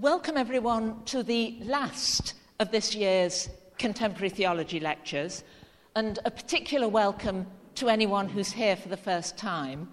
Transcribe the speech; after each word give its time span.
welcome 0.00 0.38
everyone 0.38 1.04
to 1.04 1.22
the 1.22 1.58
last 1.60 2.32
of 2.58 2.70
this 2.70 2.94
year's 2.94 3.50
Contemporary 3.76 4.30
Theology 4.30 4.80
lectures, 4.80 5.44
and 5.94 6.18
a 6.24 6.30
particular 6.30 6.88
welcome 6.88 7.46
to 7.74 7.90
anyone 7.90 8.26
who's 8.26 8.50
here 8.50 8.76
for 8.76 8.88
the 8.88 8.96
first 8.96 9.36
time. 9.36 9.90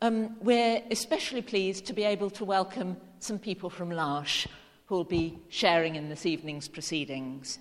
Um, 0.00 0.34
we're 0.40 0.82
especially 0.90 1.42
pleased 1.42 1.84
to 1.86 1.92
be 1.92 2.04
able 2.04 2.30
to 2.30 2.44
welcome 2.46 2.96
some 3.18 3.38
people 3.38 3.68
from 3.68 3.92
L'Arche 3.92 4.46
who 4.86 4.94
will 4.94 5.04
be 5.04 5.38
sharing 5.50 5.94
in 5.94 6.08
this 6.08 6.24
evening's 6.24 6.66
proceedings. 6.66 7.58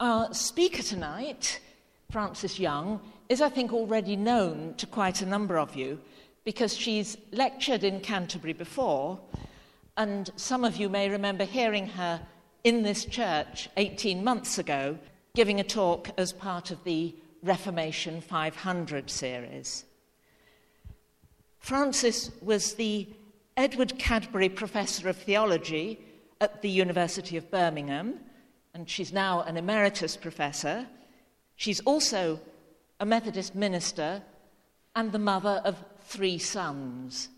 Our 0.00 0.34
speaker 0.34 0.82
tonight, 0.82 1.60
Frances 2.10 2.58
Young, 2.58 3.00
is, 3.28 3.40
I 3.40 3.50
think, 3.50 3.72
already 3.72 4.16
known 4.16 4.74
to 4.78 4.86
quite 4.86 5.22
a 5.22 5.26
number 5.26 5.60
of 5.60 5.76
you 5.76 6.00
because 6.42 6.76
she's 6.76 7.16
lectured 7.30 7.84
in 7.84 8.00
Canterbury 8.00 8.52
before, 8.52 9.20
and 10.00 10.30
some 10.34 10.64
of 10.64 10.78
you 10.78 10.88
may 10.88 11.10
remember 11.10 11.44
hearing 11.44 11.86
her 11.86 12.22
in 12.64 12.82
this 12.82 13.04
church 13.04 13.68
18 13.76 14.24
months 14.24 14.56
ago 14.56 14.98
giving 15.34 15.60
a 15.60 15.64
talk 15.64 16.08
as 16.16 16.32
part 16.32 16.70
of 16.70 16.82
the 16.84 17.14
Reformation 17.42 18.22
500 18.22 19.10
series. 19.10 19.84
Frances 21.58 22.30
was 22.40 22.76
the 22.76 23.08
Edward 23.58 23.98
Cadbury 23.98 24.48
Professor 24.48 25.06
of 25.10 25.18
Theology 25.18 26.00
at 26.40 26.62
the 26.62 26.70
University 26.70 27.36
of 27.36 27.50
Birmingham, 27.50 28.20
and 28.72 28.88
she's 28.88 29.12
now 29.12 29.42
an 29.42 29.58
emeritus 29.58 30.16
professor. 30.16 30.86
She's 31.56 31.80
also 31.80 32.40
a 33.00 33.04
Methodist 33.04 33.54
minister 33.54 34.22
and 34.96 35.12
the 35.12 35.18
mother 35.18 35.60
of 35.62 35.76
three 36.04 36.38
sons. 36.38 37.28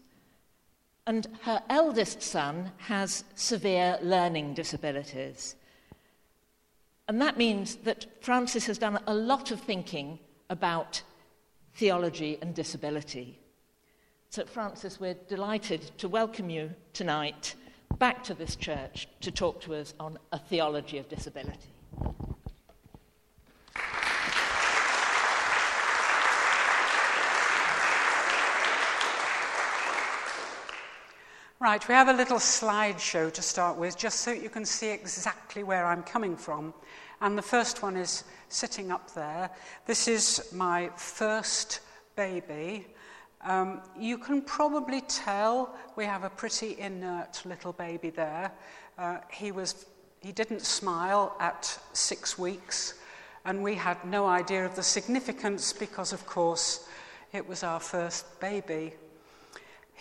And 1.06 1.26
her 1.42 1.62
eldest 1.68 2.22
son 2.22 2.72
has 2.78 3.24
severe 3.34 3.98
learning 4.02 4.54
disabilities. 4.54 5.56
And 7.08 7.20
that 7.20 7.36
means 7.36 7.76
that 7.76 8.06
Frances 8.22 8.66
has 8.66 8.78
done 8.78 9.00
a 9.06 9.14
lot 9.14 9.50
of 9.50 9.60
thinking 9.60 10.18
about 10.48 11.02
theology 11.74 12.38
and 12.40 12.54
disability. 12.54 13.38
So, 14.30 14.44
Frances, 14.44 15.00
we're 15.00 15.16
delighted 15.28 15.90
to 15.98 16.08
welcome 16.08 16.48
you 16.48 16.70
tonight 16.92 17.54
back 17.98 18.22
to 18.24 18.34
this 18.34 18.56
church 18.56 19.08
to 19.20 19.30
talk 19.30 19.60
to 19.62 19.74
us 19.74 19.94
on 20.00 20.18
a 20.32 20.38
theology 20.38 20.98
of 20.98 21.08
disability. 21.08 21.71
Right, 31.62 31.86
we 31.86 31.94
have 31.94 32.08
a 32.08 32.12
little 32.12 32.38
slideshow 32.38 33.32
to 33.32 33.40
start 33.40 33.76
with, 33.76 33.96
just 33.96 34.22
so 34.22 34.32
you 34.32 34.50
can 34.50 34.64
see 34.64 34.90
exactly 34.90 35.62
where 35.62 35.86
I'm 35.86 36.02
coming 36.02 36.36
from. 36.36 36.74
And 37.20 37.38
the 37.38 37.42
first 37.42 37.84
one 37.84 37.96
is 37.96 38.24
sitting 38.48 38.90
up 38.90 39.14
there. 39.14 39.48
This 39.86 40.08
is 40.08 40.52
my 40.52 40.90
first 40.96 41.78
baby. 42.16 42.88
Um, 43.42 43.80
you 43.96 44.18
can 44.18 44.42
probably 44.42 45.02
tell 45.02 45.76
we 45.94 46.04
have 46.04 46.24
a 46.24 46.30
pretty 46.30 46.80
inert 46.80 47.40
little 47.44 47.74
baby 47.74 48.10
there. 48.10 48.50
Uh, 48.98 49.18
he, 49.30 49.52
was, 49.52 49.86
he 50.20 50.32
didn't 50.32 50.62
smile 50.62 51.36
at 51.38 51.78
six 51.92 52.36
weeks, 52.36 52.94
and 53.44 53.62
we 53.62 53.76
had 53.76 54.04
no 54.04 54.26
idea 54.26 54.66
of 54.66 54.74
the 54.74 54.82
significance 54.82 55.72
because, 55.72 56.12
of 56.12 56.26
course, 56.26 56.88
it 57.32 57.46
was 57.46 57.62
our 57.62 57.78
first 57.78 58.40
baby. 58.40 58.94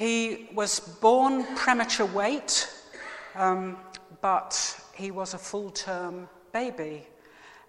He 0.02 0.50
was 0.56 0.80
born 0.80 1.46
premature 1.56 2.08
weight, 2.08 2.68
um, 3.36 3.78
but 4.20 4.82
he 4.96 5.12
was 5.12 5.36
a 5.36 5.38
full 5.38 5.70
term 5.70 6.28
baby. 6.52 7.06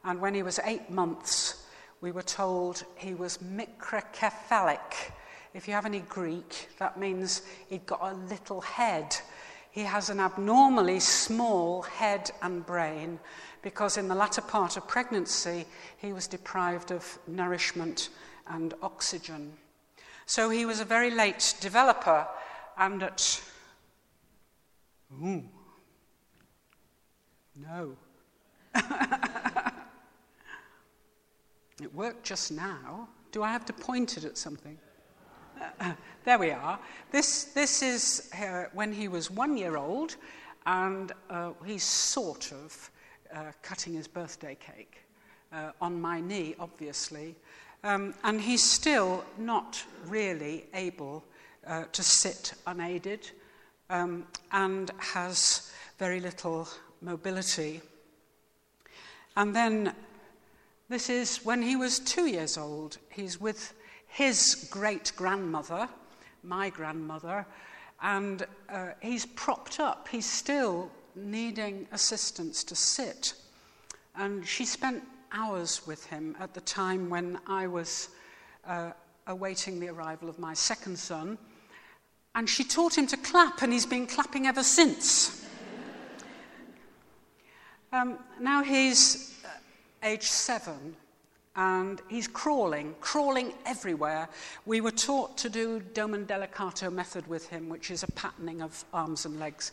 And 0.03 0.19
when 0.19 0.33
he 0.33 0.43
was 0.43 0.59
eight 0.65 0.89
months, 0.89 1.67
we 2.01 2.11
were 2.11 2.23
told 2.23 2.85
he 2.97 3.13
was 3.13 3.37
microcephalic. 3.37 5.13
If 5.53 5.69
you 5.69 5.75
have 5.75 5.85
any 5.85 6.01
Greek, 6.01 6.71
that 6.79 6.99
means 6.99 7.43
he'd 7.69 7.85
got 7.85 8.01
a 8.01 8.15
little 8.15 8.63
head. 8.63 9.15
He 9.71 9.83
has 9.83 10.09
an 10.09 10.19
abnormally 10.19 11.01
small 11.01 11.83
head 11.83 12.31
and 12.41 12.65
brain 12.65 13.21
because 13.61 13.99
in 13.99 14.09
the 14.09 14.15
latter 14.15 14.41
part 14.41 14.79
of 14.79 14.89
pregnancy, 14.89 15.67
he 15.99 16.15
was 16.15 16.29
deprived 16.29 16.93
of 16.93 17.19
nourishment 17.27 18.09
and 18.47 18.73
oxygen. 18.81 19.53
So 20.33 20.49
he 20.49 20.65
was 20.65 20.81
a 20.81 20.85
very 20.87 21.11
late 21.11 21.57
developer, 21.61 22.27
and 22.79 23.03
at. 23.03 23.43
Ooh. 25.23 25.45
No. 27.55 27.95
it 31.83 31.95
worked 31.95 32.25
just 32.25 32.51
now. 32.51 33.11
Do 33.31 33.43
I 33.43 33.53
have 33.53 33.67
to 33.67 33.75
point 33.75 34.17
it 34.17 34.25
at 34.25 34.39
something? 34.39 34.79
There 36.25 36.39
we 36.39 36.51
are. 36.53 36.79
This, 37.11 37.45
this 37.53 37.83
is 37.83 38.31
uh, 38.33 38.65
when 38.73 38.91
he 38.91 39.09
was 39.09 39.31
one 39.31 39.59
year 39.59 39.77
old, 39.77 40.17
and 40.65 41.13
uh, 41.29 41.51
he's 41.67 41.85
sort 41.85 42.53
of 42.53 42.91
uh, 43.35 43.53
cutting 43.61 43.93
his 43.93 44.09
birthday 44.09 44.57
cake 44.59 44.97
uh, 45.53 45.73
on 45.83 46.01
my 46.01 46.23
knee, 46.23 46.55
obviously. 46.59 47.37
Um, 47.85 48.15
and 48.23 48.41
he's 48.41 48.63
still 48.63 49.25
not 49.39 49.85
really 50.07 50.67
able 50.73 51.25
uh, 51.67 51.85
to 51.93 52.03
sit 52.03 52.55
unaided 52.67 53.31
um, 53.91 54.27
and 54.53 54.91
has 54.99 55.73
very 55.99 56.21
little 56.21 56.69
mobility. 57.01 57.81
And 59.37 59.55
then 59.55 59.95
this 60.89 61.09
is 61.09 61.45
when 61.45 61.63
he 61.63 61.75
was 61.75 61.99
two 61.99 62.27
years 62.27 62.57
old. 62.57 62.99
He's 63.11 63.41
with 63.41 63.73
his 64.07 64.69
great 64.71 65.13
grandmother, 65.17 65.89
my 66.43 66.71
grandmother, 66.71 67.47
and 68.03 68.47
uh, 68.69 68.91
he's 69.01 69.27
propped 69.27 69.81
up. 69.81 70.09
He's 70.09 70.27
still 70.27 70.91
needing 71.15 71.87
assistance 71.93 72.65
to 72.65 72.75
sit. 72.75 73.35
And 74.17 74.47
she 74.47 74.65
spent 74.65 75.03
hours 75.33 75.87
with 75.87 76.05
him 76.07 76.37
at 76.41 76.55
the 76.55 76.61
time 76.61 77.11
when 77.11 77.39
I 77.47 77.67
was 77.67 78.09
uh, 78.67 78.93
awaiting 79.27 79.81
the 79.81 79.89
arrival 79.89 80.29
of 80.29 80.39
my 80.39 80.55
second 80.55 80.99
son. 80.99 81.39
And 82.35 82.49
she 82.49 82.65
taught 82.65 82.97
him 82.97 83.07
to 83.09 83.17
clap, 83.17 83.63
and 83.63 83.73
he's 83.73 83.87
been 83.87 84.07
clapping 84.07 84.47
ever 84.47 84.63
since. 84.63 85.47
um, 87.93 88.19
now 88.41 88.63
he's 88.63 89.39
uh, 89.45 89.49
age 90.03 90.23
seven, 90.23 90.97
and 91.57 92.01
he's 92.09 92.27
crawling, 92.27 92.95
crawling 93.01 93.53
everywhere. 93.67 94.29
We 94.65 94.81
were 94.81 94.93
taught 94.93 95.37
to 95.39 95.51
do 95.51 95.81
Doman 95.93 96.25
Delacato 96.25 96.91
method 96.91 97.27
with 97.27 97.49
him, 97.49 97.69
which 97.69 97.91
is 97.91 98.03
a 98.03 98.11
patterning 98.13 98.63
of 98.63 98.83
arms 98.95 99.27
and 99.27 99.39
legs. 99.39 99.73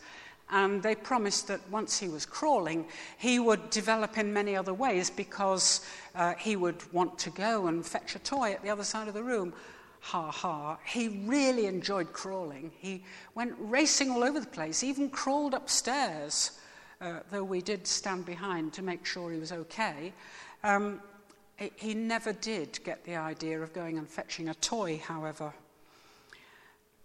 And 0.52 0.82
they 0.82 0.96
promised 0.96 1.48
that 1.48 1.62
once 1.70 2.00
he 2.00 2.10
was 2.10 2.26
crawling, 2.26 2.88
he 3.18 3.40
would 3.40 3.70
develop 3.70 4.18
in 4.18 4.34
many 4.34 4.56
other 4.56 4.74
ways 4.74 5.10
because 5.10 5.86
uh, 6.16 6.34
he 6.36 6.56
would 6.56 6.82
want 6.92 7.20
to 7.20 7.30
go 7.30 7.68
and 7.68 7.86
fetch 7.86 8.16
a 8.16 8.20
toy 8.20 8.52
at 8.54 8.64
the 8.64 8.70
other 8.70 8.84
side 8.84 9.08
of 9.08 9.14
the 9.14 9.24
room. 9.24 9.54
Ha 10.02 10.32
ha. 10.32 10.78
He 10.86 11.24
really 11.26 11.66
enjoyed 11.68 12.14
crawling. 12.14 12.72
He 12.80 13.04
went 13.36 13.54
racing 13.60 14.10
all 14.10 14.24
over 14.24 14.40
the 14.40 14.48
place, 14.48 14.84
even 14.84 15.10
crawled 15.10 15.54
upstairs, 15.54 16.60
uh, 17.02 17.20
though 17.32 17.44
we 17.44 17.62
did 17.62 17.86
stand 17.86 18.26
behind 18.26 18.74
to 18.74 18.82
make 18.82 19.06
sure 19.06 19.32
he 19.32 19.40
was 19.40 19.52
okay. 19.52 20.14
Um, 20.64 21.02
he 21.76 21.94
never 21.94 22.34
did 22.34 22.80
get 22.84 23.04
the 23.04 23.18
idea 23.18 23.62
of 23.62 23.74
going 23.74 23.98
and 23.98 24.08
fetching 24.08 24.50
a 24.50 24.54
toy, 24.56 25.02
however. 25.06 25.54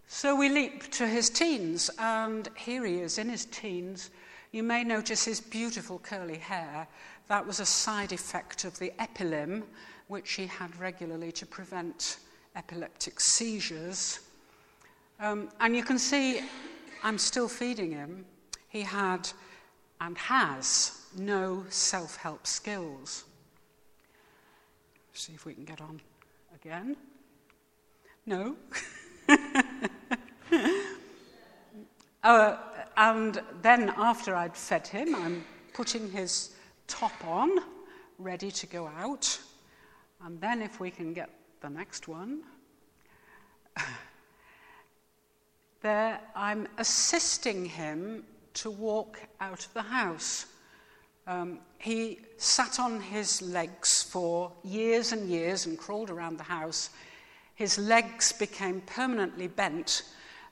So 0.06 0.37
we 0.37 0.48
leap 0.48 0.91
to 0.92 1.06
his 1.06 1.31
teens, 1.31 1.91
and 1.98 2.48
here 2.56 2.84
he 2.84 3.00
is 3.00 3.19
in 3.19 3.28
his 3.28 3.47
teens. 3.47 4.10
You 4.53 4.62
may 4.62 4.84
notice 4.84 5.25
his 5.25 5.40
beautiful 5.40 5.99
curly 5.99 6.38
hair. 6.38 6.87
That 7.28 7.46
was 7.46 7.58
a 7.58 7.67
side 7.67 8.12
effect 8.12 8.64
of 8.64 8.78
the 8.78 8.93
epilim, 8.99 9.64
which 10.08 10.32
he 10.32 10.46
had 10.46 10.78
regularly 10.78 11.32
to 11.32 11.46
prevent 11.46 12.19
epileptic 12.55 13.19
seizures. 13.19 14.20
Um, 15.20 15.49
and 15.61 15.75
you 15.75 15.82
can 15.82 15.99
see 15.99 16.43
I'm 17.02 17.19
still 17.19 17.49
feeding 17.49 17.93
him. 17.93 18.25
He 18.69 18.82
had 18.82 19.28
and 20.00 20.17
has 20.19 21.02
no 21.17 21.64
self 21.69 22.17
help 22.17 22.46
skills. 22.46 23.25
See 25.12 25.32
if 25.32 25.46
we 25.46 25.55
can 25.55 25.64
get 25.64 25.81
on 25.81 26.00
again. 26.55 26.96
No. 28.26 28.56
uh, 32.25 32.56
and 32.97 33.43
then, 33.62 33.93
after 33.97 34.35
I'd 34.35 34.56
fed 34.56 34.87
him, 34.87 35.15
I'm 35.15 35.44
putting 35.75 36.11
his 36.11 36.55
top 36.87 37.12
on, 37.26 37.50
ready 38.19 38.50
to 38.50 38.67
go 38.67 38.87
out. 38.87 39.38
And 40.25 40.41
then, 40.41 40.62
if 40.62 40.81
we 40.81 40.91
can 40.91 41.12
get 41.12 41.29
the 41.61 41.69
next 41.69 42.09
one, 42.09 42.43
there 45.82 46.19
I'm 46.35 46.67
assisting 46.79 47.67
him 47.67 48.25
to 48.55 48.71
walk 48.71 49.21
out 49.41 49.67
of 49.67 49.75
the 49.75 49.82
house. 49.82 50.47
Um, 51.26 51.59
he 51.79 52.21
sat 52.38 52.81
on 52.81 53.00
his 53.00 53.43
legs 53.43 54.03
for 54.03 54.53
years 54.62 55.12
and 55.12 55.29
years 55.29 55.67
and 55.67 55.79
crawled 55.79 56.11
around 56.11 56.38
the 56.38 56.44
house. 56.44 56.91
His 57.55 57.79
legs 57.79 58.32
became 58.32 58.81
permanently 58.82 59.49
bent, 59.49 60.03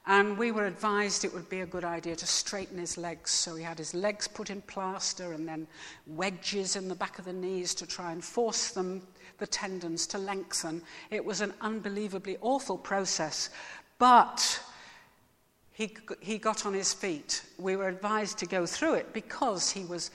and 0.06 0.36
we 0.36 0.50
were 0.50 0.66
advised 0.66 1.24
it 1.24 1.32
would 1.32 1.48
be 1.48 1.60
a 1.60 1.66
good 1.66 1.84
idea 1.84 2.16
to 2.16 2.26
straighten 2.26 2.78
his 2.78 2.98
legs. 2.98 3.30
So 3.30 3.54
he 3.54 3.62
had 3.62 3.78
his 3.78 3.94
legs 3.94 4.26
put 4.26 4.50
in 4.50 4.60
plaster 4.62 5.32
and 5.32 5.46
then 5.46 5.68
wedges 6.06 6.74
in 6.74 6.88
the 6.88 6.94
back 6.94 7.18
of 7.20 7.24
the 7.24 7.32
knees 7.32 7.74
to 7.76 7.86
try 7.86 8.10
and 8.10 8.24
force 8.24 8.70
them, 8.72 9.06
the 9.38 9.46
tendons, 9.46 10.08
to 10.08 10.18
lengthen. 10.18 10.82
It 11.10 11.24
was 11.24 11.40
an 11.40 11.54
unbelievably 11.60 12.38
awful 12.40 12.78
process. 12.78 13.50
But 13.98 14.60
he, 15.72 15.96
he 16.20 16.36
got 16.36 16.66
on 16.66 16.74
his 16.74 16.92
feet. 16.92 17.42
We 17.56 17.76
were 17.76 17.88
advised 17.88 18.38
to 18.38 18.46
go 18.46 18.66
through 18.66 18.94
it 18.94 19.12
because 19.12 19.70
he 19.70 19.84
was 19.84 20.10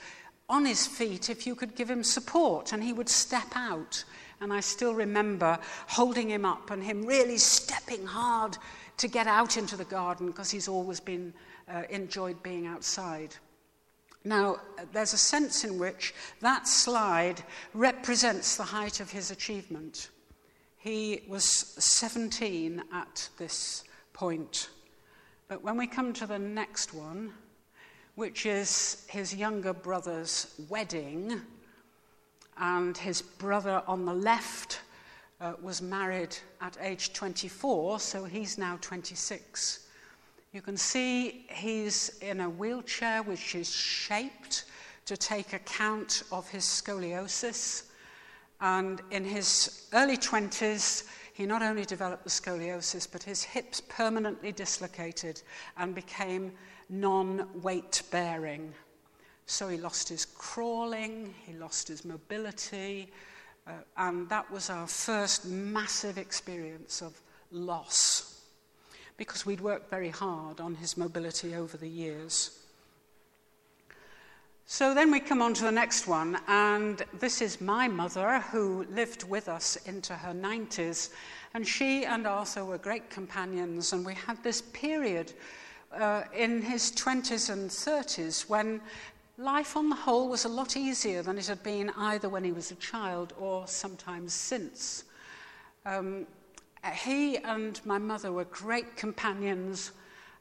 on 0.50 0.66
his 0.66 0.86
feet 0.86 1.30
if 1.30 1.46
you 1.46 1.54
could 1.54 1.74
give 1.74 1.90
him 1.90 2.04
support 2.04 2.74
and 2.74 2.84
he 2.84 2.92
would 2.92 3.08
step 3.08 3.48
out. 3.54 4.04
And 4.40 4.52
I 4.52 4.60
still 4.60 4.94
remember 4.94 5.58
holding 5.88 6.28
him 6.28 6.44
up 6.44 6.70
and 6.70 6.82
him 6.84 7.06
really 7.06 7.38
stepping 7.38 8.06
hard 8.06 8.58
to 8.98 9.08
get 9.08 9.26
out 9.26 9.56
into 9.56 9.76
the 9.76 9.84
garden 9.84 10.26
because 10.26 10.50
he's 10.50 10.68
always 10.68 11.00
been 11.00 11.32
uh, 11.72 11.82
enjoyed 11.90 12.42
being 12.42 12.66
outside. 12.66 13.34
Now, 14.24 14.58
there's 14.92 15.14
a 15.14 15.18
sense 15.18 15.64
in 15.64 15.78
which 15.78 16.14
that 16.40 16.68
slide 16.68 17.42
represents 17.72 18.56
the 18.56 18.64
height 18.64 19.00
of 19.00 19.10
his 19.10 19.30
achievement. 19.30 20.10
He 20.76 21.22
was 21.28 21.44
17 21.44 22.82
at 22.92 23.28
this 23.38 23.84
point. 24.12 24.68
But 25.48 25.62
when 25.62 25.76
we 25.76 25.86
come 25.86 26.12
to 26.14 26.26
the 26.26 26.38
next 26.38 26.92
one, 26.92 27.32
which 28.16 28.46
is 28.46 29.06
his 29.08 29.34
younger 29.34 29.72
brother's 29.72 30.54
wedding, 30.68 31.40
and 32.58 32.98
his 32.98 33.22
brother 33.22 33.82
on 33.86 34.04
the 34.04 34.14
left 34.14 34.80
uh, 35.40 35.54
was 35.62 35.80
married 35.80 36.36
at 36.60 36.76
age 36.80 37.12
24, 37.12 38.00
so 38.00 38.24
he's 38.24 38.58
now 38.58 38.78
26. 38.80 39.86
You 40.52 40.62
can 40.62 40.76
see 40.76 41.46
he's 41.50 42.18
in 42.20 42.40
a 42.40 42.48
wheelchair 42.50 43.22
which 43.22 43.54
is 43.54 43.70
shaped 43.70 44.64
to 45.04 45.16
take 45.16 45.52
account 45.52 46.24
of 46.32 46.48
his 46.48 46.64
scoliosis. 46.64 47.84
And 48.60 49.00
in 49.10 49.24
his 49.24 49.86
early 49.92 50.16
20s, 50.16 51.06
he 51.32 51.46
not 51.46 51.62
only 51.62 51.84
developed 51.84 52.24
the 52.24 52.30
scoliosis, 52.30 53.06
but 53.10 53.22
his 53.22 53.44
hips 53.44 53.80
permanently 53.88 54.50
dislocated 54.50 55.40
and 55.76 55.94
became 55.94 56.52
non 56.88 57.48
weight 57.62 58.02
bearing. 58.10 58.74
So 59.46 59.68
he 59.68 59.78
lost 59.78 60.08
his 60.08 60.24
crawling, 60.24 61.32
he 61.46 61.52
lost 61.52 61.88
his 61.88 62.04
mobility, 62.04 63.12
uh, 63.68 63.72
and 63.98 64.28
that 64.30 64.50
was 64.50 64.70
our 64.70 64.86
first 64.86 65.44
massive 65.46 66.16
experience 66.16 67.02
of 67.02 67.20
loss 67.52 68.40
because 69.18 69.44
we'd 69.44 69.60
worked 69.60 69.90
very 69.90 70.08
hard 70.08 70.60
on 70.60 70.76
his 70.76 70.96
mobility 70.96 71.54
over 71.54 71.76
the 71.76 71.88
years. 71.88 72.58
So 74.64 74.94
then 74.94 75.10
we 75.10 75.18
come 75.18 75.42
on 75.42 75.54
to 75.54 75.62
the 75.62 75.72
next 75.72 76.06
one, 76.06 76.38
and 76.46 77.02
this 77.18 77.40
is 77.40 77.60
my 77.60 77.88
mother 77.88 78.40
who 78.52 78.84
lived 78.90 79.24
with 79.24 79.48
us 79.48 79.76
into 79.86 80.12
her 80.12 80.32
90s. 80.32 81.10
And 81.54 81.66
she 81.66 82.04
and 82.04 82.26
Arthur 82.26 82.64
were 82.64 82.78
great 82.78 83.08
companions, 83.10 83.92
and 83.92 84.04
we 84.04 84.14
had 84.14 84.42
this 84.44 84.60
period 84.60 85.32
uh, 85.92 86.24
in 86.34 86.60
his 86.60 86.92
20s 86.92 87.50
and 87.50 87.70
30s 87.70 88.48
when 88.48 88.80
life 89.38 89.76
on 89.76 89.88
the 89.88 89.94
whole 89.94 90.28
was 90.28 90.44
a 90.44 90.48
lot 90.48 90.76
easier 90.76 91.22
than 91.22 91.38
it 91.38 91.46
had 91.46 91.62
been 91.62 91.90
either 91.96 92.28
when 92.28 92.42
he 92.42 92.50
was 92.50 92.72
a 92.72 92.74
child 92.76 93.32
or 93.38 93.66
sometimes 93.68 94.34
since. 94.34 95.04
Um, 95.86 96.26
he 96.92 97.38
and 97.38 97.80
my 97.86 97.98
mother 97.98 98.32
were 98.32 98.44
great 98.44 98.96
companions 98.96 99.92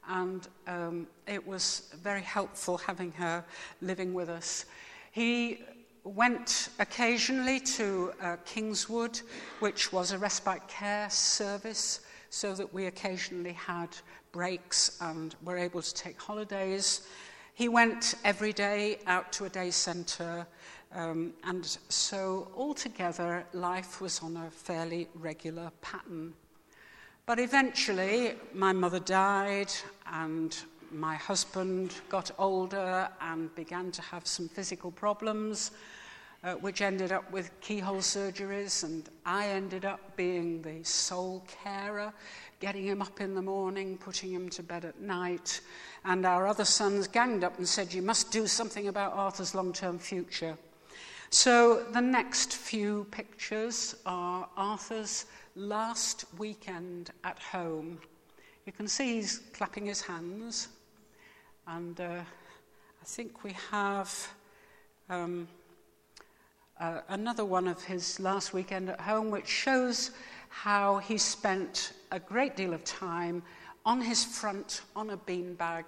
and 0.10 0.48
um, 0.66 1.08
it 1.28 1.46
was 1.46 1.94
very 2.02 2.22
helpful 2.22 2.78
having 2.78 3.12
her 3.14 3.44
living 3.82 4.16
with 4.16 4.30
us. 4.30 4.66
He 5.12 5.60
went 6.04 6.70
occasionally 6.80 7.60
to 7.60 8.14
uh, 8.22 8.38
Kingswood, 8.46 9.20
which 9.60 9.92
was 9.92 10.12
a 10.12 10.18
respite 10.18 10.68
care 10.68 11.10
service, 11.10 12.02
so 12.30 12.54
that 12.56 12.74
we 12.74 12.86
occasionally 12.86 13.54
had 13.54 13.90
breaks 14.32 14.98
and 15.02 15.36
were 15.44 15.58
able 15.58 15.82
to 15.82 15.94
take 15.94 16.20
holidays. 16.20 17.08
He 17.58 17.70
went 17.70 18.14
every 18.24 18.54
day 18.54 19.00
out 19.08 19.32
to 19.34 19.46
a 19.46 19.50
day 19.50 19.72
centre, 19.72 20.46
um, 20.94 21.34
and 21.44 21.66
so 21.90 22.52
altogether 22.56 23.48
life 23.52 24.00
was 24.00 24.22
on 24.22 24.38
a 24.38 24.52
fairly 24.52 25.08
regular 25.16 25.72
pattern. 25.82 26.36
But 27.26 27.40
eventually, 27.40 28.36
my 28.54 28.74
mother 28.74 29.00
died, 29.00 29.72
and 30.06 30.56
my 30.92 31.16
husband 31.16 31.96
got 32.10 32.30
older 32.38 33.10
and 33.22 33.56
began 33.56 33.92
to 33.94 34.04
have 34.04 34.28
some 34.28 34.48
physical 34.48 34.92
problems, 34.92 35.72
uh, 36.44 36.54
which 36.54 36.84
ended 36.84 37.12
up 37.12 37.32
with 37.32 37.50
keyhole 37.60 38.02
surgeries, 38.02 38.84
and 38.84 39.10
I 39.26 39.48
ended 39.48 39.84
up 39.84 40.16
being 40.16 40.62
the 40.62 40.84
sole 40.84 41.44
carer, 41.64 42.14
getting 42.60 42.86
him 42.86 43.02
up 43.02 43.22
in 43.22 43.36
the 43.36 43.42
morning, 43.42 43.98
putting 43.98 44.32
him 44.32 44.50
to 44.50 44.64
bed 44.64 44.86
at 44.86 45.00
night. 45.00 45.62
And 46.06 46.26
our 46.26 46.48
other 46.48 46.66
sons 46.66 47.08
ganged 47.08 47.44
up 47.44 47.58
and 47.58 47.68
said, 47.68 47.94
You 47.94 48.02
must 48.02 48.32
do 48.32 48.48
something 48.48 48.88
about 48.88 49.14
Arthur's 49.14 49.54
long 49.54 49.74
term 49.74 50.00
future. 50.00 50.58
So 51.30 51.84
the 51.92 52.02
next 52.02 52.56
few 52.56 53.06
pictures 53.12 53.96
are 54.06 54.48
Arthur's 54.56 55.26
last 55.56 56.26
weekend 56.38 57.12
at 57.24 57.38
home. 57.40 58.00
You 58.66 58.72
can 58.72 58.88
see 58.88 59.16
he's 59.16 59.40
clapping 59.54 59.86
his 59.86 60.02
hands, 60.02 60.70
and 61.68 62.00
uh, 62.00 62.22
I 62.22 63.06
think 63.06 63.44
we 63.44 63.56
have 63.72 64.28
um, 65.10 65.48
uh, 66.80 67.02
another 67.10 67.44
one 67.44 67.68
of 67.68 67.84
his 67.84 68.20
last 68.20 68.54
weekend 68.54 68.90
at 68.90 69.02
home, 69.02 69.32
which 69.32 69.48
shows 69.48 70.12
how 70.50 70.98
he 71.00 71.18
spent 71.18 71.94
a 72.12 72.20
great 72.20 72.56
deal 72.56 72.74
of 72.74 72.84
time 72.84 73.44
on 73.86 74.02
his 74.02 74.24
front 74.24 74.82
on 74.96 75.12
a 75.12 75.18
beanbag 75.18 75.86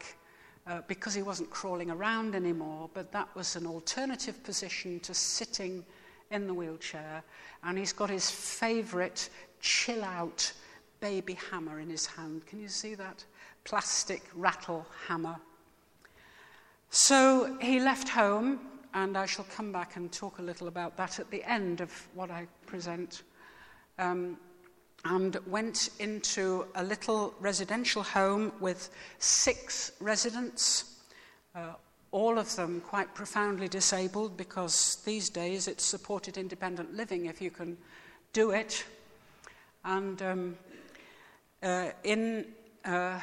uh, 0.67 0.81
because 0.87 1.13
he 1.13 1.21
wasn't 1.21 1.49
crawling 1.49 1.89
around 1.89 2.35
anymore, 2.35 2.89
but 2.93 3.11
that 3.11 3.27
was 3.35 3.55
an 3.55 3.65
alternative 3.65 4.41
position 4.43 4.99
to 4.99 5.13
sitting 5.13 5.83
in 6.31 6.47
the 6.47 6.53
wheelchair. 6.53 7.23
And 7.63 7.77
he's 7.77 7.93
got 7.93 8.09
his 8.09 8.29
favourite 8.29 9.29
chill 9.59 10.03
out 10.03 10.51
baby 10.99 11.37
hammer 11.51 11.79
in 11.79 11.89
his 11.89 12.05
hand. 12.05 12.45
Can 12.45 12.61
you 12.61 12.67
see 12.67 12.95
that? 12.95 13.23
Plastic 13.63 14.23
rattle 14.35 14.85
hammer. 15.07 15.37
So 16.89 17.57
he 17.61 17.79
left 17.79 18.09
home, 18.09 18.59
and 18.93 19.17
I 19.17 19.25
shall 19.25 19.45
come 19.45 19.71
back 19.71 19.95
and 19.95 20.11
talk 20.11 20.39
a 20.39 20.41
little 20.41 20.67
about 20.67 20.97
that 20.97 21.19
at 21.19 21.29
the 21.29 21.43
end 21.43 21.81
of 21.81 21.91
what 22.13 22.31
I 22.31 22.47
present. 22.65 23.23
Um, 23.97 24.37
and 25.05 25.37
went 25.47 25.89
into 25.99 26.65
a 26.75 26.83
little 26.83 27.33
residential 27.39 28.03
home 28.03 28.51
with 28.59 28.89
six 29.19 29.91
residents, 29.99 30.99
uh, 31.55 31.73
all 32.11 32.37
of 32.37 32.55
them 32.55 32.81
quite 32.81 33.13
profoundly 33.13 33.67
disabled 33.67 34.35
because 34.35 34.97
these 35.05 35.29
days 35.29 35.67
it's 35.67 35.85
supported 35.85 36.37
independent 36.37 36.95
living 36.95 37.27
if 37.27 37.41
you 37.41 37.51
can 37.51 37.77
do 38.33 38.51
it. 38.51 38.83
And 39.85 40.21
um, 40.21 40.57
uh, 41.63 41.89
in, 42.03 42.45
uh, 42.83 43.19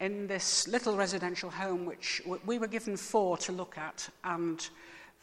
in 0.00 0.26
this 0.26 0.68
little 0.68 0.96
residential 0.96 1.50
home, 1.50 1.84
which 1.84 2.22
we 2.44 2.58
were 2.58 2.68
given 2.68 2.96
four 2.96 3.36
to 3.38 3.52
look 3.52 3.78
at, 3.78 4.08
and 4.24 4.68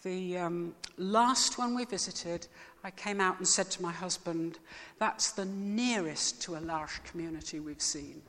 the 0.03 0.37
um, 0.37 0.75
last 0.97 1.57
one 1.57 1.75
we 1.75 1.85
visited, 1.85 2.47
I 2.83 2.91
came 2.91 3.19
out 3.19 3.37
and 3.37 3.47
said 3.47 3.71
to 3.71 3.81
my 3.81 3.91
husband, 3.91 4.59
That's 4.99 5.31
the 5.31 5.45
nearest 5.45 6.41
to 6.43 6.55
a 6.55 6.59
L'Arche 6.59 7.03
community 7.05 7.59
we've 7.59 7.81
seen. 7.81 8.21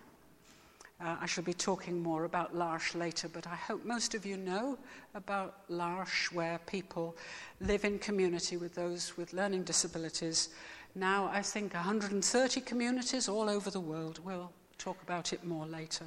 Uh, 1.01 1.17
I 1.21 1.27
shall 1.27 1.45
be 1.45 1.53
talking 1.53 2.03
more 2.03 2.25
about 2.25 2.55
L'Arche 2.55 2.95
later, 2.95 3.29
but 3.29 3.47
I 3.47 3.57
hope 3.57 3.85
most 3.85 4.15
of 4.15 4.25
you 4.25 4.37
know 4.37 4.79
about 5.15 5.57
L'Arche, 5.69 6.33
where 6.33 6.59
people 6.67 7.17
live 7.61 7.85
in 7.85 7.99
community 7.99 8.57
with 8.57 8.75
those 8.75 9.17
with 9.17 9.33
learning 9.33 9.65
disabilities 9.65 10.51
now, 10.95 11.29
I 11.33 11.43
think 11.43 11.75
130 11.75 12.61
communities 12.61 13.29
all 13.29 13.51
over 13.51 13.69
the 13.69 13.81
world. 13.81 14.21
We'll 14.25 14.53
talk 14.79 15.03
about 15.03 15.33
it 15.33 15.45
more 15.45 15.67
later. 15.67 16.07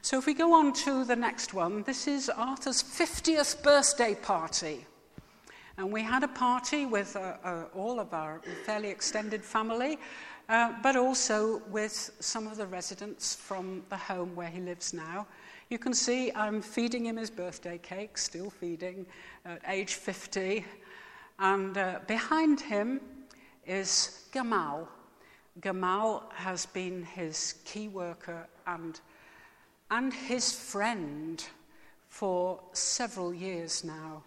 So, 0.00 0.16
if 0.16 0.26
we 0.26 0.34
go 0.34 0.54
on 0.54 0.72
to 0.84 1.04
the 1.04 1.16
next 1.16 1.54
one, 1.54 1.82
this 1.82 2.06
is 2.06 2.28
Arthur's 2.28 2.82
50th 2.82 3.62
birthday 3.64 4.14
party. 4.14 4.86
And 5.76 5.90
we 5.90 6.02
had 6.02 6.22
a 6.22 6.28
party 6.28 6.86
with 6.86 7.16
uh, 7.16 7.34
uh, 7.42 7.64
all 7.74 7.98
of 7.98 8.14
our 8.14 8.40
fairly 8.64 8.90
extended 8.90 9.44
family, 9.44 9.98
uh, 10.48 10.72
but 10.84 10.94
also 10.94 11.62
with 11.68 12.12
some 12.20 12.46
of 12.46 12.56
the 12.56 12.66
residents 12.66 13.34
from 13.34 13.82
the 13.88 13.96
home 13.96 14.36
where 14.36 14.48
he 14.48 14.60
lives 14.60 14.94
now. 14.94 15.26
You 15.68 15.78
can 15.78 15.94
see 15.94 16.32
I'm 16.32 16.62
feeding 16.62 17.06
him 17.06 17.16
his 17.16 17.30
birthday 17.30 17.78
cake, 17.78 18.18
still 18.18 18.50
feeding, 18.50 19.04
at 19.44 19.60
age 19.66 19.94
50. 19.94 20.64
And 21.40 21.76
uh, 21.76 22.00
behind 22.06 22.60
him 22.60 23.00
is 23.66 24.26
Gamal. 24.32 24.86
Gamal 25.60 26.22
has 26.32 26.66
been 26.66 27.02
his 27.02 27.54
key 27.64 27.88
worker 27.88 28.46
and, 28.66 29.00
and 29.90 30.12
his 30.12 30.52
friend 30.52 31.44
for 32.08 32.60
several 32.72 33.32
years 33.32 33.84
now. 33.84 34.22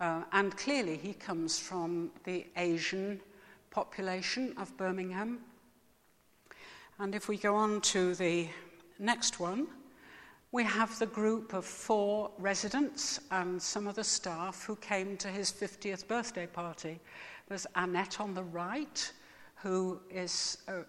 Uh, 0.00 0.22
and 0.32 0.56
clearly, 0.56 0.96
he 0.96 1.14
comes 1.14 1.58
from 1.58 2.10
the 2.24 2.46
Asian 2.56 3.20
population 3.70 4.54
of 4.58 4.76
Birmingham. 4.76 5.40
And 6.98 7.14
if 7.14 7.28
we 7.28 7.36
go 7.36 7.54
on 7.54 7.80
to 7.82 8.14
the 8.14 8.48
next 8.98 9.40
one, 9.40 9.66
we 10.52 10.62
have 10.62 10.96
the 11.00 11.06
group 11.06 11.52
of 11.52 11.64
four 11.64 12.30
residents 12.38 13.18
and 13.32 13.60
some 13.60 13.88
of 13.88 13.96
the 13.96 14.04
staff 14.04 14.64
who 14.64 14.76
came 14.76 15.16
to 15.16 15.28
his 15.28 15.50
50th 15.50 16.06
birthday 16.06 16.46
party. 16.46 17.00
There's 17.48 17.66
Annette 17.74 18.20
on 18.20 18.34
the 18.34 18.44
right, 18.44 19.12
who 19.56 20.00
is, 20.08 20.58
uh, 20.68 20.82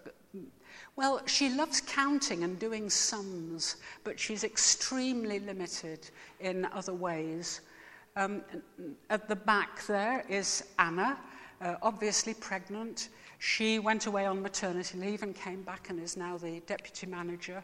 well, 0.96 1.20
she 1.26 1.50
loves 1.50 1.80
counting 1.80 2.42
and 2.44 2.58
doing 2.58 2.88
sums, 2.88 3.76
but 4.04 4.18
she's 4.18 4.44
extremely 4.44 5.38
limited 5.40 6.10
in 6.40 6.64
other 6.66 6.94
ways. 6.94 7.60
Um, 8.16 8.42
at 9.10 9.28
the 9.28 9.36
back 9.36 9.86
there 9.86 10.24
is 10.28 10.64
Anna, 10.78 11.18
uh, 11.60 11.74
obviously 11.82 12.32
pregnant. 12.34 13.10
She 13.38 13.78
went 13.78 14.06
away 14.06 14.24
on 14.24 14.40
maternity 14.40 14.98
leave 14.98 15.22
and 15.22 15.34
came 15.34 15.62
back 15.62 15.90
and 15.90 16.00
is 16.00 16.16
now 16.16 16.38
the 16.38 16.60
deputy 16.60 17.06
manager. 17.06 17.62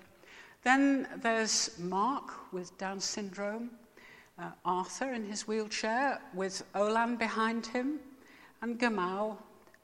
Then 0.62 1.09
there's 1.23 1.76
Mark 1.78 2.52
with 2.52 2.76
Down 2.78 3.00
syndrome, 3.00 3.71
uh, 4.38 4.50
Arthur 4.64 5.12
in 5.12 5.25
his 5.25 5.49
wheelchair 5.49 6.21
with 6.35 6.62
Olan 6.75 7.19
behind 7.19 7.66
him, 7.66 7.99
and 8.61 8.78
Gamal 8.78 9.38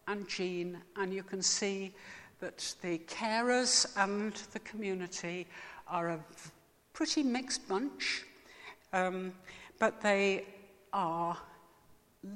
and 0.07 0.29
Jean. 0.29 0.79
And 0.97 1.13
you 1.13 1.23
can 1.23 1.43
see 1.43 1.93
that 2.41 2.75
the 2.83 2.99
carers 2.99 3.87
and 3.97 4.35
the 4.53 4.59
community 4.61 5.47
are 5.89 6.11
a 6.11 6.21
pretty 6.93 7.23
mixed 7.23 7.67
bunch, 7.69 8.25
um, 8.93 9.33
but 9.79 10.01
they 10.01 10.45
are 10.93 11.37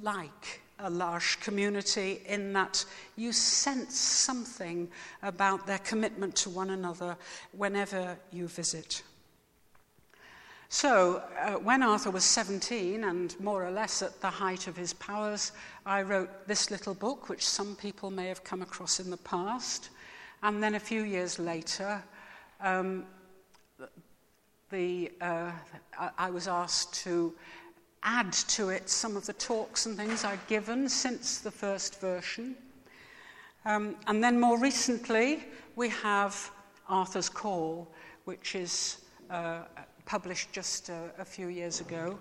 like 0.03 0.61
a 0.79 0.91
large 0.91 1.39
community 1.41 2.23
in 2.27 2.53
that 2.53 2.85
you 3.17 3.33
sense 3.33 3.99
something 3.99 4.89
about 5.23 5.67
their 5.67 5.79
commitment 5.79 6.35
to 6.35 6.51
one 6.51 6.71
another 6.71 7.17
whenever 7.53 8.17
you 8.33 8.49
visit. 8.49 9.03
So, 10.75 11.23
uh, 11.39 11.59
when 11.59 11.83
Arthur 11.83 12.11
was 12.11 12.25
17 12.25 13.05
and 13.05 13.39
more 13.39 13.63
or 13.63 13.71
less 13.71 14.01
at 14.01 14.23
the 14.23 14.31
height 14.31 14.69
of 14.69 14.75
his 14.75 14.95
powers, 14.95 15.53
I 15.85 16.01
wrote 16.01 16.49
this 16.49 16.71
little 16.71 16.95
book, 16.95 17.29
which 17.29 17.47
some 17.47 17.77
people 17.77 18.11
may 18.11 18.29
have 18.29 18.43
come 18.43 18.63
across 18.63 18.99
in 18.99 19.11
the 19.11 19.19
past. 19.19 19.91
And 20.43 20.63
then 20.63 20.75
a 20.75 20.81
few 20.81 21.03
years 21.03 21.39
later, 21.39 22.03
um, 22.63 23.05
the, 24.71 25.13
uh, 25.21 25.53
I 26.17 26.31
was 26.31 26.49
asked 26.49 26.95
to 27.05 27.35
add 28.03 28.33
to 28.33 28.71
it 28.71 28.89
some 28.89 29.15
of 29.15 29.27
the 29.27 29.35
talks 29.35 29.85
and 29.85 29.95
things 29.95 30.25
I'd 30.25 30.47
given 30.47 30.89
since 30.89 31.41
the 31.41 31.51
first 31.51 32.01
version. 32.01 32.57
Um, 33.67 33.95
and 34.07 34.25
then 34.25 34.41
more 34.41 34.59
recently, 34.59 35.45
we 35.77 35.91
have 35.91 36.51
Arthur's 36.89 37.29
Call, 37.29 37.93
which 38.25 38.55
is 38.55 39.03
uh, 39.29 39.65
published 40.05 40.53
just 40.53 40.89
a, 40.89 41.11
a 41.19 41.25
few 41.25 41.49
years 41.49 41.81
ago. 41.81 42.19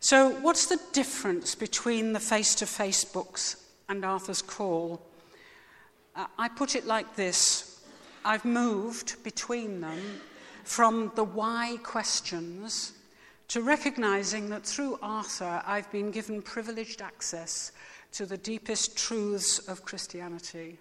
So, 0.00 0.30
what's 0.40 0.66
the 0.66 0.80
difference 0.92 1.54
between 1.54 2.12
the 2.12 2.20
face 2.20 2.54
to 2.56 2.66
face 2.66 3.04
books 3.04 3.56
and 3.88 4.04
Arthur's 4.04 4.42
Call? 4.42 5.00
Uh, 6.16 6.26
I 6.38 6.48
put 6.48 6.74
it 6.74 6.86
like 6.86 7.14
this 7.16 7.84
I've 8.24 8.44
moved 8.44 9.22
between 9.22 9.80
them 9.80 10.20
from 10.64 11.12
the 11.14 11.24
why 11.24 11.78
questions 11.82 12.92
to 13.48 13.62
recognizing 13.62 14.48
that 14.50 14.64
through 14.64 14.98
Arthur 15.02 15.62
I've 15.66 15.90
been 15.92 16.10
given 16.10 16.42
privileged 16.42 17.02
access 17.02 17.72
to 18.12 18.26
the 18.26 18.36
deepest 18.36 18.96
truths 18.96 19.58
of 19.68 19.84
Christianity. 19.84 20.78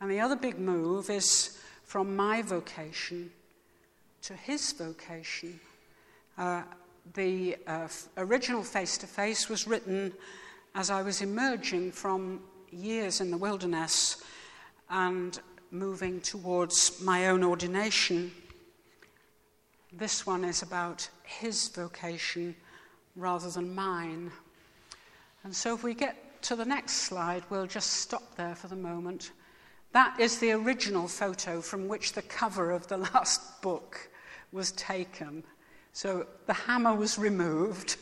And 0.00 0.10
the 0.10 0.20
other 0.20 0.36
big 0.36 0.58
move 0.58 1.10
is 1.10 1.58
from 1.84 2.16
my 2.16 2.42
vocation 2.42 3.30
to 4.26 4.34
his 4.34 4.72
vocation. 4.72 5.60
Uh, 6.36 6.62
the 7.14 7.56
uh, 7.68 7.86
original 8.16 8.64
face 8.64 8.98
to 8.98 9.06
face 9.06 9.48
was 9.48 9.68
written 9.68 10.12
as 10.74 10.90
I 10.90 11.00
was 11.02 11.22
emerging 11.22 11.92
from 11.92 12.40
years 12.72 13.20
in 13.20 13.30
the 13.30 13.36
wilderness 13.36 14.24
and 14.90 15.38
moving 15.70 16.20
towards 16.20 17.00
my 17.00 17.28
own 17.28 17.44
ordination. 17.44 18.32
This 19.92 20.26
one 20.26 20.42
is 20.42 20.62
about 20.62 21.08
his 21.22 21.68
vocation 21.68 22.56
rather 23.14 23.48
than 23.48 23.76
mine. 23.76 24.32
And 25.44 25.54
so 25.54 25.72
if 25.72 25.84
we 25.84 25.94
get 25.94 26.42
to 26.42 26.56
the 26.56 26.64
next 26.64 26.94
slide, 26.94 27.44
we'll 27.48 27.68
just 27.68 27.92
stop 27.92 28.34
there 28.34 28.56
for 28.56 28.66
the 28.66 28.74
moment. 28.74 29.30
That 29.92 30.18
is 30.18 30.40
the 30.40 30.50
original 30.50 31.06
photo 31.06 31.60
from 31.60 31.86
which 31.86 32.14
the 32.14 32.22
cover 32.22 32.72
of 32.72 32.88
the 32.88 32.96
last 33.14 33.62
book 33.62 34.10
was 34.52 34.72
taken. 34.72 35.44
So 35.92 36.26
the 36.46 36.52
hammer 36.52 36.94
was 36.94 37.18
removed 37.18 37.96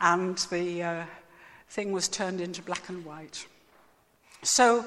and 0.00 0.38
the 0.50 0.82
uh, 0.82 1.04
thing 1.68 1.92
was 1.92 2.08
turned 2.08 2.40
into 2.40 2.62
black 2.62 2.88
and 2.88 3.04
white. 3.04 3.46
So 4.42 4.84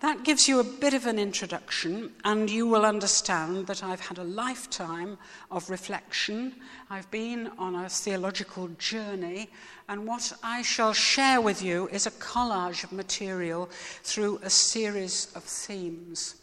that 0.00 0.24
gives 0.24 0.46
you 0.46 0.60
a 0.60 0.64
bit 0.64 0.92
of 0.92 1.06
an 1.06 1.18
introduction, 1.18 2.12
and 2.22 2.50
you 2.50 2.66
will 2.66 2.84
understand 2.84 3.66
that 3.66 3.82
I've 3.82 4.00
had 4.00 4.18
a 4.18 4.24
lifetime 4.24 5.16
of 5.50 5.70
reflection. 5.70 6.54
I've 6.90 7.10
been 7.10 7.50
on 7.58 7.74
a 7.74 7.88
theological 7.88 8.68
journey, 8.78 9.48
and 9.88 10.06
what 10.06 10.34
I 10.42 10.60
shall 10.60 10.92
share 10.92 11.40
with 11.40 11.62
you 11.62 11.88
is 11.88 12.06
a 12.06 12.10
collage 12.10 12.84
of 12.84 12.92
material 12.92 13.70
through 14.02 14.40
a 14.42 14.50
series 14.50 15.32
of 15.34 15.44
themes. 15.44 16.34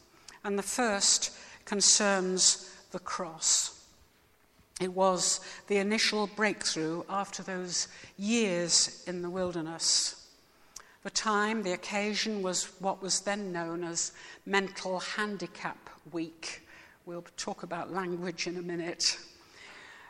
And 0.44 0.58
the 0.58 0.64
first 0.64 1.32
concerns 1.66 2.74
the 2.92 3.00
cross. 3.00 3.77
It 4.80 4.94
was 4.94 5.40
the 5.68 5.78
initial 5.78 6.28
breakthrough 6.28 7.04
after 7.10 7.42
those 7.42 7.88
years 8.18 9.04
in 9.08 9.22
the 9.22 9.30
wilderness. 9.30 10.28
The 11.04 11.10
time, 11.10 11.64
the 11.64 11.72
occasion 11.72 12.44
was 12.44 12.66
what 12.80 13.02
was 13.02 13.22
then 13.22 13.52
known 13.52 13.84
as 13.84 14.12
Mental 14.46 15.00
Handicap 15.00 15.90
Week. 16.12 16.68
We'll 17.06 17.26
talk 17.38 17.64
about 17.64 17.94
language 17.94 18.46
in 18.46 18.58
a 18.58 18.62
minute. 18.62 19.18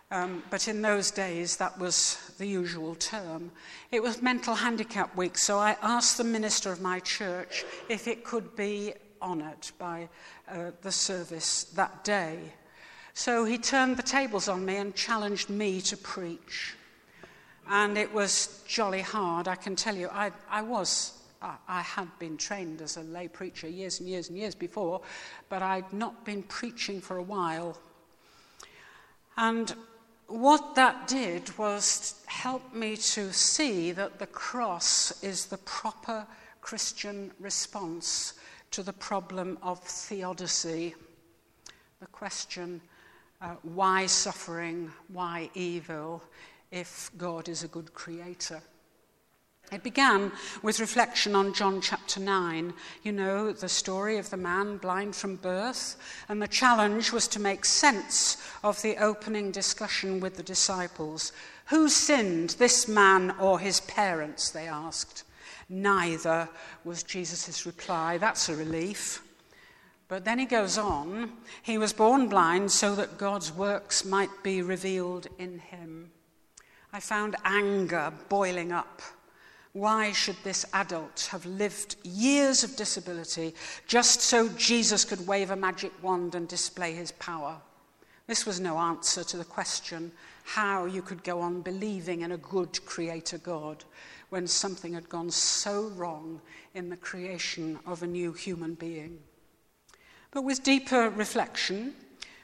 Um, 0.09 0.43
but 0.49 0.67
in 0.67 0.81
those 0.81 1.11
days, 1.11 1.57
that 1.57 1.77
was 1.77 2.17
the 2.37 2.47
usual 2.47 2.95
term. 2.95 3.51
It 3.91 4.01
was 4.01 4.21
Mental 4.21 4.55
Handicap 4.55 5.15
Week, 5.15 5.37
so 5.37 5.59
I 5.59 5.75
asked 5.81 6.17
the 6.17 6.23
minister 6.23 6.71
of 6.71 6.81
my 6.81 6.99
church 7.01 7.65
if 7.89 8.07
it 8.07 8.23
could 8.23 8.55
be 8.55 8.93
honoured 9.21 9.69
by 9.77 10.09
uh, 10.49 10.71
the 10.81 10.91
service 10.91 11.65
that 11.75 12.03
day. 12.03 12.39
So 13.17 13.45
he 13.45 13.57
turned 13.57 13.97
the 13.97 14.03
tables 14.03 14.47
on 14.47 14.63
me 14.63 14.75
and 14.75 14.93
challenged 14.93 15.49
me 15.49 15.81
to 15.81 15.97
preach. 15.97 16.75
And 17.67 17.97
it 17.97 18.13
was 18.13 18.61
jolly 18.67 19.01
hard, 19.01 19.47
I 19.47 19.55
can 19.55 19.75
tell 19.75 19.95
you. 19.95 20.07
I, 20.09 20.31
I 20.47 20.61
was, 20.61 21.13
I, 21.41 21.55
I 21.67 21.81
had 21.81 22.09
been 22.19 22.37
trained 22.37 22.79
as 22.79 22.95
a 22.95 23.01
lay 23.01 23.27
preacher 23.27 23.67
years 23.67 23.99
and 23.99 24.07
years 24.07 24.29
and 24.29 24.37
years 24.37 24.53
before, 24.53 25.01
but 25.49 25.63
I'd 25.63 25.91
not 25.91 26.25
been 26.25 26.43
preaching 26.43 27.01
for 27.01 27.17
a 27.17 27.23
while. 27.23 27.79
And 29.35 29.73
what 30.27 30.75
that 30.75 31.07
did 31.07 31.57
was 31.57 32.23
help 32.27 32.71
me 32.71 32.97
to 32.97 33.33
see 33.33 33.93
that 33.93 34.19
the 34.19 34.27
cross 34.27 35.23
is 35.23 35.47
the 35.47 35.57
proper 35.57 36.27
Christian 36.61 37.31
response 37.39 38.35
to 38.69 38.83
the 38.83 38.93
problem 38.93 39.57
of 39.63 39.79
theodicy. 39.79 40.93
The 41.99 42.07
question, 42.07 42.79
uh, 43.41 43.55
why 43.63 44.05
suffering, 44.05 44.91
why 45.07 45.49
evil, 45.53 46.23
if 46.71 47.11
God 47.17 47.49
is 47.49 47.63
a 47.63 47.67
good 47.67 47.93
creator. 47.93 48.61
It 49.71 49.83
began 49.83 50.31
with 50.63 50.79
reflection 50.79 51.35
on 51.35 51.53
John 51.53 51.81
chapter 51.81 52.21
9. 52.21 52.73
You 53.03 53.11
know, 53.11 53.51
the 53.51 53.67
story 53.67 54.17
of 54.17 54.29
the 54.29 54.37
man 54.37 54.77
blind 54.77 55.13
from 55.13 55.35
birth. 55.35 55.97
And 56.29 56.41
the 56.41 56.47
challenge 56.47 57.11
was 57.11 57.27
to 57.29 57.41
make 57.41 57.65
sense 57.65 58.37
of 58.63 58.81
the 58.81 58.95
opening 58.97 59.51
discussion 59.51 60.21
with 60.21 60.37
the 60.37 60.43
disciples. 60.43 61.33
Who 61.65 61.89
sinned, 61.89 62.51
this 62.51 62.87
man 62.87 63.31
or 63.41 63.59
his 63.59 63.81
parents? 63.81 64.51
They 64.51 64.67
asked. 64.67 65.25
Neither 65.67 66.47
was 66.85 67.03
Jesus' 67.03 67.65
reply. 67.65 68.17
That's 68.17 68.47
a 68.47 68.55
relief. 68.55 69.21
But 70.07 70.23
then 70.23 70.39
he 70.39 70.45
goes 70.45 70.77
on, 70.77 71.33
he 71.61 71.77
was 71.77 71.91
born 71.91 72.29
blind 72.29 72.71
so 72.71 72.95
that 72.95 73.17
God's 73.17 73.51
works 73.51 74.05
might 74.05 74.29
be 74.41 74.61
revealed 74.61 75.27
in 75.37 75.59
him. 75.59 76.11
I 76.93 77.01
found 77.01 77.35
anger 77.43 78.13
boiling 78.29 78.71
up. 78.71 79.01
Why 79.73 80.13
should 80.13 80.37
this 80.43 80.65
adult 80.73 81.27
have 81.31 81.45
lived 81.45 81.97
years 82.03 82.63
of 82.63 82.77
disability 82.77 83.53
just 83.85 84.21
so 84.21 84.47
Jesus 84.49 85.03
could 85.03 85.27
wave 85.27 85.51
a 85.51 85.55
magic 85.55 85.91
wand 86.01 86.35
and 86.35 86.47
display 86.47 86.93
his 86.93 87.11
power? 87.11 87.57
This 88.27 88.45
was 88.45 88.59
no 88.59 88.77
answer 88.77 89.23
to 89.25 89.37
the 89.37 89.45
question 89.45 90.11
how 90.43 90.85
you 90.85 91.01
could 91.01 91.23
go 91.23 91.41
on 91.41 91.61
believing 91.61 92.21
in 92.21 92.31
a 92.31 92.37
good 92.37 92.83
creator 92.85 93.37
God 93.37 93.83
when 94.29 94.47
something 94.47 94.93
had 94.93 95.09
gone 95.09 95.29
so 95.29 95.89
wrong 95.89 96.41
in 96.73 96.89
the 96.89 96.97
creation 96.97 97.77
of 97.85 98.01
a 98.01 98.07
new 98.07 98.31
human 98.31 98.73
being. 98.73 99.19
But 100.31 100.43
with 100.43 100.63
deeper 100.63 101.09
reflection, 101.09 101.95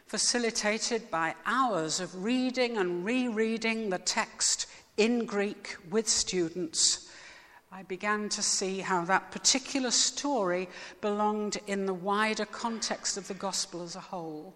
facilitated 0.07 1.11
by 1.11 1.35
hours 1.45 1.99
of 1.99 2.23
reading 2.23 2.77
and 2.77 3.03
rereading 3.03 3.89
the 3.89 3.97
text 3.97 4.67
in 4.95 5.25
Greek 5.25 5.75
with 5.89 6.07
students, 6.07 7.09
I 7.71 7.83
began 7.83 8.29
to 8.29 8.41
see 8.41 8.79
how 8.79 9.03
that 9.05 9.31
particular 9.31 9.91
story 9.91 10.69
belonged 11.01 11.57
in 11.67 11.85
the 11.85 11.93
wider 11.93 12.45
context 12.45 13.17
of 13.17 13.27
the 13.27 13.33
gospel 13.33 13.81
as 13.81 13.95
a 13.95 13.99
whole. 13.99 14.53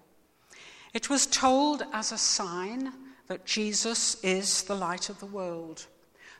It 0.94 1.10
was 1.10 1.26
told 1.26 1.84
as 1.92 2.12
a 2.12 2.18
sign 2.18 2.94
that 3.28 3.46
Jesus 3.46 4.24
is 4.24 4.64
the 4.64 4.76
light 4.76 5.10
of 5.10 5.20
the 5.20 5.26
world, 5.26 5.88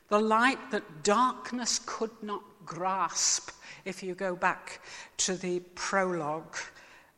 the 0.08 0.20
light 0.20 0.70
that 0.70 1.02
darkness 1.02 1.80
could 1.84 2.22
not 2.22 2.42
grasp, 2.64 3.50
if 3.84 4.02
you 4.02 4.14
go 4.14 4.34
back 4.34 4.80
to 5.18 5.34
the 5.34 5.60
prologue 5.74 6.56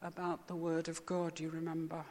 about 0.02 0.46
the 0.46 0.56
Word 0.56 0.88
of 0.88 1.04
God, 1.06 1.38
you 1.38 1.50
remember. 1.50 2.04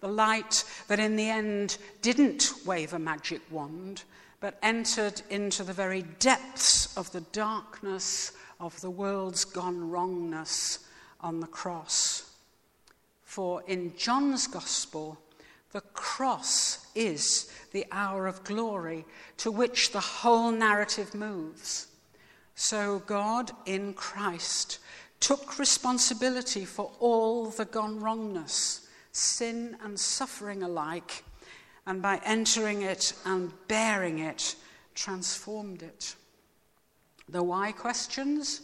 The 0.00 0.08
light 0.08 0.64
that 0.88 0.98
in 0.98 1.16
the 1.16 1.28
end 1.28 1.78
didn't 2.00 2.52
wave 2.66 2.92
a 2.92 2.98
magic 2.98 3.40
wand, 3.50 4.02
but 4.40 4.58
entered 4.62 5.22
into 5.30 5.62
the 5.62 5.72
very 5.72 6.02
depths 6.18 6.96
of 6.96 7.12
the 7.12 7.20
darkness 7.32 8.32
of 8.58 8.80
the 8.80 8.90
world's 8.90 9.44
gone 9.44 9.90
wrongness 9.90 10.80
on 11.20 11.40
the 11.40 11.46
cross. 11.46 12.30
For 13.22 13.62
in 13.66 13.96
John's 13.96 14.46
Gospel, 14.46 15.18
the 15.72 15.80
cross 15.80 16.86
is 16.94 17.50
the 17.72 17.86
hour 17.90 18.26
of 18.26 18.44
glory 18.44 19.04
to 19.38 19.50
which 19.50 19.92
the 19.92 20.00
whole 20.00 20.50
narrative 20.50 21.14
moves. 21.14 21.86
So 22.54 22.98
God 23.06 23.52
in 23.64 23.94
Christ 23.94 24.78
took 25.22 25.56
responsibility 25.60 26.64
for 26.64 26.90
all 26.98 27.46
the 27.46 27.64
gone 27.64 28.00
wrongness, 28.00 28.88
sin 29.12 29.76
and 29.84 29.98
suffering 29.98 30.64
alike, 30.64 31.22
and 31.86 32.02
by 32.02 32.20
entering 32.24 32.82
it 32.82 33.14
and 33.24 33.52
bearing 33.68 34.18
it, 34.18 34.56
transformed 34.96 35.80
it. 35.80 36.16
The 37.28 37.42
why 37.42 37.70
questions? 37.70 38.62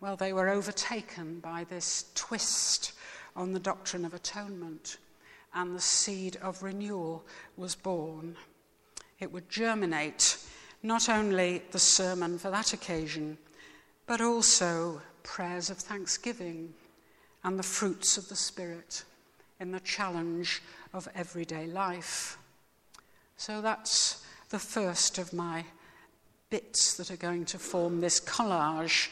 Well, 0.00 0.16
they 0.16 0.32
were 0.32 0.48
overtaken 0.48 1.38
by 1.38 1.62
this 1.62 2.06
twist 2.16 2.92
on 3.36 3.52
the 3.52 3.60
doctrine 3.60 4.04
of 4.04 4.14
atonement, 4.14 4.98
and 5.54 5.76
the 5.76 5.80
seed 5.80 6.36
of 6.42 6.64
renewal 6.64 7.24
was 7.56 7.76
born. 7.76 8.36
It 9.20 9.30
would 9.30 9.48
germinate 9.48 10.38
not 10.82 11.08
only 11.08 11.62
the 11.70 11.78
sermon 11.78 12.36
for 12.38 12.50
that 12.50 12.72
occasion, 12.72 13.38
but 14.06 14.20
also 14.20 15.00
prayers 15.24 15.70
of 15.70 15.78
thanksgiving 15.78 16.72
and 17.42 17.58
the 17.58 17.64
fruits 17.64 18.16
of 18.16 18.28
the 18.28 18.36
Spirit 18.36 19.02
in 19.58 19.72
the 19.72 19.80
challenge 19.80 20.62
of 20.92 21.08
everyday 21.16 21.66
life. 21.66 22.38
So 23.36 23.60
that's 23.60 24.24
the 24.50 24.58
first 24.60 25.18
of 25.18 25.32
my 25.32 25.64
bits 26.50 26.96
that 26.96 27.10
are 27.10 27.16
going 27.16 27.44
to 27.46 27.58
form 27.58 28.00
this 28.00 28.20
collage, 28.20 29.08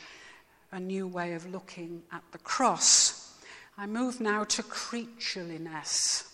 a 0.71 0.79
new 0.79 1.09
way 1.09 1.33
of 1.33 1.51
looking 1.51 2.03
at 2.13 2.23
the 2.31 2.39
cross. 2.39 3.35
I 3.77 3.87
move 3.87 4.21
now 4.21 4.45
to 4.45 4.63
creatureliness. 4.63 6.29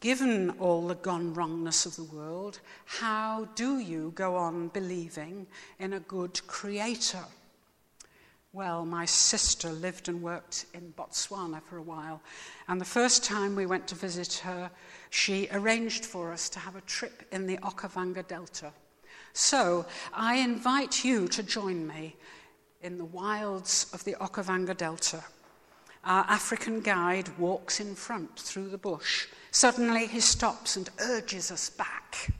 Given 0.00 0.50
all 0.60 0.86
the 0.86 0.94
gone 0.94 1.34
wrongness 1.34 1.84
of 1.84 1.96
the 1.96 2.04
world, 2.04 2.60
how 2.86 3.48
do 3.56 3.78
you 3.78 4.12
go 4.14 4.36
on 4.36 4.68
believing 4.68 5.46
in 5.80 5.92
a 5.92 6.00
good 6.00 6.46
creator? 6.46 7.24
Well, 8.54 8.86
my 8.86 9.04
sister 9.04 9.70
lived 9.70 10.08
and 10.08 10.22
worked 10.22 10.64
in 10.72 10.94
Botswana 10.96 11.62
for 11.62 11.76
a 11.76 11.82
while, 11.82 12.22
and 12.66 12.80
the 12.80 12.86
first 12.86 13.22
time 13.22 13.54
we 13.54 13.66
went 13.66 13.86
to 13.88 13.94
visit 13.94 14.40
her, 14.44 14.70
she 15.10 15.48
arranged 15.52 16.06
for 16.06 16.32
us 16.32 16.48
to 16.50 16.58
have 16.58 16.74
a 16.74 16.80
trip 16.82 17.24
in 17.30 17.46
the 17.46 17.58
Okavango 17.58 18.26
Delta. 18.26 18.72
So 19.34 19.84
I 20.14 20.36
invite 20.36 21.04
you 21.04 21.28
to 21.28 21.42
join 21.42 21.86
me 21.86 22.16
in 22.80 22.96
the 22.96 23.04
wilds 23.04 23.86
of 23.92 24.02
the 24.04 24.14
Okavango 24.14 24.74
Delta. 24.74 25.22
Our 26.04 26.24
African 26.24 26.80
guide 26.80 27.28
walks 27.38 27.80
in 27.80 27.94
front 27.94 28.38
through 28.38 28.70
the 28.70 28.78
bush. 28.78 29.26
Suddenly 29.50 30.06
he 30.06 30.20
stops 30.20 30.76
and 30.76 30.88
urges 31.00 31.50
us 31.50 31.68
back. 31.68 32.32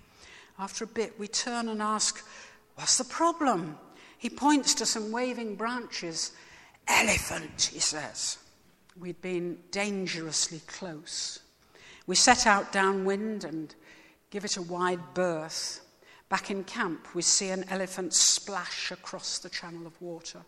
After 0.58 0.84
a 0.84 0.88
bit, 0.88 1.18
we 1.18 1.28
turn 1.28 1.68
and 1.68 1.82
ask, 1.82 2.24
What's 2.76 2.96
the 2.96 3.04
problem? 3.04 3.76
He 4.18 4.28
points 4.28 4.74
to 4.74 4.86
some 4.86 5.10
waving 5.12 5.56
branches. 5.56 6.32
Elephant, 6.86 7.70
he 7.72 7.78
says. 7.78 8.38
We'd 8.98 9.20
been 9.22 9.58
dangerously 9.70 10.60
close. 10.66 11.40
We 12.06 12.16
set 12.16 12.46
out 12.46 12.72
downwind 12.72 13.44
and 13.44 13.74
give 14.30 14.44
it 14.44 14.56
a 14.56 14.62
wide 14.62 15.14
berth. 15.14 15.80
Back 16.28 16.50
in 16.50 16.64
camp, 16.64 17.14
we 17.14 17.22
see 17.22 17.50
an 17.50 17.64
elephant 17.68 18.12
splash 18.12 18.90
across 18.90 19.38
the 19.38 19.48
channel 19.48 19.86
of 19.86 20.00
water. 20.02 20.40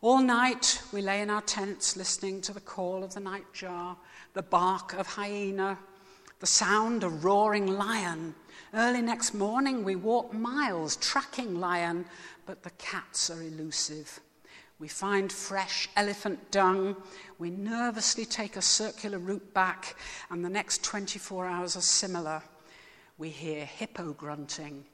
All 0.00 0.20
night 0.20 0.82
we 0.92 1.00
lay 1.00 1.20
in 1.20 1.30
our 1.30 1.42
tents 1.42 1.96
listening 1.96 2.40
to 2.42 2.52
the 2.52 2.60
call 2.60 3.04
of 3.04 3.14
the 3.14 3.20
nightjar, 3.20 3.96
the 4.34 4.42
bark 4.42 4.94
of 4.94 5.06
hyena, 5.06 5.78
the 6.40 6.46
sound 6.46 7.04
of 7.04 7.24
roaring 7.24 7.68
lion. 7.68 8.34
Early 8.74 9.00
next 9.00 9.32
morning 9.32 9.84
we 9.84 9.94
walk 9.94 10.34
miles 10.34 10.96
tracking 10.96 11.60
lion, 11.60 12.04
but 12.46 12.62
the 12.62 12.70
cats 12.70 13.30
are 13.30 13.42
elusive. 13.42 14.20
We 14.78 14.88
find 14.88 15.30
fresh 15.30 15.88
elephant 15.96 16.50
dung. 16.50 16.96
We 17.38 17.50
nervously 17.50 18.24
take 18.24 18.56
a 18.56 18.62
circular 18.62 19.18
route 19.18 19.54
back, 19.54 19.96
and 20.30 20.44
the 20.44 20.50
next 20.50 20.82
24 20.82 21.46
hours 21.46 21.76
are 21.76 21.80
similar. 21.80 22.42
We 23.18 23.28
hear 23.28 23.64
hippo 23.64 24.12
grunting 24.12 24.84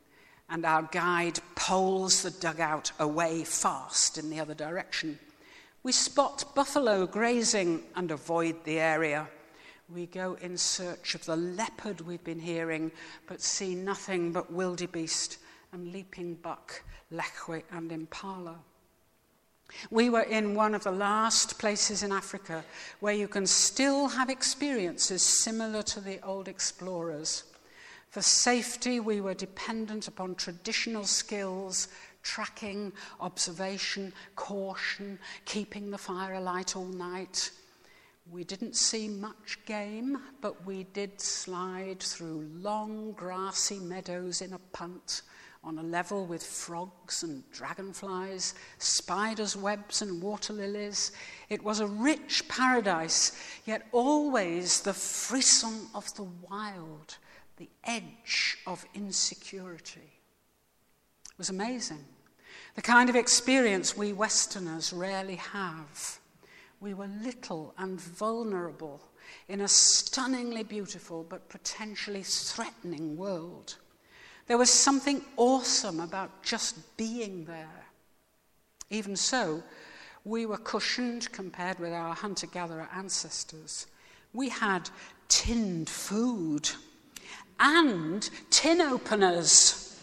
and 0.51 0.65
our 0.65 0.83
guide 0.83 1.39
poles 1.55 2.23
the 2.23 2.31
dugout 2.31 2.93
away 2.99 3.45
fast 3.45 4.19
in 4.19 4.31
the 4.31 4.41
other 4.41 4.55
direction. 4.55 5.19
We 5.83 5.93
spot 5.93 6.55
buffalo 6.55 7.07
grazing 7.07 7.83
and 7.95 8.11
avoid 8.11 8.65
the 8.65 8.81
area. 8.81 9.29
We 9.95 10.07
go 10.07 10.35
in 10.41 10.57
search 10.57 11.15
of 11.15 11.25
the 11.25 11.37
leopard 11.37 12.01
we've 12.01 12.25
been 12.25 12.41
hearing, 12.41 12.91
but 13.27 13.41
see 13.41 13.75
nothing 13.75 14.33
but 14.33 14.53
wildebeest 14.53 15.39
and 15.73 15.93
leaping 15.93 16.35
buck, 16.35 16.83
lechwe, 17.13 17.63
and 17.71 17.93
impala. 17.93 18.57
We 19.91 20.09
were 20.09 20.23
in 20.23 20.55
one 20.55 20.75
of 20.75 20.85
the 20.85 20.91
last 20.91 21.59
places 21.59 22.03
in 22.03 22.11
Africa 22.11 22.65
where 23.01 23.15
you 23.15 23.29
can 23.29 23.47
still 23.47 24.09
have 24.09 24.31
experiences 24.31 25.23
similar 25.23 25.83
to 25.83 26.01
the 26.01 26.25
old 26.25 26.49
explorers. 26.49 27.45
For 28.11 28.23
safety, 28.23 29.01
we 29.01 29.21
were 29.21 29.35
dependent 29.35 30.09
upon 30.09 30.35
traditional 30.37 31.05
skills 31.05 31.89
tracking, 32.23 32.93
observation, 33.21 34.13
caution, 34.37 35.19
keeping 35.45 35.91
the 35.91 35.99
fire 35.99 36.35
alight 36.35 36.77
all 36.77 36.85
night. 36.85 37.51
We 38.31 38.45
didn't 38.45 38.77
see 38.77 39.09
much 39.09 39.59
game, 39.65 40.19
but 40.43 40.67
we 40.67 40.85
did 40.93 41.21
slide 41.21 42.01
through 42.01 42.47
long 42.61 43.13
grassy 43.13 43.79
meadows 43.79 44.43
in 44.43 44.53
a 44.53 44.59
punt 44.73 45.23
on 45.65 45.79
a 45.79 45.83
level 45.83 46.25
with 46.25 46.43
frogs 46.43 47.23
and 47.23 47.43
dragonflies, 47.51 48.55
spiders' 48.79 49.57
webs 49.57 50.03
and 50.03 50.23
water 50.23 50.53
lilies. 50.53 51.13
It 51.49 51.63
was 51.63 51.81
a 51.81 51.87
rich 51.87 52.49
paradise, 52.49 53.33
yet 53.67 53.87
always 53.93 54.81
the 54.81 54.95
frisson 54.95 55.89
of 55.95 56.15
the 56.15 56.29
wild 56.49 57.17
the 57.59 57.69
edge 57.85 58.57
of 58.67 58.85
insecurity. 58.95 60.01
It 60.01 61.39
was 61.39 61.51
amazing. 61.51 62.05
The 62.75 62.83
kind 62.83 63.11
of 63.11 63.17
experience 63.17 63.97
we 63.97 64.13
Westerners 64.13 64.93
rarely 64.93 65.37
have. 65.37 66.21
We 66.81 66.95
were 66.95 67.11
little 67.23 67.75
and 67.77 68.01
vulnerable 68.01 69.01
in 69.49 69.61
a 69.61 69.69
stunningly 69.69 70.63
beautiful 70.63 71.27
but 71.29 71.49
potentially 71.49 72.23
threatening 72.23 73.17
world. 73.17 73.77
There 74.49 74.59
was 74.59 74.71
something 74.71 75.23
awesome 75.37 76.01
about 76.01 76.43
just 76.43 76.97
being 76.97 77.45
there. 77.45 77.85
Even 78.91 79.15
so, 79.15 79.63
we 80.25 80.47
were 80.47 80.57
cushioned 80.57 81.31
compared 81.33 81.79
with 81.79 81.93
our 81.93 82.15
hunter 82.15 82.47
gatherer 82.47 82.89
ancestors. 82.95 83.87
We 84.33 84.49
had 84.49 84.89
tinned 85.29 85.91
food 85.91 86.71
and 87.61 88.29
tin 88.51 88.81
openers. 88.81 90.01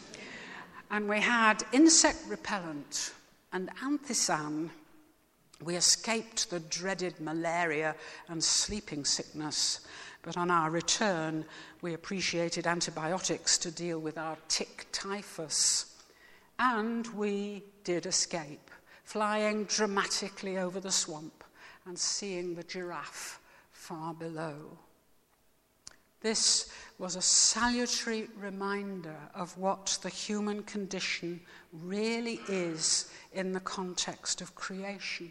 And 0.92 1.10
we 1.10 1.20
had 1.20 1.64
insect 1.74 2.20
repellent 2.28 3.14
and 3.52 3.72
anthisan. 3.84 4.70
We 5.64 5.76
escaped 5.76 6.52
the 6.52 6.60
dreaded 6.60 7.20
malaria 7.20 7.96
and 8.30 8.44
sleeping 8.44 9.06
sickness. 9.06 9.80
But 10.22 10.38
on 10.38 10.52
our 10.52 10.70
return, 10.70 11.46
we 11.86 11.94
appreciated 11.94 12.66
antibiotics 12.66 13.60
to 13.60 13.70
deal 13.70 14.00
with 14.00 14.18
our 14.18 14.36
tick 14.48 14.88
typhus. 14.92 15.96
And 16.58 17.06
we 17.14 17.62
did 17.84 18.08
escape, 18.08 18.72
flying 19.04 19.66
dramatically 19.66 20.58
over 20.58 20.80
the 20.80 20.92
swamp 20.92 21.44
and 21.86 21.96
seeing 21.96 22.56
the 22.56 22.64
giraffe 22.64 23.40
far 23.72 24.16
below. 24.16 24.80
This 26.22 26.72
was 26.98 27.16
a 27.16 27.22
salutary 27.22 28.30
reminder 28.36 29.20
of 29.36 29.56
what 29.56 30.00
the 30.02 30.10
human 30.10 30.64
condition 30.64 31.40
really 31.72 32.40
is 32.50 33.12
in 33.32 33.52
the 33.52 33.60
context 33.60 34.42
of 34.42 34.56
creation, 34.56 35.30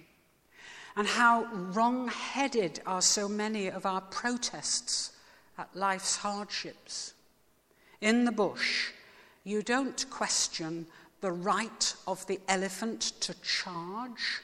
and 0.95 1.09
how 1.09 1.49
wrong 1.53 2.07
headed 2.07 2.81
are 2.87 3.03
so 3.03 3.27
many 3.27 3.67
of 3.67 3.87
our 3.87 4.03
protests 4.03 5.11
at 5.59 5.75
life's 5.75 6.17
hardships. 6.17 7.15
In 8.01 8.25
the 8.25 8.33
bush, 8.33 8.91
you 9.45 9.63
don't 9.63 10.09
question 10.11 10.87
the 11.21 11.33
right 11.33 11.95
of 12.07 12.27
the 12.27 12.41
elephant 12.49 13.01
to 13.21 13.35
charge 13.43 14.43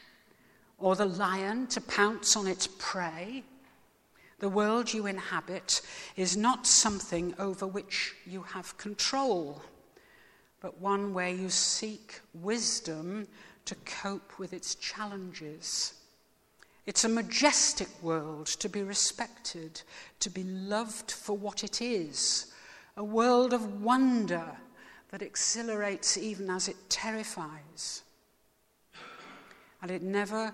or 0.79 0.97
the 0.97 1.07
lion 1.07 1.67
to 1.69 1.81
pounce 1.81 2.37
on 2.37 2.47
its 2.47 2.67
prey. 2.79 3.45
The 4.39 4.49
world 4.49 4.93
you 4.93 5.07
inhabit 5.07 5.83
is 6.17 6.37
not 6.37 6.67
something 6.67 7.35
over 7.39 7.67
which 7.67 8.15
you 8.25 8.43
have 8.43 8.79
control, 8.79 9.63
but 10.61 10.81
one 10.81 11.13
where 11.13 11.29
you 11.29 11.51
seek 11.51 12.21
wisdom 12.33 13.29
to 13.67 13.75
cope 13.85 14.39
with 14.39 14.55
its 14.55 14.75
challenges. 14.75 16.00
It's 16.91 17.05
a 17.05 17.09
majestic 17.09 17.87
world 18.03 18.47
to 18.47 18.69
be 18.69 18.83
respected, 18.83 19.81
to 20.19 20.29
be 20.29 20.43
loved 20.43 21.13
for 21.13 21.37
what 21.37 21.63
it 21.63 21.81
is, 21.81 22.53
a 22.97 23.05
world 23.05 23.53
of 23.53 23.81
wonder 23.81 24.45
that 25.11 25.23
exhilarates 25.23 26.19
even 26.19 26.51
as 26.51 26.67
it 26.67 26.75
terrifies. 26.89 28.03
And 29.81 29.93
it 29.93 30.03
never 30.03 30.53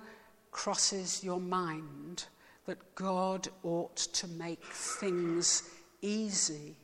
crosses 0.50 1.24
your 1.24 1.40
mind 1.40 2.26
that 2.66 2.94
God 2.94 3.48
ought 3.62 3.96
to 3.96 4.28
make 4.28 4.62
things 4.62 5.62
easy. 6.02 6.76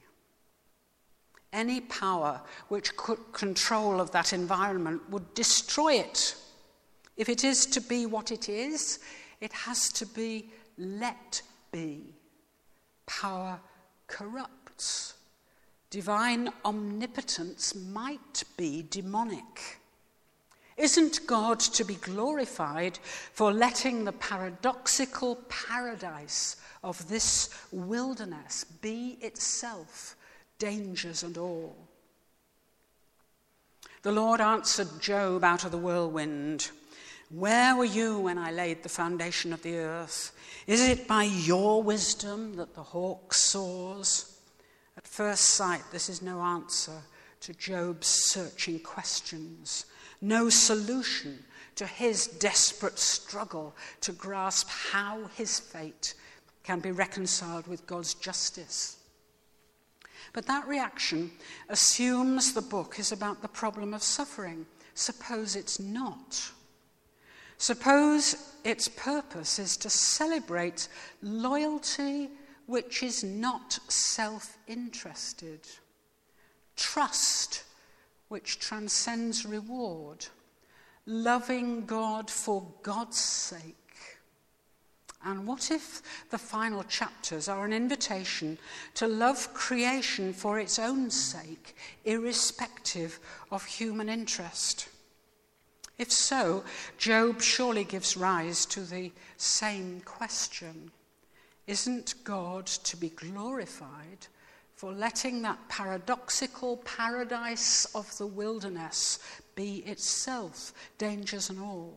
Any 1.53 1.83
power 1.83 2.41
which 2.69 2.97
could 2.97 3.19
control 3.35 4.01
of 4.01 4.13
that 4.13 4.33
environment 4.33 5.11
would 5.11 5.35
destroy 5.35 5.97
it. 5.97 6.37
If 7.19 7.29
it 7.29 7.45
is 7.45 7.67
to 7.67 7.83
be 7.83 8.07
what 8.07 8.33
it 8.33 8.49
is, 8.49 8.99
it 9.43 9.53
has 9.53 9.93
to 9.93 10.07
be 10.07 10.49
let 10.79 11.43
be. 11.73 12.15
Power 13.07 13.59
corrupts. 14.07 15.15
Divine 15.91 16.49
omnipotence 16.65 17.75
might 17.75 18.45
be 18.57 18.87
demonic. 18.89 19.81
Isn't 20.77 21.27
God 21.27 21.59
to 21.61 21.85
be 21.85 21.97
glorified 21.97 22.99
for 23.33 23.53
letting 23.53 24.05
the 24.05 24.13
paradoxical 24.13 25.37
paradise 25.49 26.57
of 26.85 27.09
this 27.09 27.51
wilderness 27.73 28.65
be 28.65 29.19
itself 29.21 30.15
dangers 30.59 31.25
and 31.25 31.37
all? 31.37 31.77
The 34.03 34.13
Lord 34.13 34.41
answered 34.41 35.01
Job 35.01 35.43
out 35.43 35.65
of 35.65 35.73
the 35.73 35.79
whirlwind 35.79 36.71
Where 37.33 37.75
were 37.75 37.85
you 37.85 38.19
when 38.19 38.39
I 38.39 38.53
laid 38.53 38.83
the 38.83 38.89
foundation 38.89 39.53
of 39.53 39.63
the 39.63 39.79
earth? 39.79 40.33
Is 40.67 40.87
it 40.87 41.09
by 41.09 41.25
your 41.25 41.83
wisdom 41.83 42.57
that 42.57 42.75
the 42.75 42.83
hawk 42.83 43.35
soars? 43.35 44.39
At 44.97 45.09
first 45.09 45.45
sight, 45.47 45.83
this 45.91 46.09
is 46.09 46.23
no 46.23 46.41
answer 46.41 47.03
to 47.41 47.55
Job's 47.55 48.07
searching 48.07 48.79
questions 48.79 49.87
no 50.23 50.49
solution 50.49 51.45
to 51.75 51.85
his 51.85 52.27
desperate 52.27 52.99
struggle 52.99 53.75
to 54.01 54.13
grasp 54.13 54.69
how 54.69 55.25
his 55.37 55.59
fate 55.59 56.15
can 56.63 56.79
be 56.79 56.93
reconciled 56.93 57.67
with 57.67 57.87
God's 57.87 58.15
justice. 58.15 58.99
But 60.33 60.47
that 60.47 60.67
reaction 60.67 61.33
assumes 61.69 62.55
the 62.55 62.63
book 62.63 62.99
is 62.99 63.11
about 63.11 63.43
the 63.43 63.49
problem 63.49 63.93
of 63.93 64.03
suffering. 64.03 64.65
Suppose 64.95 65.57
it's 65.57 65.81
not. 65.81 66.53
Suppose 67.63 68.35
its 68.65 68.89
purpose 68.89 69.61
is 69.61 69.77
to 69.77 69.89
celebrate 69.89 70.89
loyalty 71.23 72.29
which 72.67 73.05
is 73.05 73.23
not 73.23 73.79
self 73.87 74.59
interested, 74.67 75.61
trust 76.75 77.63
which 78.27 78.59
transcends 78.59 79.47
reward, 79.47 80.27
loving 81.07 81.87
God 81.87 82.29
for 82.29 82.67
God's 82.83 83.19
sake. 83.19 84.19
And 85.25 85.47
what 85.47 85.71
if 85.71 86.03
the 86.31 86.39
final 86.39 86.83
chapters 86.83 87.49
are 87.49 87.65
an 87.65 87.73
invitation 87.73 88.59
to 88.95 89.07
love 89.07 89.55
creation 89.55 90.33
for 90.33 90.59
its 90.59 90.81
own 90.81 91.13
sake, 91.13 91.77
irrespective 92.05 93.21
of 93.53 93.65
human 93.65 94.09
interest? 94.09 94.89
If 96.03 96.11
so, 96.11 96.65
Job 96.99 97.41
surely 97.41 97.85
gives 97.85 98.17
rise 98.17 98.67
to 98.67 98.81
the 98.81 99.13
same 99.37 100.01
question 100.01 100.91
Isn't 101.69 102.25
God 102.25 102.67
to 102.67 102.97
be 102.97 103.11
glorified 103.11 104.27
for 104.75 104.91
letting 104.91 105.43
that 105.43 105.69
paradoxical 105.69 106.79
paradise 106.79 107.85
of 107.95 108.19
the 108.19 108.27
wilderness 108.27 109.21
be 109.55 109.77
itself 109.87 110.75
dangers 110.99 111.51
and 111.51 111.61
all. 111.61 111.97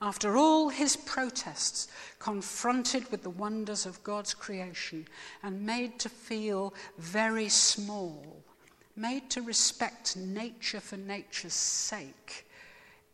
After 0.00 0.36
all 0.36 0.68
his 0.68 0.94
protests, 0.94 1.88
confronted 2.20 3.10
with 3.10 3.24
the 3.24 3.30
wonders 3.30 3.86
of 3.86 4.04
God's 4.04 4.34
creation 4.34 5.08
and 5.42 5.66
made 5.66 5.98
to 5.98 6.08
feel 6.08 6.74
very 6.96 7.48
small, 7.48 8.44
made 8.94 9.28
to 9.30 9.42
respect 9.42 10.16
nature 10.16 10.78
for 10.78 10.96
nature's 10.96 11.54
sake, 11.54 12.45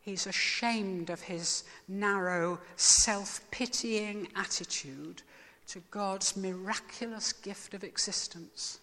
he's 0.03 0.27
ashamed 0.27 1.09
of 1.09 1.23
his 1.23 1.65
narrow, 1.89 2.61
self 2.77 3.41
pitying 3.51 4.29
attitude 4.37 5.23
to 5.69 5.81
God's 5.91 6.37
miraculous 6.37 7.33
gift 7.33 7.73
of 7.73 7.85
existence. 7.85 8.79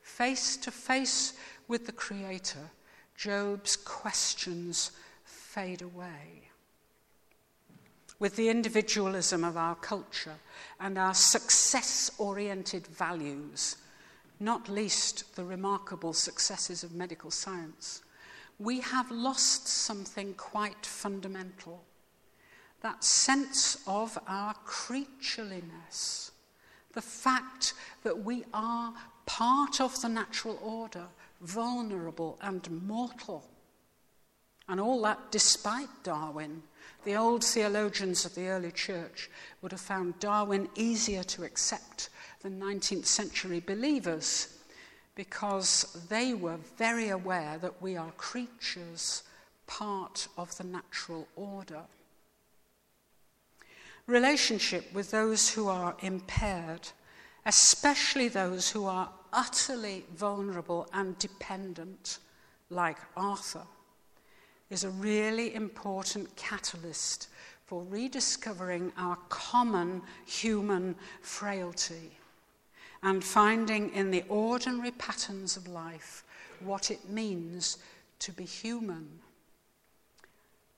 Face 0.00 0.56
to 0.56 0.70
face 0.70 1.34
with 1.66 1.86
the 1.86 1.92
Creator, 1.92 2.70
Job's 3.14 3.76
questions 3.76 4.92
fade 5.24 5.82
away. 5.82 6.48
With 8.18 8.36
the 8.36 8.48
individualism 8.48 9.44
of 9.44 9.56
our 9.56 9.74
culture 9.74 10.36
and 10.80 10.98
our 10.98 11.14
success 11.14 12.10
oriented 12.18 12.86
values, 12.86 13.76
not 14.40 14.68
least 14.68 15.36
the 15.36 15.44
remarkable 15.44 16.12
successes 16.12 16.82
of 16.82 16.94
medical 16.94 17.30
science, 17.30 18.02
we 18.58 18.80
have 18.80 19.10
lost 19.10 19.68
something 19.68 20.34
quite 20.34 20.84
fundamental 20.84 21.84
that 22.80 23.02
sense 23.02 23.78
of 23.86 24.18
our 24.26 24.54
creatureliness, 24.66 26.30
the 26.92 27.02
fact 27.02 27.74
that 28.04 28.24
we 28.24 28.44
are 28.54 28.94
part 29.26 29.80
of 29.80 30.00
the 30.00 30.08
natural 30.08 30.58
order, 30.62 31.06
vulnerable 31.40 32.38
and 32.40 32.70
mortal. 32.86 33.44
And 34.68 34.80
all 34.80 35.02
that 35.02 35.30
despite 35.30 35.88
Darwin. 36.02 36.62
The 37.04 37.16
old 37.16 37.44
theologians 37.44 38.24
of 38.24 38.34
the 38.34 38.48
early 38.48 38.70
church 38.70 39.30
would 39.62 39.72
have 39.72 39.80
found 39.80 40.18
Darwin 40.20 40.68
easier 40.74 41.22
to 41.24 41.44
accept 41.44 42.10
than 42.42 42.60
19th 42.60 43.06
century 43.06 43.60
believers 43.60 44.57
because 45.18 45.98
they 46.08 46.32
were 46.32 46.58
very 46.76 47.08
aware 47.08 47.58
that 47.58 47.82
we 47.82 47.96
are 47.96 48.12
creatures, 48.12 49.24
part 49.66 50.28
of 50.38 50.56
the 50.58 50.62
natural 50.62 51.26
order. 51.34 51.82
Relationship 54.06 54.84
with 54.94 55.10
those 55.10 55.50
who 55.50 55.66
are 55.66 55.96
impaired, 56.02 56.88
especially 57.44 58.28
those 58.28 58.70
who 58.70 58.86
are 58.86 59.10
utterly 59.32 60.04
vulnerable 60.14 60.88
and 60.92 61.18
dependent, 61.18 62.20
like 62.70 62.98
Arthur, 63.16 63.66
is 64.70 64.84
a 64.84 64.90
really 64.90 65.52
important 65.52 66.36
catalyst 66.36 67.26
for 67.66 67.82
rediscovering 67.90 68.92
our 68.96 69.18
common 69.30 70.00
human 70.26 70.94
frailty 71.22 72.17
and 73.02 73.22
finding 73.22 73.90
in 73.94 74.10
the 74.10 74.24
ordinary 74.28 74.90
patterns 74.92 75.56
of 75.56 75.68
life 75.68 76.24
what 76.60 76.90
it 76.90 77.08
means 77.08 77.78
to 78.18 78.32
be 78.32 78.44
human. 78.44 79.20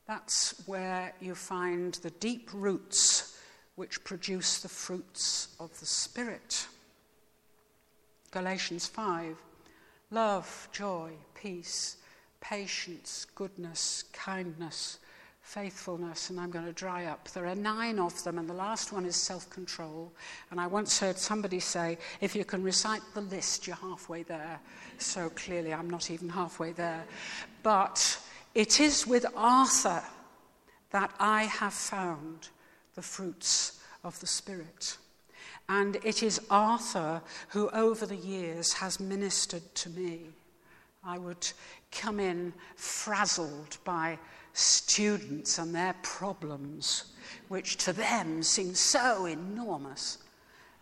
That's 0.07 0.63
where 0.67 1.15
you 1.21 1.35
find 1.35 1.95
the 1.95 2.11
deep 2.11 2.51
roots 2.53 3.39
which 3.77 4.05
produce 4.05 4.59
the 4.59 4.69
fruits 4.69 5.49
of 5.59 5.79
the 5.81 5.87
Spirit. 5.87 6.67
Galatians 8.31 8.87
5 8.87 9.37
love, 10.11 10.69
joy, 10.73 11.11
peace, 11.35 11.97
patience, 12.41 13.27
goodness, 13.35 14.05
kindness, 14.13 14.99
faithfulness, 15.51 16.31
and 16.31 16.39
I'm 16.39 16.51
going 16.51 16.65
to 16.65 16.73
dry 16.73 17.07
up. 17.07 17.29
There 17.31 17.47
are 17.47 17.57
nine 17.57 17.99
of 17.99 18.23
them, 18.23 18.39
and 18.39 18.49
the 18.49 18.55
last 18.55 18.93
one 18.93 19.05
is 19.05 19.17
self 19.17 19.51
control. 19.51 20.13
And 20.51 20.61
I 20.61 20.69
once 20.69 21.01
heard 21.01 21.19
somebody 21.19 21.59
say, 21.59 21.99
if 22.21 22.37
you 22.37 22.45
can 22.45 22.63
recite 22.63 23.03
the 23.15 23.23
list, 23.23 23.67
you're 23.67 23.75
halfway 23.77 24.23
there. 24.23 24.61
So 24.99 25.29
clearly, 25.31 25.75
I'm 25.75 25.91
not 25.91 26.09
even 26.11 26.29
halfway 26.29 26.71
there. 26.71 27.05
But 27.65 28.19
it 28.55 28.79
is 28.79 29.09
with 29.09 29.27
Arthur 29.35 30.03
that 30.93 31.13
I 31.19 31.45
have 31.45 31.75
found 31.75 32.49
the 32.95 33.03
fruits 33.03 33.81
of 34.05 34.21
the 34.21 34.29
Spirit. 34.29 34.99
And 35.69 35.97
it 36.05 36.23
is 36.23 36.41
Arthur 36.49 37.23
who, 37.49 37.71
over 37.71 38.07
the 38.07 38.17
years, 38.17 38.75
has 38.75 39.01
ministered 39.01 39.75
to 39.75 39.91
me. 39.91 40.21
I 41.03 41.19
would 41.19 41.51
come 41.91 42.21
in 42.21 42.53
frazzled 42.77 43.79
by 43.85 44.19
students 44.53 45.59
and 45.59 45.75
their 45.75 45.95
problems, 46.03 47.13
which 47.49 47.77
to 47.79 47.93
them 47.93 48.43
seemed 48.43 48.77
so 48.77 49.27
enormous, 49.27 50.19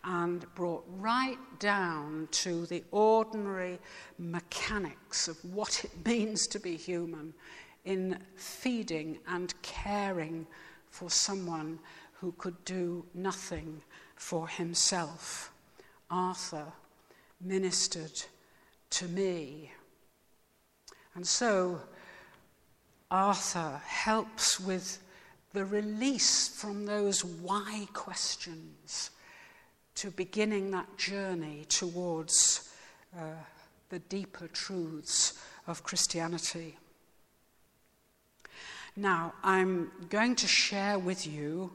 and 0.05 0.45
brought 0.55 0.85
right 0.99 1.39
down 1.59 2.29
to 2.31 2.67
the 2.67 2.83
ordinary 2.91 3.79
mechanics 4.19 5.29
of 5.29 5.37
what 5.45 5.85
it 5.85 5.91
means 6.07 6.47
to 6.49 6.59
be 6.59 6.77
human 6.77 7.35
in 7.85 8.19
feeding 8.37 9.19
and 9.29 9.55
caring 9.63 10.47
for 10.91 11.11
someone 11.11 11.79
who 12.15 12.33
could 12.33 12.65
do 12.65 13.05
nothing 13.15 13.81
for 14.17 14.49
himself. 14.49 15.53
Arthur 16.11 16.67
ministered 17.41 18.23
to 18.91 19.07
me. 19.09 19.71
And 21.15 21.27
so, 21.27 21.81
Arthur 23.11 23.81
helps 23.85 24.61
with 24.61 24.99
the 25.53 25.65
release 25.65 26.49
from 26.49 26.87
those 26.87 27.25
why 27.25 27.89
questions 27.93 29.11
to 29.95 30.11
beginning 30.11 30.71
that 30.71 30.97
journey 30.97 31.65
towards 31.69 32.73
uh, 33.17 33.23
the 33.89 33.99
deeper 33.99 34.47
truths 34.49 35.43
of 35.67 35.83
Christianity. 35.83 36.77
Now, 38.95 39.33
I'm 39.43 39.91
going 40.11 40.37
to 40.37 40.47
share 40.47 40.99
with 40.99 41.27
you 41.27 41.73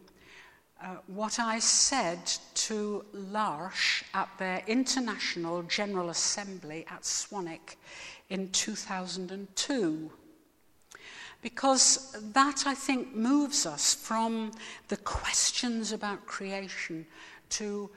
uh, 0.82 0.98
what 1.08 1.40
I 1.40 1.60
said 1.60 2.20
to 2.56 3.06
L'Arche 3.14 4.04
at 4.14 4.30
their 4.38 4.62
International 4.68 5.64
General 5.64 6.10
Assembly 6.10 6.86
at 6.90 7.04
Swanwick 7.04 7.78
in 8.30 8.50
2002 8.50 10.12
because 11.44 12.16
that, 12.34 12.64
I 12.66 12.74
think, 12.74 13.14
moves 13.14 13.66
us 13.66 13.94
from 13.94 14.52
the 14.88 14.98
questions 14.98 15.92
about 15.92 16.26
creation 16.26 17.06
to 17.50 17.92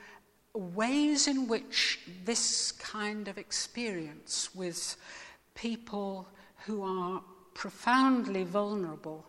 ways 0.53 1.29
in 1.29 1.47
which 1.47 2.01
this 2.25 2.73
kind 2.73 3.29
of 3.29 3.39
experience 3.39 4.55
with 4.55 4.97
people 5.55 6.29
who 6.65 6.83
are 6.83 7.23
profoundly 7.55 8.43
vulnerable 8.43 9.25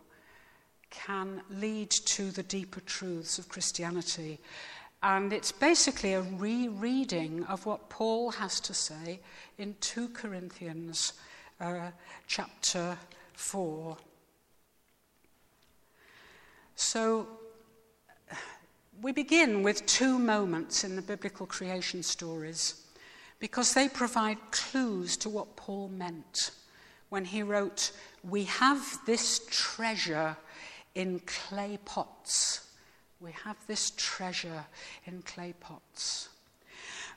can 0.89 1.41
lead 1.51 1.91
to 1.91 2.31
the 2.31 2.43
deeper 2.43 2.79
truths 2.81 3.37
of 3.37 3.49
Christianity. 3.49 4.39
And 5.03 5.31
it's 5.31 5.51
basically 5.51 6.13
a 6.13 6.21
rereading 6.21 7.43
of 7.45 7.65
what 7.65 7.89
Paul 7.89 8.31
has 8.31 8.59
to 8.61 8.73
say 8.73 9.19
in 9.57 9.75
2 9.79 10.09
Corinthians 10.09 11.13
uh, 11.61 11.91
chapter 12.27 12.97
4. 13.33 13.97
So 16.75 17.27
we 19.01 19.11
begin 19.11 19.61
with 19.61 19.85
two 19.85 20.17
moments 20.17 20.83
in 20.83 20.95
the 20.95 21.01
biblical 21.01 21.45
creation 21.45 22.01
stories 22.01 22.83
because 23.39 23.73
they 23.73 23.87
provide 23.87 24.37
clues 24.51 25.15
to 25.17 25.29
what 25.29 25.55
Paul 25.55 25.89
meant 25.89 26.51
when 27.09 27.25
he 27.25 27.43
wrote, 27.43 27.91
We 28.23 28.45
have 28.45 28.99
this 29.05 29.41
treasure 29.49 30.35
in 30.95 31.21
clay 31.25 31.77
pots. 31.85 32.66
We 33.19 33.31
have 33.31 33.57
this 33.65 33.91
treasure 33.97 34.65
in 35.05 35.23
clay 35.23 35.55
pots. 35.59 36.29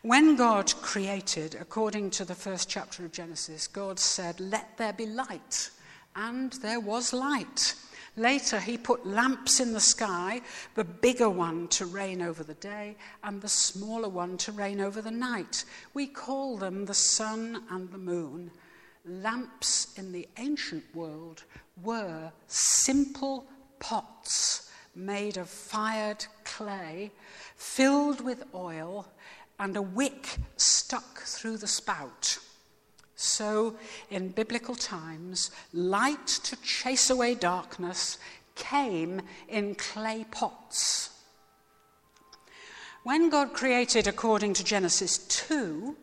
When 0.02 0.34
God 0.34 0.74
created, 0.80 1.56
according 1.60 2.10
to 2.12 2.24
the 2.24 2.34
first 2.34 2.70
chapter 2.70 3.04
of 3.04 3.12
Genesis, 3.12 3.66
God 3.66 3.98
said, 3.98 4.40
Let 4.40 4.78
there 4.78 4.94
be 4.94 5.04
light. 5.04 5.70
And 6.16 6.52
there 6.54 6.80
was 6.80 7.12
light. 7.12 7.74
Later, 8.16 8.58
he 8.58 8.78
put 8.78 9.06
lamps 9.06 9.60
in 9.60 9.74
the 9.74 9.80
sky, 9.80 10.40
the 10.74 10.84
bigger 10.84 11.28
one 11.28 11.68
to 11.68 11.84
reign 11.84 12.22
over 12.22 12.42
the 12.42 12.54
day, 12.54 12.96
and 13.22 13.40
the 13.42 13.48
smaller 13.48 14.08
one 14.08 14.38
to 14.38 14.52
reign 14.52 14.80
over 14.80 15.02
the 15.02 15.10
night. 15.10 15.64
We 15.92 16.06
call 16.06 16.56
them 16.56 16.86
the 16.86 16.94
sun 16.94 17.64
and 17.70 17.90
the 17.90 17.98
moon. 17.98 18.50
Lamps 19.04 19.92
in 19.98 20.12
the 20.12 20.26
ancient 20.38 20.84
world 20.94 21.44
were 21.82 22.32
simple 22.48 23.46
pots 23.78 24.69
made 24.94 25.36
of 25.36 25.48
fired 25.48 26.26
clay, 26.44 27.10
filled 27.56 28.20
with 28.20 28.44
oil, 28.54 29.08
and 29.58 29.76
a 29.76 29.82
wick 29.82 30.38
stuck 30.56 31.20
through 31.20 31.58
the 31.58 31.66
spout. 31.66 32.38
So, 33.14 33.76
in 34.10 34.28
biblical 34.30 34.74
times, 34.74 35.50
light 35.74 36.26
to 36.44 36.56
chase 36.62 37.10
away 37.10 37.34
darkness 37.34 38.18
came 38.54 39.20
in 39.48 39.74
clay 39.74 40.24
pots. 40.30 41.10
When 43.02 43.30
God 43.30 43.52
created 43.52 44.06
according 44.06 44.54
to 44.54 44.64
Genesis 44.64 45.18
2, 45.18 45.96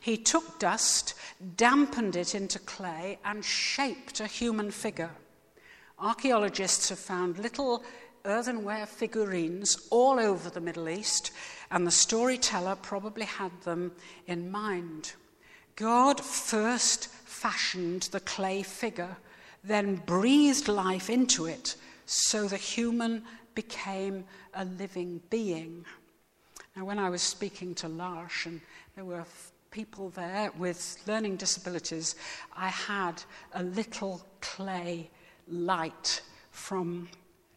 he 0.00 0.16
took 0.16 0.58
dust, 0.58 1.14
dampened 1.56 2.16
it 2.16 2.34
into 2.34 2.58
clay, 2.58 3.18
and 3.24 3.44
shaped 3.44 4.20
a 4.20 4.26
human 4.26 4.70
figure. 4.70 5.10
Archaeologists 5.98 6.88
have 6.88 6.98
found 6.98 7.38
little 7.38 7.82
earthenware 8.24 8.86
figurines 8.86 9.86
all 9.90 10.18
over 10.18 10.50
the 10.50 10.60
Middle 10.60 10.88
East, 10.88 11.30
and 11.70 11.86
the 11.86 11.90
storyteller 11.90 12.76
probably 12.76 13.24
had 13.24 13.52
them 13.62 13.92
in 14.26 14.50
mind. 14.50 15.12
God 15.76 16.20
first 16.20 17.08
fashioned 17.08 18.02
the 18.04 18.20
clay 18.20 18.62
figure, 18.62 19.16
then 19.62 19.96
breathed 19.96 20.68
life 20.68 21.10
into 21.10 21.46
it 21.46 21.76
so 22.06 22.46
the 22.46 22.56
human 22.56 23.24
became 23.54 24.24
a 24.54 24.64
living 24.64 25.20
being. 25.30 25.84
Now, 26.76 26.84
when 26.84 26.98
I 26.98 27.08
was 27.08 27.22
speaking 27.22 27.74
to 27.76 27.88
L'Arche, 27.88 28.46
and 28.46 28.60
there 28.94 29.04
were 29.04 29.24
people 29.70 30.10
there 30.10 30.50
with 30.56 30.98
learning 31.06 31.36
disabilities, 31.36 32.16
I 32.56 32.68
had 32.68 33.22
a 33.52 33.62
little 33.62 34.24
clay 34.40 35.10
light 35.48 36.20
from 36.50 37.08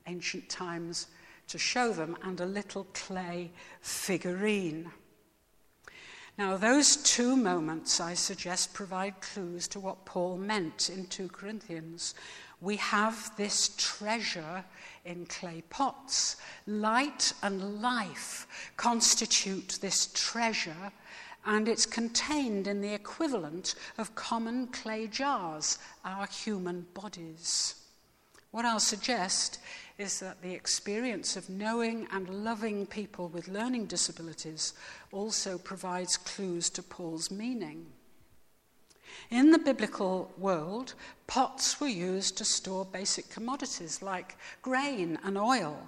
ancient 0.08 0.50
times 0.50 1.08
to 1.48 1.58
show 1.58 1.94
them, 1.94 2.18
and 2.24 2.42
a 2.42 2.46
little 2.46 2.86
clay 2.94 3.52
figurine. 3.82 4.92
Now, 6.38 6.56
those 6.56 6.98
two 6.98 7.36
moments, 7.36 8.00
I 8.00 8.14
suggest, 8.14 8.74
provide 8.74 9.22
clues 9.22 9.68
to 9.70 9.80
what 9.80 10.06
Paul 10.06 10.38
meant 10.38 10.90
in 10.90 11.08
2 11.08 11.30
Corinthians. 11.30 12.14
We 12.62 12.76
have 12.76 13.36
this 13.38 13.74
treasure 13.78 14.64
in 15.04 15.26
clay 15.26 15.64
pots. 15.70 16.38
Light 16.68 17.34
and 17.42 17.82
life 17.82 18.48
constitute 18.78 19.80
this 19.82 20.12
treasure, 20.14 20.92
and 21.46 21.68
it's 21.68 21.86
contained 21.88 22.68
in 22.68 22.82
the 22.82 22.94
equivalent 22.94 23.74
of 23.98 24.14
common 24.14 24.68
clay 24.68 25.08
jars, 25.08 25.80
our 26.06 26.28
human 26.28 26.86
bodies. 26.94 27.76
What 28.52 28.66
I'll 28.66 28.80
suggest 28.80 29.60
is 29.98 30.20
that 30.20 30.42
the 30.42 30.54
experience 30.54 31.36
of 31.36 31.50
knowing 31.50 32.08
and 32.12 32.30
loving 32.44 32.86
people 32.86 33.30
with 33.30 33.48
learning 33.48 33.86
disabilities 33.86 34.74
also 35.12 35.58
provides 35.58 36.18
clues 36.18 36.70
to 36.70 36.84
Paul's 36.84 37.32
meaning. 37.32 37.88
In 39.32 39.52
the 39.52 39.58
biblical 39.58 40.32
world, 40.38 40.94
pots 41.26 41.82
were 41.82 41.88
used 41.88 42.38
to 42.38 42.46
store 42.46 42.86
basic 42.86 43.30
commodities 43.30 44.02
like 44.02 44.38
grain 44.62 45.18
and 45.24 45.38
oil. 45.38 45.88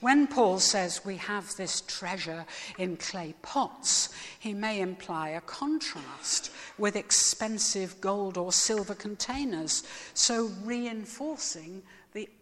When 0.00 0.28
Paul 0.28 0.60
says 0.60 1.04
we 1.04 1.16
have 1.16 1.54
this 1.56 1.80
treasure 1.82 2.46
in 2.78 2.96
clay 2.96 3.34
pots, 3.42 4.10
he 4.38 4.54
may 4.54 4.80
imply 4.80 5.30
a 5.30 5.40
contrast 5.40 6.52
with 6.78 6.94
expensive 6.94 8.00
gold 8.00 8.38
or 8.38 8.52
silver 8.52 8.94
containers, 8.94 9.82
so 10.14 10.52
reinforcing 10.62 11.82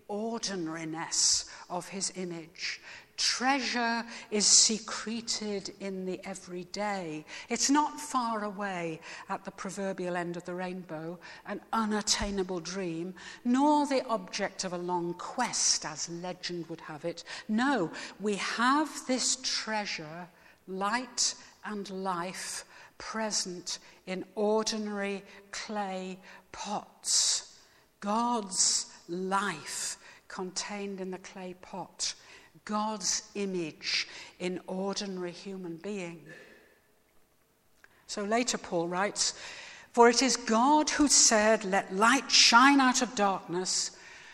ordinariness 0.09 1.47
of 1.69 1.89
his 1.89 2.13
image 2.17 2.81
Treasure 3.17 4.05
is 4.31 4.47
secreted 4.47 5.73
in 5.81 6.05
the 6.05 6.21
everyday. 6.25 7.25
It's 7.49 7.71
not 7.71 7.99
far 7.99 8.45
away 8.45 9.01
at 9.31 9.45
the 9.45 9.51
proverbial 9.51 10.17
end 10.17 10.37
of 10.37 10.45
the 10.45 10.55
rainbow, 10.55 11.19
an 11.47 11.61
unattainable 11.73 12.61
dream, 12.61 13.15
nor 13.45 13.87
the 13.87 14.05
object 14.07 14.65
of 14.65 14.75
a 14.75 14.79
long 14.79 15.15
quest, 15.15 15.87
as 15.87 16.11
legend 16.11 16.67
would 16.69 16.83
have 16.83 17.05
it. 17.05 17.25
No, 17.49 17.91
we 18.21 18.35
have 18.35 18.91
this 19.07 19.37
treasure, 19.43 20.29
light 20.69 21.35
and 21.65 21.89
life, 21.91 22.65
present 22.99 23.79
in 24.07 24.25
ordinary 24.35 25.23
clay 25.53 26.19
pots. 26.53 27.59
God's 28.01 28.87
life 29.09 29.97
contained 30.29 31.01
in 31.01 31.11
the 31.11 31.19
clay 31.19 31.55
pot 31.61 32.15
God's 32.65 33.23
image 33.35 34.09
in 34.39 34.61
ordinary 34.67 35.31
human 35.31 35.77
being. 35.77 36.21
So 38.07 38.25
later, 38.25 38.59
Paul 38.59 38.89
writes, 38.89 39.35
For 39.93 40.09
it 40.09 40.23
is 40.23 40.37
God 40.37 40.91
who 40.91 41.09
said, 41.09 41.65
Let 41.65 41.95
light 41.95 42.31
shine 42.31 42.81
out 42.81 43.03
of 43.03 43.15
darkness, 43.15 43.93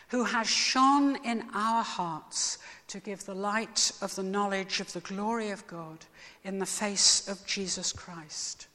who 0.09 0.23
has 0.23 0.47
shone 0.47 1.17
in 1.23 1.43
our 1.53 1.83
hearts 1.83 2.57
to 2.87 2.99
give 2.99 3.25
the 3.25 3.35
light 3.35 3.91
of 4.01 4.15
the 4.15 4.23
knowledge 4.23 4.79
of 4.79 4.91
the 4.93 4.99
glory 5.01 5.49
of 5.49 5.65
God 5.67 6.05
in 6.43 6.59
the 6.59 6.65
face 6.65 7.27
of 7.27 7.45
Jesus 7.45 7.91
Christ. 7.91 8.67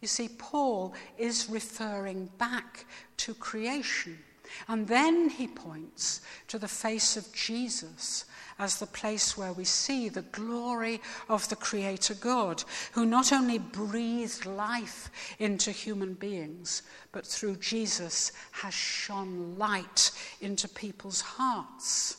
You 0.00 0.08
see, 0.08 0.28
Paul 0.28 0.94
is 1.18 1.50
referring 1.50 2.30
back 2.38 2.86
to 3.18 3.34
creation. 3.34 4.18
And 4.66 4.88
then 4.88 5.30
he 5.30 5.46
points 5.46 6.20
to 6.48 6.58
the 6.58 6.68
face 6.68 7.16
of 7.16 7.32
Jesus 7.32 8.24
as 8.58 8.78
the 8.78 8.86
place 8.86 9.36
where 9.36 9.52
we 9.52 9.64
see 9.64 10.08
the 10.08 10.22
glory 10.22 11.00
of 11.28 11.48
the 11.48 11.56
Creator 11.56 12.14
God, 12.14 12.64
who 12.92 13.06
not 13.06 13.32
only 13.32 13.58
breathed 13.58 14.46
life 14.46 15.10
into 15.38 15.70
human 15.70 16.14
beings, 16.14 16.82
but 17.12 17.26
through 17.26 17.56
Jesus 17.56 18.32
has 18.50 18.74
shone 18.74 19.56
light 19.56 20.10
into 20.40 20.68
people's 20.68 21.20
hearts. 21.20 22.16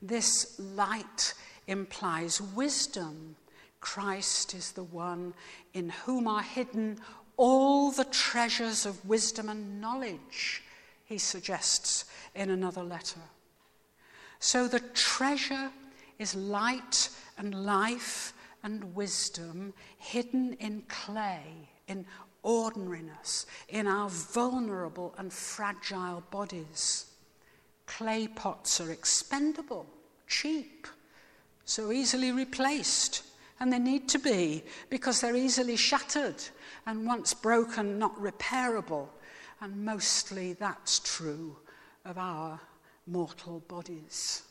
This 0.00 0.58
light 0.58 1.34
implies 1.66 2.40
wisdom. 2.40 3.36
Christ 3.80 4.54
is 4.54 4.72
the 4.72 4.84
one 4.84 5.34
in 5.74 5.88
whom 5.88 6.28
are 6.28 6.42
hidden 6.42 6.98
all 7.36 7.90
the 7.90 8.04
treasures 8.04 8.86
of 8.86 9.04
wisdom 9.04 9.48
and 9.48 9.80
knowledge, 9.80 10.62
he 11.12 11.18
suggests 11.18 12.06
in 12.34 12.50
another 12.50 12.82
letter. 12.82 13.20
So 14.40 14.66
the 14.66 14.80
treasure 14.80 15.70
is 16.18 16.34
light 16.34 17.10
and 17.38 17.54
life 17.54 18.32
and 18.62 18.94
wisdom 18.94 19.74
hidden 19.98 20.54
in 20.54 20.82
clay, 20.88 21.68
in 21.86 22.06
ordinariness, 22.42 23.46
in 23.68 23.86
our 23.86 24.08
vulnerable 24.08 25.14
and 25.18 25.32
fragile 25.32 26.22
bodies. 26.30 27.06
Clay 27.86 28.26
pots 28.26 28.80
are 28.80 28.90
expendable, 28.90 29.86
cheap, 30.26 30.86
so 31.64 31.92
easily 31.92 32.32
replaced. 32.32 33.24
And 33.60 33.72
they 33.72 33.78
need 33.78 34.08
to 34.08 34.18
be 34.18 34.64
because 34.90 35.20
they're 35.20 35.36
easily 35.36 35.76
shattered 35.76 36.42
and 36.86 37.06
once 37.06 37.32
broken, 37.32 37.96
not 37.96 38.18
repairable. 38.18 39.06
And 39.62 39.84
mostly 39.84 40.54
that's 40.54 40.98
true 40.98 41.56
of 42.04 42.18
our 42.18 42.58
mortal 43.06 43.60
bodies. 43.68 44.42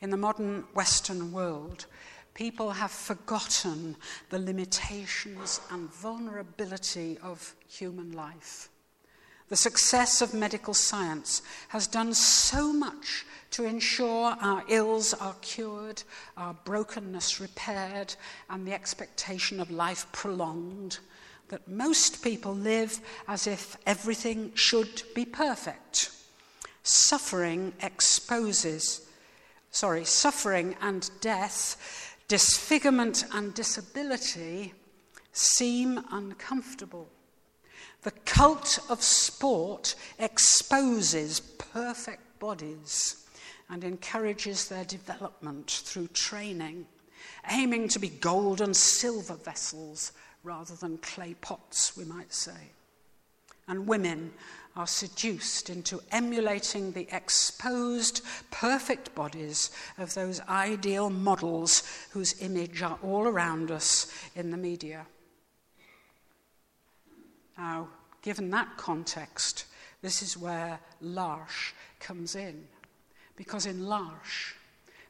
In 0.00 0.10
the 0.10 0.16
modern 0.16 0.64
Western 0.74 1.30
world, 1.30 1.86
people 2.34 2.72
have 2.72 2.90
forgotten 2.90 3.94
the 4.30 4.40
limitations 4.40 5.60
and 5.70 5.88
vulnerability 5.94 7.16
of 7.22 7.54
human 7.68 8.10
life. 8.10 8.70
The 9.50 9.56
success 9.56 10.20
of 10.20 10.34
medical 10.34 10.74
science 10.74 11.40
has 11.68 11.86
done 11.86 12.12
so 12.12 12.72
much 12.72 13.24
to 13.52 13.64
ensure 13.64 14.36
our 14.40 14.64
ills 14.68 15.14
are 15.14 15.36
cured, 15.42 16.02
our 16.36 16.54
brokenness 16.64 17.40
repaired, 17.40 18.16
and 18.50 18.66
the 18.66 18.74
expectation 18.74 19.60
of 19.60 19.70
life 19.70 20.10
prolonged, 20.10 20.98
that 21.54 21.68
most 21.68 22.20
people 22.20 22.52
live 22.52 22.98
as 23.28 23.46
if 23.46 23.76
everything 23.86 24.50
should 24.56 25.04
be 25.14 25.24
perfect. 25.24 26.10
Suffering 26.82 27.72
exposes, 27.80 29.08
sorry, 29.70 30.04
suffering 30.04 30.74
and 30.80 31.08
death, 31.20 32.16
disfigurement 32.26 33.24
and 33.32 33.54
disability 33.54 34.74
seem 35.32 36.04
uncomfortable. 36.10 37.08
The 38.02 38.10
cult 38.10 38.80
of 38.88 39.00
sport 39.00 39.94
exposes 40.18 41.38
perfect 41.38 42.40
bodies 42.40 43.28
and 43.70 43.84
encourages 43.84 44.68
their 44.68 44.84
development 44.84 45.70
through 45.70 46.08
training, 46.08 46.86
aiming 47.48 47.86
to 47.90 48.00
be 48.00 48.08
gold 48.08 48.60
and 48.60 48.74
silver 48.74 49.36
vessels 49.36 50.10
rather 50.44 50.74
than 50.74 50.98
clay 50.98 51.34
pots, 51.40 51.96
we 51.96 52.04
might 52.04 52.32
say. 52.32 52.70
And 53.66 53.86
women 53.86 54.32
are 54.76 54.86
seduced 54.86 55.70
into 55.70 56.00
emulating 56.12 56.92
the 56.92 57.08
exposed, 57.10 58.20
perfect 58.50 59.14
bodies 59.14 59.70
of 59.98 60.12
those 60.14 60.40
ideal 60.42 61.08
models 61.08 61.82
whose 62.10 62.40
image 62.42 62.82
are 62.82 62.98
all 63.02 63.26
around 63.26 63.70
us 63.70 64.12
in 64.36 64.50
the 64.50 64.56
media. 64.56 65.06
Now, 67.56 67.88
given 68.20 68.50
that 68.50 68.76
context, 68.76 69.66
this 70.02 70.20
is 70.22 70.36
where 70.36 70.78
L'Arche 71.00 71.72
comes 72.00 72.34
in. 72.34 72.66
Because 73.36 73.64
in 73.64 73.88
L'Arche, 73.88 74.54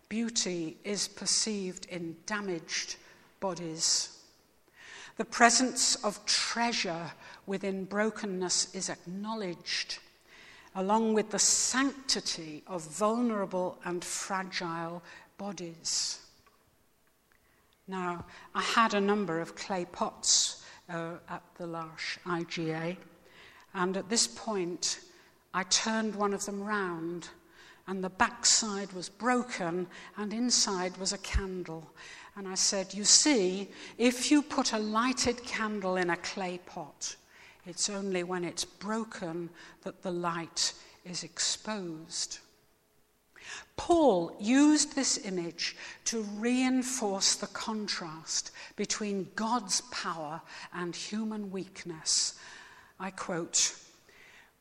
beauty 0.08 0.76
is 0.84 1.08
perceived 1.08 1.86
in 1.86 2.16
damaged 2.26 2.96
bodies 3.40 4.13
the 5.16 5.24
presence 5.24 5.94
of 6.04 6.24
treasure 6.26 7.12
within 7.46 7.84
brokenness 7.84 8.74
is 8.74 8.88
acknowledged, 8.88 9.98
along 10.74 11.14
with 11.14 11.30
the 11.30 11.38
sanctity 11.38 12.62
of 12.66 12.82
vulnerable 12.82 13.78
and 13.84 14.04
fragile 14.04 15.02
bodies. 15.38 16.20
Now, 17.86 18.24
I 18.54 18.62
had 18.62 18.94
a 18.94 19.00
number 19.00 19.40
of 19.40 19.54
clay 19.56 19.84
pots 19.84 20.64
uh, 20.88 21.14
at 21.28 21.42
the 21.58 21.66
L'Arche 21.66 22.18
IGA, 22.26 22.96
and 23.74 23.96
at 23.96 24.08
this 24.08 24.26
point, 24.26 25.00
I 25.52 25.64
turned 25.64 26.16
one 26.16 26.34
of 26.34 26.44
them 26.46 26.62
round, 26.62 27.28
and 27.86 28.02
the 28.02 28.10
backside 28.10 28.92
was 28.92 29.08
broken, 29.08 29.86
and 30.16 30.32
inside 30.32 30.96
was 30.96 31.12
a 31.12 31.18
candle. 31.18 31.90
And 32.36 32.48
I 32.48 32.54
said, 32.54 32.94
You 32.94 33.04
see, 33.04 33.68
if 33.96 34.30
you 34.30 34.42
put 34.42 34.72
a 34.72 34.78
lighted 34.78 35.44
candle 35.44 35.96
in 35.96 36.10
a 36.10 36.16
clay 36.16 36.58
pot, 36.66 37.16
it's 37.66 37.88
only 37.88 38.22
when 38.22 38.44
it's 38.44 38.64
broken 38.64 39.50
that 39.82 40.02
the 40.02 40.10
light 40.10 40.72
is 41.04 41.22
exposed. 41.22 42.38
Paul 43.76 44.34
used 44.40 44.94
this 44.94 45.18
image 45.24 45.76
to 46.06 46.22
reinforce 46.22 47.34
the 47.34 47.46
contrast 47.48 48.50
between 48.76 49.28
God's 49.34 49.82
power 49.90 50.40
and 50.72 50.94
human 50.94 51.50
weakness. 51.50 52.34
I 52.98 53.10
quote, 53.10 53.74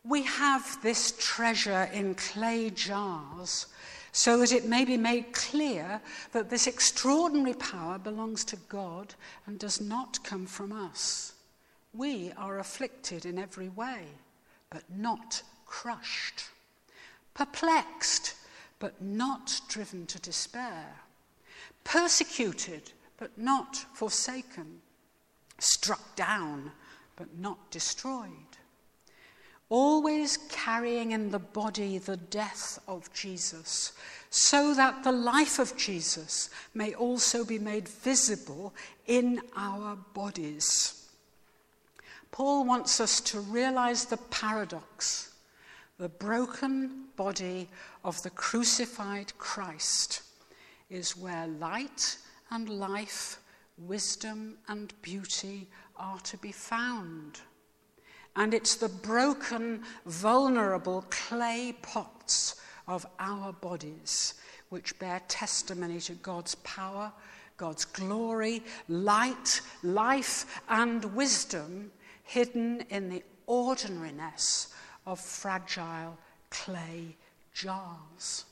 We 0.03 0.23
have 0.23 0.81
this 0.81 1.13
treasure 1.17 1.89
in 1.93 2.15
clay 2.15 2.69
jars 2.71 3.67
so 4.13 4.37
that 4.37 4.51
it 4.51 4.65
may 4.65 4.85
be 4.85 4.95
made 4.95 5.33
clear 5.33 5.99
that 6.31 6.49
this 6.49 6.67
extraordinary 6.67 7.55
power 7.55 7.97
belongs 7.97 8.45
to 8.45 8.55
God 8.69 9.15
and 9.47 9.57
does 9.57 9.81
not 9.81 10.23
come 10.23 10.45
from 10.45 10.71
us. 10.71 11.33
We 11.95 12.31
are 12.37 12.59
afflicted 12.59 13.25
in 13.25 13.39
every 13.39 13.69
way, 13.69 14.05
but 14.69 14.83
not 14.95 15.41
crushed, 15.65 16.45
perplexed, 17.33 18.35
but 18.77 19.01
not 19.01 19.59
driven 19.67 20.05
to 20.05 20.19
despair, 20.19 20.93
persecuted, 21.83 22.91
but 23.17 23.35
not 23.35 23.77
forsaken, 23.95 24.81
struck 25.57 26.15
down, 26.15 26.71
but 27.15 27.39
not 27.39 27.71
destroyed. 27.71 28.52
Always 29.69 30.37
carrying 30.49 31.11
in 31.11 31.31
the 31.31 31.39
body 31.39 31.97
the 31.97 32.17
death 32.17 32.79
of 32.87 33.11
Jesus, 33.13 33.93
so 34.29 34.73
that 34.73 35.03
the 35.03 35.11
life 35.11 35.59
of 35.59 35.75
Jesus 35.77 36.49
may 36.73 36.93
also 36.93 37.43
be 37.43 37.59
made 37.59 37.87
visible 37.87 38.73
in 39.07 39.41
our 39.55 39.95
bodies. 40.13 41.07
Paul 42.31 42.65
wants 42.65 42.99
us 42.99 43.21
to 43.21 43.39
realize 43.39 44.05
the 44.05 44.17
paradox 44.17 45.33
the 45.99 46.09
broken 46.09 47.05
body 47.15 47.69
of 48.03 48.21
the 48.23 48.29
crucified 48.31 49.31
Christ 49.37 50.23
is 50.89 51.15
where 51.15 51.47
light 51.47 52.17
and 52.51 52.67
life, 52.67 53.39
wisdom 53.77 54.57
and 54.67 54.93
beauty 55.01 55.67
are 55.95 56.19
to 56.19 56.37
be 56.37 56.51
found. 56.51 57.39
And 58.35 58.53
it's 58.53 58.75
the 58.75 58.89
broken, 58.89 59.83
vulnerable 60.05 61.05
clay 61.09 61.75
pots 61.81 62.55
of 62.87 63.05
our 63.19 63.53
bodies 63.53 64.35
which 64.69 64.97
bear 64.97 65.21
testimony 65.27 65.99
to 65.99 66.13
God's 66.15 66.55
power, 66.55 67.11
God's 67.57 67.85
glory, 67.85 68.63
light, 68.87 69.61
life, 69.83 70.61
and 70.67 71.05
wisdom 71.13 71.91
hidden 72.23 72.81
in 72.89 73.09
the 73.09 73.23
ordinariness 73.45 74.73
of 75.05 75.19
fragile 75.19 76.17
clay 76.49 77.15
jars. 77.53 78.45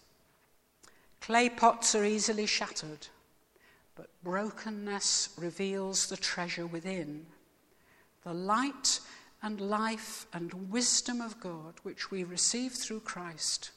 Clay 1.21 1.49
pots 1.49 1.95
are 1.95 2.05
easily 2.05 2.45
shattered, 2.45 3.07
but 3.95 4.09
brokenness 4.23 5.29
reveals 5.37 6.07
the 6.07 6.17
treasure 6.17 6.67
within. 6.67 7.25
The 8.23 8.33
light 8.33 8.99
and 9.43 9.59
life 9.59 10.27
and 10.33 10.71
wisdom 10.71 11.21
of 11.21 11.39
God, 11.39 11.75
which 11.83 12.11
we 12.11 12.23
receive 12.23 12.73
through 12.73 13.01
Christ. 13.01 13.71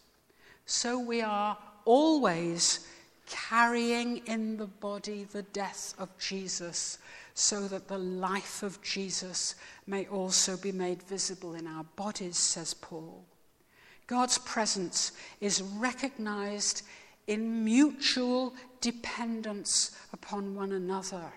So 0.66 0.98
we 0.98 1.22
are 1.22 1.58
always 1.84 2.86
carrying 3.26 4.18
in 4.26 4.56
the 4.56 4.66
body 4.66 5.24
the 5.24 5.42
death 5.42 5.94
of 5.98 6.16
Jesus, 6.18 6.98
so 7.34 7.66
that 7.68 7.88
the 7.88 7.98
life 7.98 8.62
of 8.62 8.80
Jesus 8.82 9.54
may 9.86 10.06
also 10.06 10.56
be 10.56 10.72
made 10.72 11.02
visible 11.02 11.54
in 11.54 11.66
our 11.66 11.84
bodies, 11.96 12.36
says 12.36 12.74
Paul. 12.74 13.24
God's 14.06 14.38
presence 14.38 15.12
is 15.40 15.62
recognized 15.62 16.82
in 17.26 17.64
mutual 17.64 18.54
dependence 18.82 19.92
upon 20.12 20.54
one 20.54 20.72
another, 20.72 21.32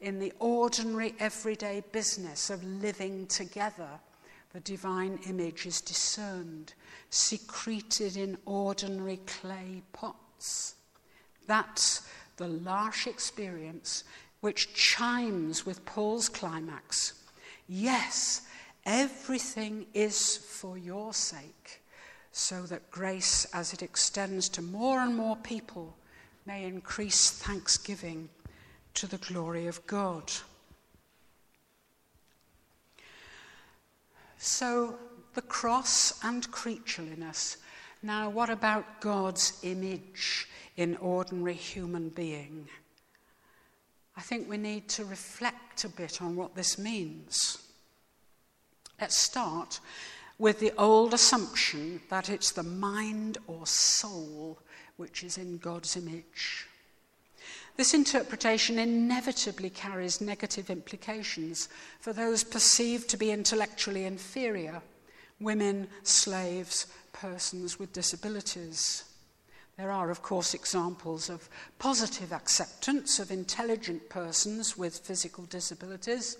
in 0.00 0.18
the 0.18 0.32
ordinary 0.38 1.14
everyday 1.18 1.82
business 1.92 2.50
of 2.50 2.62
living 2.64 3.26
together. 3.26 3.88
The 4.52 4.60
divine 4.60 5.18
image 5.26 5.66
is 5.66 5.80
discerned, 5.80 6.74
secreted 7.10 8.16
in 8.16 8.38
ordinary 8.46 9.20
clay 9.26 9.82
pots. 9.92 10.76
That's 11.46 12.08
the 12.36 12.48
L'Arche 12.48 13.06
experience 13.06 14.04
which 14.40 14.72
chimes 14.72 15.66
with 15.66 15.84
Paul's 15.84 16.28
climax. 16.28 17.14
Yes, 17.66 18.42
everything 18.86 19.86
is 19.94 20.36
for 20.36 20.78
your 20.78 21.12
sake, 21.12 21.82
so 22.30 22.62
that 22.62 22.90
grace, 22.90 23.46
as 23.52 23.72
it 23.72 23.82
extends 23.82 24.48
to 24.50 24.62
more 24.62 25.00
and 25.00 25.16
more 25.16 25.36
people, 25.36 25.96
may 26.46 26.64
increase 26.64 27.30
thanksgiving 27.30 28.28
to 28.98 29.06
the 29.06 29.18
glory 29.18 29.68
of 29.68 29.86
God. 29.86 30.32
So, 34.38 34.98
the 35.34 35.42
cross 35.42 36.18
and 36.24 36.50
creatureliness. 36.50 37.58
Now, 38.02 38.28
what 38.28 38.50
about 38.50 39.00
God's 39.00 39.60
image 39.62 40.48
in 40.76 40.96
ordinary 40.96 41.54
human 41.54 42.08
being? 42.08 42.68
I 44.16 44.20
think 44.20 44.48
we 44.48 44.56
need 44.56 44.88
to 44.88 45.04
reflect 45.04 45.84
a 45.84 45.88
bit 45.88 46.20
on 46.20 46.34
what 46.34 46.56
this 46.56 46.76
means. 46.76 47.58
Let's 49.00 49.16
start 49.16 49.78
with 50.38 50.58
the 50.58 50.72
old 50.76 51.14
assumption 51.14 52.00
that 52.10 52.28
it's 52.28 52.50
the 52.50 52.64
mind 52.64 53.38
or 53.46 53.64
soul 53.64 54.58
which 54.96 55.22
is 55.22 55.38
in 55.38 55.58
God's 55.58 55.96
image. 55.96 56.66
This 57.78 57.94
interpretation 57.94 58.76
inevitably 58.76 59.70
carries 59.70 60.20
negative 60.20 60.68
implications 60.68 61.68
for 62.00 62.12
those 62.12 62.42
perceived 62.42 63.08
to 63.10 63.16
be 63.16 63.30
intellectually 63.30 64.04
inferior 64.04 64.82
women, 65.38 65.86
slaves, 66.02 66.88
persons 67.12 67.78
with 67.78 67.92
disabilities. 67.92 69.04
There 69.76 69.92
are, 69.92 70.10
of 70.10 70.22
course, 70.22 70.54
examples 70.54 71.30
of 71.30 71.48
positive 71.78 72.32
acceptance 72.32 73.20
of 73.20 73.30
intelligent 73.30 74.08
persons 74.08 74.76
with 74.76 74.98
physical 74.98 75.44
disabilities. 75.44 76.36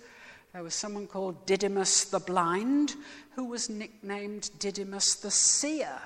There 0.51 0.61
was 0.63 0.75
someone 0.75 1.07
called 1.07 1.45
Didymus 1.45 2.03
the 2.03 2.19
Blind, 2.19 2.95
who 3.35 3.45
was 3.45 3.69
nicknamed 3.69 4.49
Didymus 4.59 5.15
the 5.15 5.31
Seer 5.31 6.01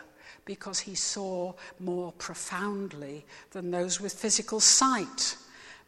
because 0.46 0.80
he 0.80 0.96
saw 0.96 1.54
more 1.80 2.12
profoundly 2.14 3.26
than 3.52 3.72
those 3.72 4.02
with 4.02 4.14
physical 4.14 4.60
sight. 4.60 5.38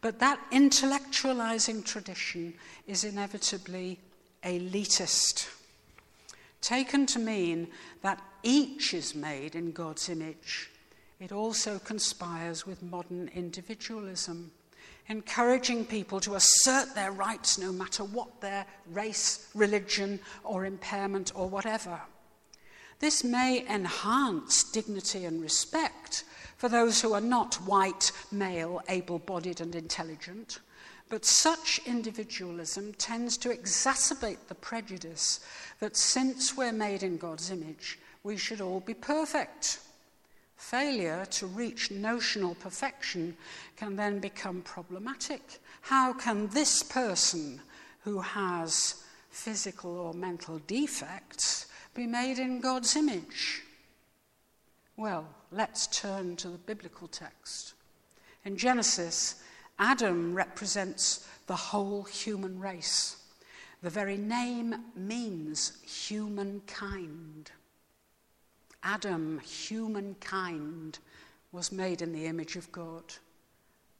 But 0.00 0.18
that 0.20 0.40
intellectualizing 0.50 1.84
tradition 1.84 2.54
is 2.86 3.04
inevitably 3.04 3.98
elitist, 4.42 5.48
taken 6.60 7.06
to 7.06 7.18
mean 7.18 7.68
that 8.02 8.22
each 8.42 8.94
is 8.94 9.14
made 9.14 9.54
in 9.54 9.72
God's 9.72 10.08
image 10.08 10.70
it 11.18 11.32
also 11.32 11.78
conspires 11.78 12.66
with 12.66 12.82
modern 12.82 13.30
individualism, 13.34 14.50
encouraging 15.08 15.86
people 15.86 16.20
to 16.20 16.34
assert 16.34 16.94
their 16.94 17.12
rights 17.12 17.58
no 17.58 17.72
matter 17.72 18.04
what 18.04 18.40
their 18.40 18.66
race, 18.90 19.48
religion, 19.54 20.20
or 20.44 20.66
impairment, 20.66 21.32
or 21.34 21.48
whatever. 21.48 22.00
This 22.98 23.22
may 23.22 23.66
enhance 23.68 24.64
dignity 24.64 25.24
and 25.24 25.42
respect 25.42 26.24
for 26.56 26.68
those 26.68 27.02
who 27.02 27.12
are 27.12 27.20
not 27.20 27.56
white, 27.56 28.10
male, 28.32 28.82
able 28.88 29.18
bodied, 29.18 29.60
and 29.60 29.74
intelligent, 29.74 30.60
but 31.08 31.24
such 31.24 31.80
individualism 31.86 32.94
tends 32.94 33.36
to 33.38 33.50
exacerbate 33.50 34.48
the 34.48 34.54
prejudice 34.54 35.40
that 35.80 35.96
since 35.96 36.56
we're 36.56 36.72
made 36.72 37.02
in 37.02 37.18
God's 37.18 37.50
image, 37.50 37.98
we 38.24 38.36
should 38.36 38.60
all 38.60 38.80
be 38.80 38.94
perfect. 38.94 39.78
Failure 40.56 41.26
to 41.32 41.46
reach 41.46 41.90
notional 41.90 42.54
perfection 42.54 43.36
can 43.76 43.94
then 43.94 44.18
become 44.18 44.62
problematic. 44.62 45.60
How 45.82 46.14
can 46.14 46.48
this 46.48 46.82
person 46.82 47.60
who 48.00 48.20
has 48.20 49.04
physical 49.30 49.98
or 49.98 50.14
mental 50.14 50.58
defects 50.66 51.66
be 51.96 52.06
made 52.06 52.38
in 52.38 52.60
God's 52.60 52.94
image? 52.94 53.62
Well, 54.96 55.26
let's 55.50 55.86
turn 55.86 56.36
to 56.36 56.48
the 56.48 56.58
biblical 56.58 57.08
text. 57.08 57.72
In 58.44 58.56
Genesis, 58.56 59.42
Adam 59.78 60.34
represents 60.34 61.26
the 61.46 61.56
whole 61.56 62.04
human 62.04 62.60
race. 62.60 63.16
The 63.82 63.90
very 63.90 64.16
name 64.16 64.74
means 64.94 65.72
humankind. 65.84 67.50
Adam, 68.82 69.40
humankind, 69.40 70.98
was 71.50 71.72
made 71.72 72.02
in 72.02 72.12
the 72.12 72.26
image 72.26 72.56
of 72.56 72.70
God. 72.72 73.04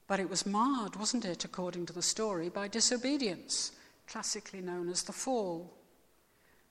But 0.06 0.20
it 0.20 0.30
was 0.30 0.46
marred, 0.46 0.96
wasn't 0.96 1.24
it, 1.24 1.44
according 1.44 1.86
to 1.86 1.92
the 1.92 2.02
story, 2.02 2.48
by 2.48 2.68
disobedience, 2.68 3.72
classically 4.06 4.60
known 4.60 4.88
as 4.88 5.02
the 5.02 5.12
fall. 5.12 5.72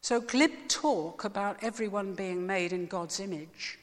So, 0.06 0.22
glib 0.22 0.51
talk 0.68 1.24
about 1.24 1.64
everyone 1.64 2.14
being 2.14 2.45
made 2.45 2.74
in 2.74 2.86
God's 2.86 3.20
image 3.20 3.80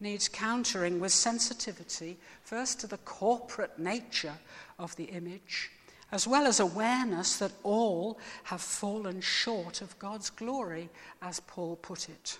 needs 0.00 0.26
countering 0.26 1.00
with 1.00 1.12
sensitivity, 1.12 2.16
first 2.44 2.80
to 2.80 2.86
the 2.86 2.96
corporate 2.96 3.78
nature 3.78 4.38
of 4.78 4.96
the 4.96 5.04
image, 5.04 5.70
as 6.10 6.26
well 6.26 6.46
as 6.46 6.60
awareness 6.60 7.36
that 7.40 7.52
all 7.62 8.18
have 8.44 8.62
fallen 8.62 9.20
short 9.20 9.82
of 9.82 9.98
God's 9.98 10.30
glory, 10.30 10.88
as 11.20 11.40
Paul 11.40 11.76
put 11.76 12.08
it. 12.08 12.38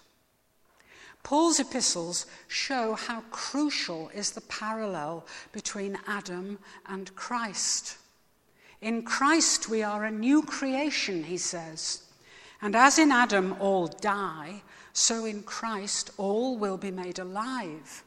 Paul's 1.23 1.61
epistles 1.61 2.25
show 2.49 2.95
how 2.95 3.21
crucial 3.31 4.09
is 4.15 4.31
the 4.31 4.41
parallel 4.41 5.27
between 5.53 5.99
Adam 6.07 6.59
and 6.87 7.15
Christ. 7.17 7.99
In 8.81 9.03
Christ, 9.03 9.69
we 9.69 9.83
are 9.83 10.07
a 10.07 10.11
new 10.11 10.43
creation, 10.43 11.25
he 11.25 11.37
says. 11.37 12.01
And 12.63 12.75
as 12.75 12.99
in 12.99 13.13
Adam 13.13 13.57
all 13.61 13.87
die, 13.87 14.63
so 14.93 15.25
in 15.25 15.43
Christ 15.43 16.11
all 16.17 16.57
will 16.57 16.79
be 16.79 16.91
made 16.91 17.19
alive. 17.19 18.05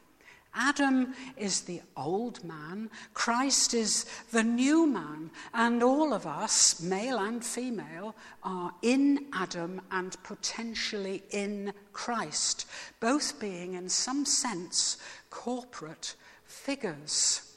Adam 0.54 1.14
is 1.36 1.62
the 1.62 1.80
old 1.96 2.42
man, 2.42 2.90
Christ 3.14 3.72
is 3.72 4.04
the 4.32 4.42
new 4.42 4.84
man, 4.84 5.30
and 5.54 5.80
all 5.80 6.12
of 6.12 6.26
us, 6.26 6.82
male 6.82 7.18
and 7.18 7.44
female, 7.44 8.16
are 8.42 8.74
in 8.82 9.26
Adam 9.32 9.80
and 9.92 10.20
potentially 10.24 11.22
in 11.30 11.72
Christ, 11.92 12.66
both 12.98 13.38
being, 13.38 13.74
in 13.74 13.88
some 13.88 14.24
sense, 14.24 14.96
corporate 15.30 16.16
figures. 16.44 17.49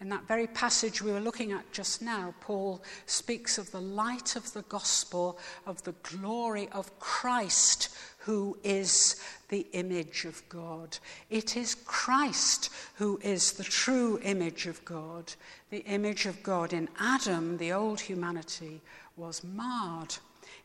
In 0.00 0.08
that 0.10 0.28
very 0.28 0.46
passage 0.46 1.02
we 1.02 1.10
were 1.10 1.20
looking 1.20 1.50
at 1.50 1.72
just 1.72 2.02
now, 2.02 2.32
Paul 2.40 2.82
speaks 3.06 3.58
of 3.58 3.72
the 3.72 3.80
light 3.80 4.36
of 4.36 4.52
the 4.52 4.62
gospel, 4.62 5.38
of 5.66 5.82
the 5.82 5.94
glory 6.04 6.68
of 6.70 6.96
Christ, 7.00 7.88
who 8.18 8.56
is 8.62 9.16
the 9.48 9.66
image 9.72 10.24
of 10.24 10.48
God. 10.48 10.98
It 11.30 11.56
is 11.56 11.74
Christ 11.74 12.70
who 12.94 13.18
is 13.24 13.52
the 13.52 13.64
true 13.64 14.20
image 14.22 14.66
of 14.66 14.84
God. 14.84 15.32
The 15.70 15.84
image 15.84 16.26
of 16.26 16.44
God 16.44 16.72
in 16.72 16.88
Adam, 17.00 17.56
the 17.56 17.72
old 17.72 18.00
humanity, 18.00 18.80
was 19.16 19.42
marred. 19.42 20.14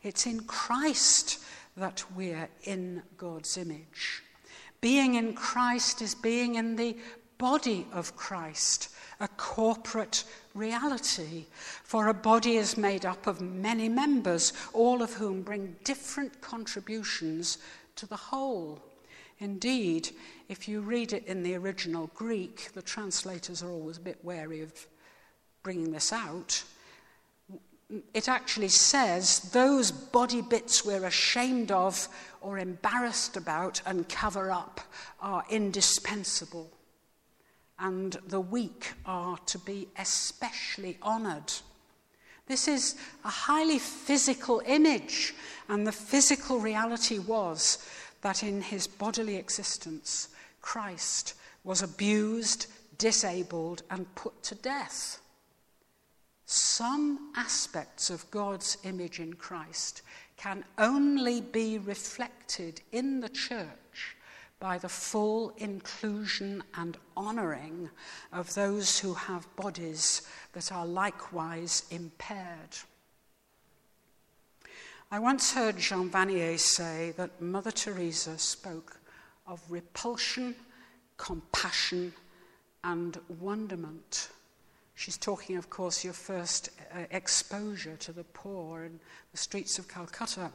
It's 0.04 0.26
in 0.26 0.44
Christ 0.44 1.42
that 1.76 2.04
we're 2.14 2.48
in 2.62 3.02
God's 3.16 3.56
image. 3.56 4.22
Being 4.80 5.14
in 5.14 5.34
Christ 5.34 6.02
is 6.02 6.14
being 6.14 6.54
in 6.54 6.76
the 6.76 6.96
body 7.38 7.86
of 7.92 8.14
Christ 8.14 8.90
a 9.20 9.28
corporate 9.28 10.24
reality, 10.54 11.46
for 11.82 12.08
a 12.08 12.14
body 12.14 12.56
is 12.56 12.76
made 12.76 13.04
up 13.04 13.26
of 13.26 13.40
many 13.40 13.88
members, 13.88 14.52
all 14.72 15.02
of 15.02 15.14
whom 15.14 15.42
bring 15.42 15.76
different 15.84 16.40
contributions 16.40 17.58
to 17.96 18.06
the 18.06 18.16
whole. 18.16 18.80
Indeed, 19.38 20.10
if 20.48 20.68
you 20.68 20.80
read 20.80 21.12
it 21.12 21.26
in 21.26 21.42
the 21.42 21.54
original 21.56 22.10
Greek, 22.14 22.72
the 22.72 22.82
translators 22.82 23.62
are 23.62 23.70
always 23.70 23.98
a 23.98 24.02
bit 24.02 24.24
wary 24.24 24.60
of 24.60 24.86
bringing 25.62 25.92
this 25.92 26.12
out. 26.12 26.62
It 28.12 28.28
actually 28.28 28.68
says 28.68 29.40
those 29.52 29.90
body 29.90 30.40
bits 30.40 30.84
we're 30.84 31.04
ashamed 31.04 31.70
of 31.70 32.08
or 32.40 32.58
embarrassed 32.58 33.36
about 33.36 33.82
and 33.86 34.08
cover 34.08 34.50
up 34.50 34.80
are 35.20 35.44
indispensable 35.50 36.70
and 37.78 38.16
the 38.26 38.40
weak 38.40 38.92
are 39.04 39.38
to 39.46 39.58
be 39.58 39.88
especially 39.98 40.98
honoured. 41.02 41.52
This 42.46 42.68
is 42.68 42.96
a 43.24 43.30
highly 43.30 43.78
physical 43.78 44.62
image, 44.66 45.34
and 45.68 45.86
the 45.86 45.92
physical 45.92 46.60
reality 46.60 47.18
was 47.18 47.78
that 48.20 48.42
in 48.42 48.62
his 48.62 48.86
bodily 48.86 49.36
existence, 49.36 50.28
Christ 50.60 51.34
was 51.62 51.82
abused, 51.82 52.66
disabled, 52.98 53.82
and 53.90 54.14
put 54.14 54.42
to 54.44 54.54
death. 54.54 55.20
Some 56.46 57.32
aspects 57.36 58.10
of 58.10 58.30
God's 58.30 58.76
image 58.84 59.18
in 59.18 59.34
Christ 59.34 60.02
can 60.36 60.64
only 60.78 61.40
be 61.40 61.78
reflected 61.78 62.82
in 62.92 63.20
the 63.20 63.30
church 63.30 63.68
by 64.64 64.78
the 64.78 64.88
full 64.88 65.52
inclusion 65.58 66.62
and 66.78 66.96
honouring 67.18 67.90
of 68.32 68.54
those 68.54 68.98
who 68.98 69.12
have 69.12 69.54
bodies 69.56 70.22
that 70.54 70.72
are 70.72 70.86
likewise 70.86 71.82
impaired. 71.90 72.74
I 75.10 75.18
once 75.18 75.52
heard 75.52 75.76
Jean 75.76 76.08
Vanier 76.08 76.58
say 76.58 77.12
that 77.18 77.42
Mother 77.42 77.72
Teresa 77.72 78.38
spoke 78.38 78.98
of 79.46 79.60
repulsion, 79.68 80.54
compassion, 81.18 82.14
and 82.84 83.20
wonderment. 83.38 84.30
She's 84.94 85.18
talking, 85.18 85.58
of 85.58 85.68
course, 85.68 86.04
your 86.04 86.14
first 86.14 86.70
uh, 86.94 87.00
exposure 87.10 87.96
to 87.96 88.12
the 88.12 88.24
poor 88.24 88.84
in 88.84 88.98
the 89.30 89.36
streets 89.36 89.78
of 89.78 89.88
Calcutta. 89.88 90.50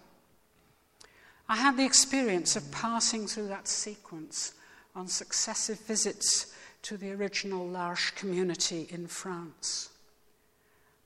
I 1.52 1.56
had 1.56 1.78
the 1.78 1.86
experience 1.86 2.56
of 2.56 2.72
passing 2.72 3.26
through 3.26 3.47
that 3.47 3.68
sequence 3.68 4.54
on 4.95 5.08
successive 5.08 5.80
visits 5.80 6.54
to 6.84 6.95
the 6.95 7.12
original 7.12 7.68
L'Arche 7.68 8.14
community 8.14 8.88
in 8.91 9.08
France. 9.08 9.89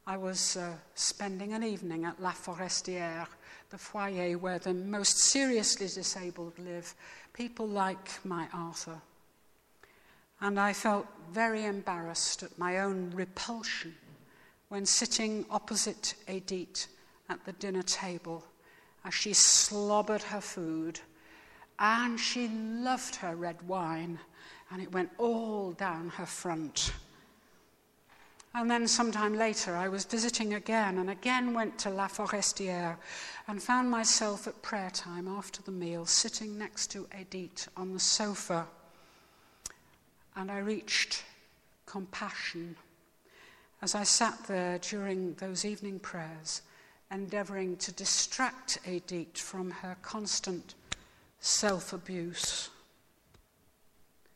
I 0.05 0.17
was 0.17 0.57
uh, 0.57 0.73
spending 0.95 1.53
an 1.53 1.63
evening 1.63 2.03
at 2.03 2.21
La 2.21 2.33
Forestière, 2.33 3.27
the 3.69 3.77
foyer 3.77 4.37
where 4.37 4.59
the 4.59 4.73
most 4.73 5.17
seriously 5.17 5.87
disabled 5.87 6.59
live, 6.59 6.93
people 7.31 7.65
like 7.65 8.25
my 8.25 8.49
Arthur. 8.53 8.99
And 10.41 10.59
I 10.59 10.73
felt 10.73 11.07
very 11.31 11.63
embarrassed 11.63 12.43
at 12.43 12.59
my 12.59 12.79
own 12.79 13.11
repulsion 13.15 13.95
when 14.67 14.85
sitting 14.85 15.45
opposite 15.49 16.15
Edith 16.27 16.87
at 17.29 17.45
the 17.45 17.53
dinner 17.53 17.83
table 17.83 18.43
as 19.05 19.13
she 19.13 19.33
slobbered 19.33 20.23
her 20.23 20.41
food. 20.41 20.99
And 21.79 22.19
she 22.19 22.47
loved 22.47 23.15
her 23.17 23.35
red 23.35 23.67
wine, 23.67 24.19
and 24.71 24.81
it 24.81 24.91
went 24.91 25.11
all 25.17 25.71
down 25.71 26.09
her 26.09 26.25
front. 26.25 26.93
And 28.55 28.69
then, 28.69 28.87
sometime 28.87 29.35
later, 29.35 29.75
I 29.75 29.87
was 29.87 30.05
visiting 30.05 30.53
again 30.53 30.99
and 30.99 31.09
again 31.09 31.55
went 31.55 31.79
to 31.79 31.89
La 31.89 32.07
Forestière 32.07 32.97
and 33.47 33.61
found 33.61 33.89
myself 33.89 34.47
at 34.47 34.61
prayer 34.61 34.91
time 34.91 35.27
after 35.27 35.63
the 35.63 35.71
meal 35.71 36.05
sitting 36.05 36.57
next 36.57 36.91
to 36.91 37.07
Edith 37.19 37.67
on 37.75 37.93
the 37.93 37.99
sofa. 37.99 38.67
And 40.35 40.51
I 40.51 40.59
reached 40.59 41.23
compassion 41.87 42.75
as 43.81 43.95
I 43.95 44.03
sat 44.03 44.45
there 44.45 44.77
during 44.77 45.33
those 45.33 45.65
evening 45.65 45.99
prayers 45.99 46.61
endeavouring 47.13 47.77
to 47.77 47.91
distract 47.91 48.79
Edith 48.87 49.37
from 49.37 49.69
her 49.69 49.95
constant 50.01 50.73
self 51.39 51.93
abuse. 51.93 52.69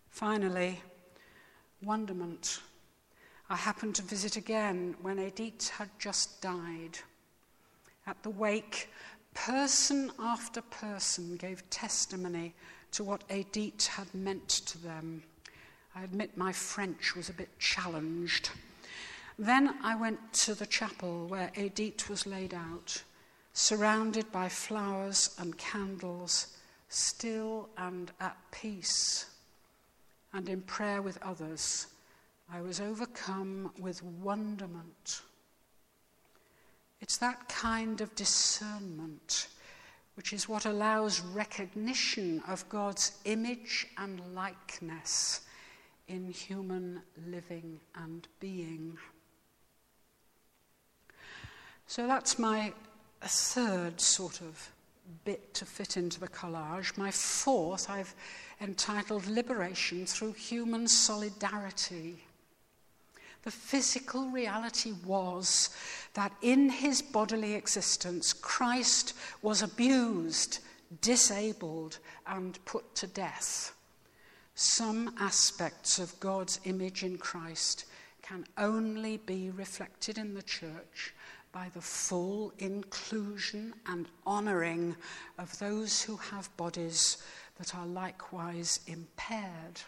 Finally, 0.10 0.80
wonderment. 1.82 2.60
I 3.50 3.56
happened 3.56 3.96
to 3.96 4.02
visit 4.02 4.36
again 4.36 4.96
when 5.02 5.20
Edith 5.20 5.70
had 5.70 5.90
just 6.00 6.42
died. 6.42 7.00
At 8.06 8.22
the 8.24 8.30
wake, 8.30 8.90
person 9.34 10.12
after 10.20 10.62
person 10.62 11.36
gave 11.38 11.70
testimony 11.70 12.54
to 12.92 13.04
what 13.04 13.24
Edith 13.32 13.88
had 13.88 14.14
meant 14.14 14.50
to 14.50 14.78
them. 14.80 15.24
I 15.96 16.04
admit 16.04 16.38
my 16.38 16.52
French 16.52 17.16
was 17.16 17.30
a 17.30 17.34
bit 17.34 17.58
challenged. 17.60 18.50
Then 19.40 19.76
I 19.84 19.96
went 19.96 20.34
to 20.46 20.56
the 20.56 20.66
chapel 20.66 21.28
where 21.28 21.52
Edith 21.56 22.10
was 22.10 22.26
laid 22.26 22.54
out, 22.54 23.04
surrounded 23.54 24.32
by 24.32 24.50
flowers 24.50 25.36
and 25.40 25.58
candles, 25.58 26.58
still 26.90 27.70
and 27.78 28.12
at 28.20 28.38
peace. 28.52 29.26
And 30.34 30.50
in 30.50 30.62
prayer 30.62 31.02
with 31.02 31.22
others, 31.22 31.88
I 32.52 32.62
was 32.62 32.80
overcome 32.80 33.72
with 33.78 34.04
wonderment. 34.04 35.22
It's 37.00 37.18
that 37.18 37.48
kind 37.48 38.02
of 38.02 38.16
discernment 38.16 39.48
which 40.18 40.34
is 40.34 40.50
what 40.50 40.66
allows 40.66 41.22
recognition 41.22 42.42
of 42.48 42.68
God's 42.70 43.12
image 43.26 43.86
and 44.00 44.20
likeness 44.34 45.42
in 46.08 46.32
human 46.32 47.04
living 47.28 47.80
and 47.94 48.28
being. 48.40 48.98
So 51.88 52.06
that's 52.06 52.38
my 52.38 52.74
third 53.22 54.02
sort 54.02 54.42
of 54.42 54.72
bit 55.24 55.54
to 55.54 55.66
fit 55.66 55.96
into 55.96 56.20
the 56.20 56.28
collage. 56.28 56.98
My 56.98 57.12
fourth, 57.12 57.90
I've 57.90 58.14
entitled 58.62 59.26
Liberation 59.26 60.06
Through 60.06 60.34
Human 60.34 60.90
Solidarity. 60.90 62.18
The 63.44 63.52
physical 63.52 64.30
reality 64.30 64.96
was 65.06 65.70
that 66.14 66.34
in 66.42 66.70
his 66.70 67.02
bodily 67.02 67.54
existence, 67.54 68.34
Christ 68.34 69.14
was 69.42 69.62
abused, 69.62 70.60
disabled, 71.02 72.00
and 72.28 72.64
put 72.66 72.96
to 72.96 73.08
death. 73.08 73.74
Some 74.56 75.16
aspects 75.22 76.00
of 76.00 76.20
God's 76.20 76.60
image 76.66 77.04
in 77.04 77.18
Christ 77.18 77.86
can 78.22 78.46
only 78.58 79.18
be 79.18 79.50
reflected 79.52 80.18
in 80.18 80.34
the 80.34 80.44
church 80.44 81.14
by 81.58 81.70
the 81.74 81.82
full 81.82 82.54
inclusion 82.60 83.74
and 83.88 84.06
honouring 84.28 84.96
of 85.40 85.58
those 85.58 86.04
who 86.04 86.16
have 86.16 86.56
bodies 86.56 87.18
that 87.58 87.74
are 87.74 87.88
likewise 87.88 88.80
impaired. 88.86 89.82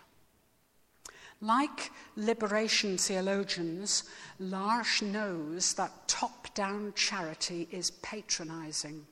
Like 1.41 1.91
liberation 2.15 2.97
theologians, 2.97 4.05
L'Arche 4.39 5.03
knows 5.03 5.75
that 5.75 6.07
top 6.07 6.51
down 6.55 6.91
charity 6.95 7.67
is 7.69 7.91
patronising. 7.91 9.05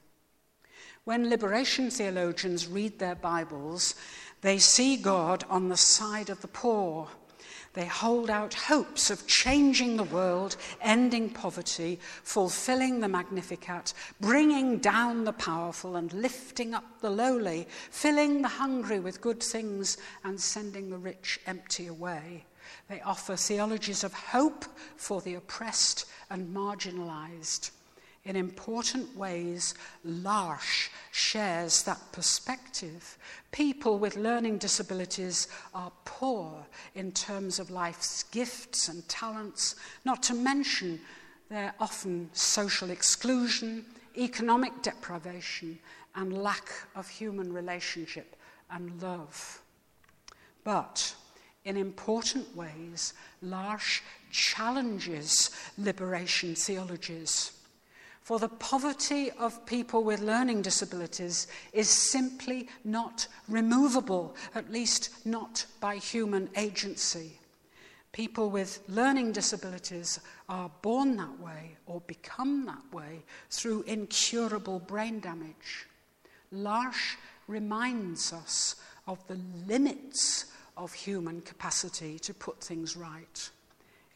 When 1.04 1.30
liberation 1.30 1.92
theologians 1.92 2.68
read 2.68 2.98
their 2.98 3.14
Bibles, 3.14 3.94
they 4.42 4.58
see 4.58 4.98
God 4.98 5.46
on 5.48 5.70
the 5.70 5.78
side 5.78 6.32
of 6.32 6.42
the 6.42 6.48
poor. 6.48 7.08
They 7.78 7.86
hold 7.86 8.32
out 8.32 8.56
hopes 8.56 9.12
of 9.12 9.28
changing 9.28 9.98
the 9.98 10.04
world, 10.04 10.58
ending 10.82 11.30
poverty, 11.30 12.00
fulfilling 12.24 13.02
the 13.02 13.08
Magnificat, 13.08 13.94
bringing 14.20 14.80
down 14.80 15.26
the 15.26 15.34
powerful 15.34 15.96
and 15.96 16.12
lifting 16.12 16.74
up 16.74 17.02
the 17.02 17.12
lowly, 17.12 17.68
filling 17.92 18.42
the 18.42 18.48
hungry 18.48 19.00
with 19.00 19.22
good 19.22 19.44
things 19.44 20.00
and 20.24 20.42
sending 20.42 20.90
the 20.90 20.98
rich 20.98 21.40
empty 21.46 21.86
away. 21.86 22.46
They 22.90 23.00
offer 23.02 23.36
theologies 23.36 24.04
of 24.04 24.12
hope 24.12 24.66
for 24.96 25.22
the 25.22 25.36
oppressed 25.36 26.08
and 26.32 26.52
marginalized. 26.56 27.70
In 28.28 28.36
important 28.36 29.16
ways, 29.16 29.74
L'Arche 30.04 30.92
shares 31.12 31.84
that 31.84 32.12
perspective. 32.12 33.18
People 33.54 34.00
with 34.00 34.18
learning 34.18 34.58
disabilities 34.58 35.48
are 35.74 35.94
poor 36.04 36.66
in 36.94 37.14
terms 37.14 37.58
of 37.58 37.72
life's 37.72 38.24
gifts 38.24 38.90
and 38.90 39.08
talents, 39.08 39.76
not 40.04 40.22
to 40.24 40.34
mention 40.34 41.00
their 41.50 41.74
often 41.80 42.30
social 42.34 42.92
exclusion, 42.92 43.86
economic 44.18 44.82
deprivation, 44.82 45.80
and 46.14 46.38
lack 46.38 46.70
of 46.98 47.08
human 47.08 47.54
relationship 47.54 48.36
and 48.70 49.02
love. 49.02 49.62
But 50.66 51.16
in 51.64 51.78
important 51.78 52.54
ways, 52.54 53.14
L'Arche 53.42 54.02
challenges 54.32 55.50
liberation 55.78 56.56
theologies. 56.56 57.54
For 58.28 58.40
the 58.40 58.50
poverty 58.50 59.32
of 59.32 59.66
people 59.66 60.04
with 60.04 60.20
learning 60.20 60.62
disabilities 60.62 61.48
is 61.72 61.90
simply 61.90 62.68
not 62.84 63.26
removable, 63.48 64.36
at 64.54 64.70
least 64.70 65.26
not 65.26 65.66
by 65.80 65.96
human 65.96 66.50
agency. 66.58 67.40
People 68.12 68.50
with 68.50 68.84
learning 68.90 69.32
disabilities 69.32 70.20
are 70.50 70.70
born 70.82 71.16
that 71.16 71.40
way 71.40 71.78
or 71.86 72.02
become 72.02 72.66
that 72.66 72.94
way 72.94 73.24
through 73.50 73.84
incurable 73.84 74.80
brain 74.80 75.22
damage. 75.22 75.88
L'Arche 76.52 77.16
reminds 77.48 78.34
us 78.34 78.76
of 79.08 79.26
the 79.28 79.40
limits 79.66 80.48
of 80.76 80.92
human 80.92 81.40
capacity 81.40 82.20
to 82.20 82.34
put 82.34 82.62
things 82.62 82.98
right. 82.98 83.50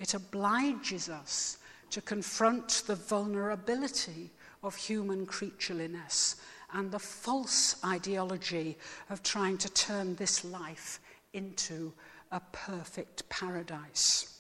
It 0.01 0.13
obliges 0.13 1.07
us 1.07 1.59
to 1.91 2.01
confront 2.01 2.83
the 2.87 2.95
vulnerability 2.95 4.31
of 4.63 4.75
human 4.75 5.25
creatureliness 5.25 6.35
and 6.73 6.91
the 6.91 6.99
false 6.99 7.75
ideology 7.85 8.77
of 9.09 9.21
trying 9.23 9.57
to 9.57 9.69
turn 9.73 10.15
this 10.15 10.43
life 10.43 10.99
into 11.33 11.91
a 12.31 12.39
perfect 12.51 13.27
paradise. 13.29 14.39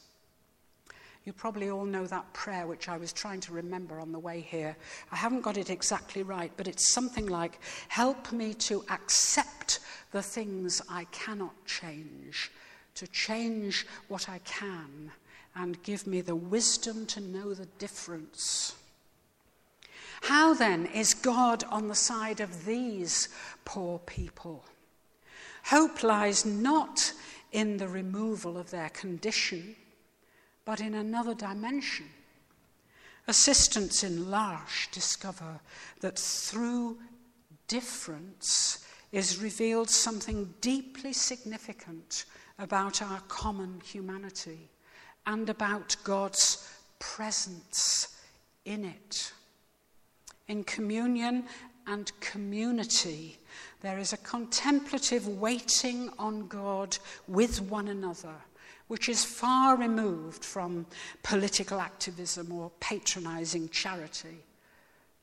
You 1.25 1.33
probably 1.33 1.69
all 1.69 1.85
know 1.85 2.07
that 2.07 2.33
prayer 2.33 2.65
which 2.65 2.89
I 2.89 2.97
was 2.97 3.13
trying 3.13 3.41
to 3.41 3.53
remember 3.53 3.99
on 3.99 4.11
the 4.11 4.19
way 4.19 4.39
here. 4.41 4.75
I 5.11 5.15
haven't 5.15 5.41
got 5.41 5.57
it 5.57 5.69
exactly 5.69 6.23
right, 6.23 6.51
but 6.57 6.67
it's 6.67 6.93
something 6.93 7.27
like 7.27 7.59
Help 7.89 8.31
me 8.31 8.53
to 8.55 8.83
accept 8.89 9.79
the 10.11 10.23
things 10.23 10.81
I 10.89 11.05
cannot 11.11 11.53
change, 11.65 12.51
to 12.95 13.07
change 13.07 13.85
what 14.07 14.29
I 14.29 14.39
can, 14.39 15.11
and 15.55 15.81
give 15.83 16.07
me 16.07 16.21
the 16.21 16.35
wisdom 16.35 17.05
to 17.07 17.19
know 17.19 17.53
the 17.53 17.65
difference. 17.77 18.75
How 20.23 20.53
then 20.53 20.85
is 20.85 21.13
God 21.13 21.63
on 21.65 21.87
the 21.87 21.95
side 21.95 22.39
of 22.39 22.65
these 22.65 23.27
poor 23.65 23.99
people? 23.99 24.63
Hope 25.65 26.03
lies 26.03 26.45
not 26.45 27.13
in 27.51 27.77
the 27.77 27.87
removal 27.87 28.57
of 28.57 28.71
their 28.71 28.89
condition, 28.89 29.75
but 30.63 30.79
in 30.79 30.93
another 30.93 31.33
dimension. 31.33 32.05
Assistants 33.27 34.03
in 34.03 34.31
L'Arche 34.31 34.89
discover 34.91 35.59
that 35.99 36.17
through 36.17 36.97
difference 37.67 38.85
is 39.11 39.39
revealed 39.39 39.89
something 39.89 40.53
deeply 40.61 41.13
significant 41.13 42.25
about 42.57 43.01
our 43.01 43.19
common 43.27 43.81
humanity 43.83 44.70
and 45.25 45.49
about 45.49 45.95
God's 46.03 46.69
presence 46.99 48.19
in 48.65 48.85
it. 48.85 49.31
In 50.47 50.63
communion 50.63 51.45
and 51.87 52.11
community, 52.19 53.37
there 53.81 53.97
is 53.97 54.13
a 54.13 54.17
contemplative 54.17 55.27
waiting 55.27 56.09
on 56.19 56.47
God 56.47 56.97
with 57.27 57.61
one 57.61 57.87
another, 57.87 58.35
which 58.87 59.09
is 59.09 59.23
far 59.25 59.75
removed 59.77 60.43
from 60.43 60.85
political 61.23 61.79
activism 61.79 62.51
or 62.51 62.71
patronizing 62.79 63.69
charity. 63.69 64.43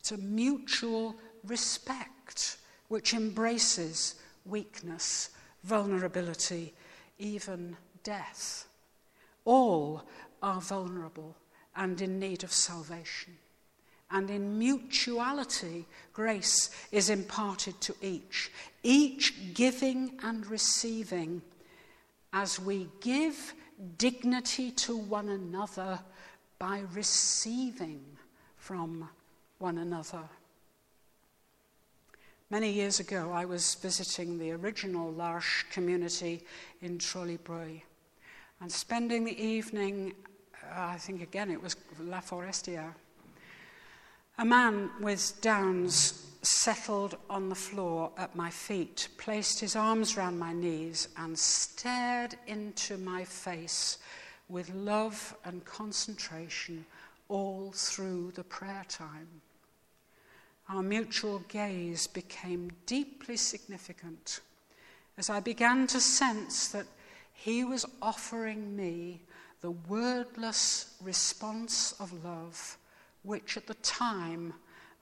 It's 0.01 0.13
a 0.13 0.19
mutual 0.19 1.17
respect 1.45 2.59
which 2.89 3.15
embraces 3.15 4.15
weakness, 4.47 5.31
vulnerability, 5.65 6.73
even 7.19 7.77
death. 8.03 8.68
All 9.49 10.03
are 10.43 10.61
vulnerable 10.61 11.35
and 11.75 11.99
in 12.03 12.21
need 12.21 12.45
of 12.45 12.53
salvation. 12.53 13.33
And 14.11 14.29
in 14.29 14.59
mutuality, 14.59 15.87
grace 16.13 16.69
is 16.93 17.09
imparted 17.09 17.81
to 17.81 17.95
each, 18.03 18.53
each 18.83 19.55
giving 19.55 20.19
and 20.23 20.47
receiving 20.47 21.41
as 22.35 22.61
we 22.61 22.89
give 23.01 23.55
dignity 23.97 24.71
to 24.73 24.99
one 24.99 25.31
another 25.31 25.99
by 26.59 26.83
receiving 26.93 28.05
from 28.59 29.09
one 29.61 29.79
another. 29.79 30.29
Many 32.51 32.71
years 32.71 33.01
ago, 33.01 33.33
I 33.33 33.47
was 33.47 33.77
visiting 33.77 34.39
the 34.39 34.53
original 34.53 35.11
L'Arche 35.11 35.65
community 35.71 36.45
in 36.83 36.99
Trosly-Breuil 36.99 37.81
and 38.61 38.71
spending 38.71 39.25
the 39.25 39.41
evening, 39.41 40.15
uh, 40.65 40.81
I 40.81 40.97
think 40.97 41.23
again 41.23 41.51
it 41.51 41.63
was 41.63 41.77
La 42.01 42.21
Forestière. 42.21 42.93
A 44.39 44.45
man 44.45 44.91
with 45.01 45.41
Downs 45.41 46.27
settled 46.43 47.17
on 47.29 47.49
the 47.49 47.55
floor 47.55 48.13
at 48.17 48.37
my 48.37 48.51
feet, 48.51 49.09
placed 49.19 49.61
his 49.61 49.75
arms 49.75 50.17
round 50.17 50.39
my 50.39 50.53
knees, 50.53 51.09
and 51.17 51.39
stared 51.39 52.37
into 52.47 52.97
my 52.99 53.25
face 53.25 53.99
with 54.49 54.73
love 54.75 55.37
and 55.45 55.65
concentration 55.65 56.87
all 57.29 57.73
through 57.75 58.33
the 58.35 58.45
prayer 58.45 58.85
time. 58.89 59.29
Our 60.69 60.83
mutual 60.83 61.41
gaze 61.49 62.07
became 62.07 62.71
deeply 62.87 63.37
significant 63.37 64.41
as 65.17 65.29
I 65.29 65.41
began 65.41 65.87
to 65.89 66.01
sense 66.01 66.69
that 66.69 66.87
he 67.39 67.63
was 67.63 67.87
offering 68.03 68.75
me 68.75 69.21
the 69.61 69.71
wordless 69.71 70.97
response 71.01 71.93
of 72.01 72.25
love, 72.25 72.77
which 73.23 73.57
at 73.57 73.69
the 73.69 73.75
time 73.75 74.53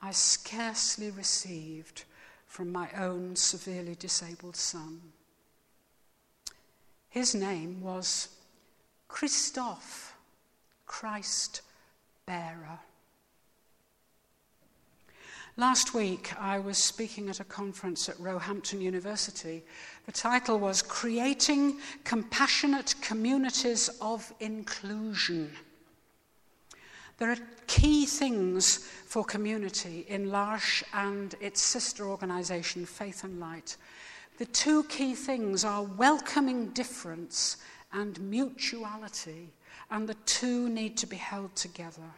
I 0.02 0.10
scarcely 0.10 1.10
received 1.10 2.04
from 2.46 2.70
my 2.70 2.90
own 2.92 3.36
severely 3.36 3.94
disabled 3.94 4.54
son. 4.54 5.00
His 7.08 7.34
name 7.34 7.80
was 7.80 8.28
Christophe, 9.08 10.14
Christ 10.84 11.62
bearer. 12.26 12.80
Last 15.58 15.94
week, 15.94 16.38
I 16.38 16.58
was 16.58 16.76
speaking 16.76 17.30
at 17.30 17.40
a 17.40 17.44
conference 17.44 18.10
at 18.10 18.20
Roehampton 18.20 18.82
University. 18.82 19.64
The 20.04 20.12
title 20.12 20.58
was 20.58 20.82
Creating 20.82 21.78
Compassionate 22.04 22.94
Communities 23.00 23.88
of 24.02 24.30
Inclusion. 24.40 25.50
There 27.16 27.30
are 27.30 27.38
key 27.66 28.04
things 28.04 28.86
for 29.06 29.24
community 29.24 30.04
in 30.08 30.30
L'Arche 30.30 30.82
and 30.92 31.34
its 31.40 31.62
sister 31.62 32.06
organization, 32.06 32.84
Faith 32.84 33.24
and 33.24 33.40
Light. 33.40 33.78
The 34.36 34.44
two 34.44 34.84
key 34.84 35.14
things 35.14 35.64
are 35.64 35.84
welcoming 35.84 36.68
difference 36.72 37.56
and 37.94 38.20
mutuality, 38.20 39.54
and 39.90 40.06
the 40.06 40.16
two 40.26 40.68
need 40.68 40.98
to 40.98 41.06
be 41.06 41.16
held 41.16 41.56
together 41.56 42.12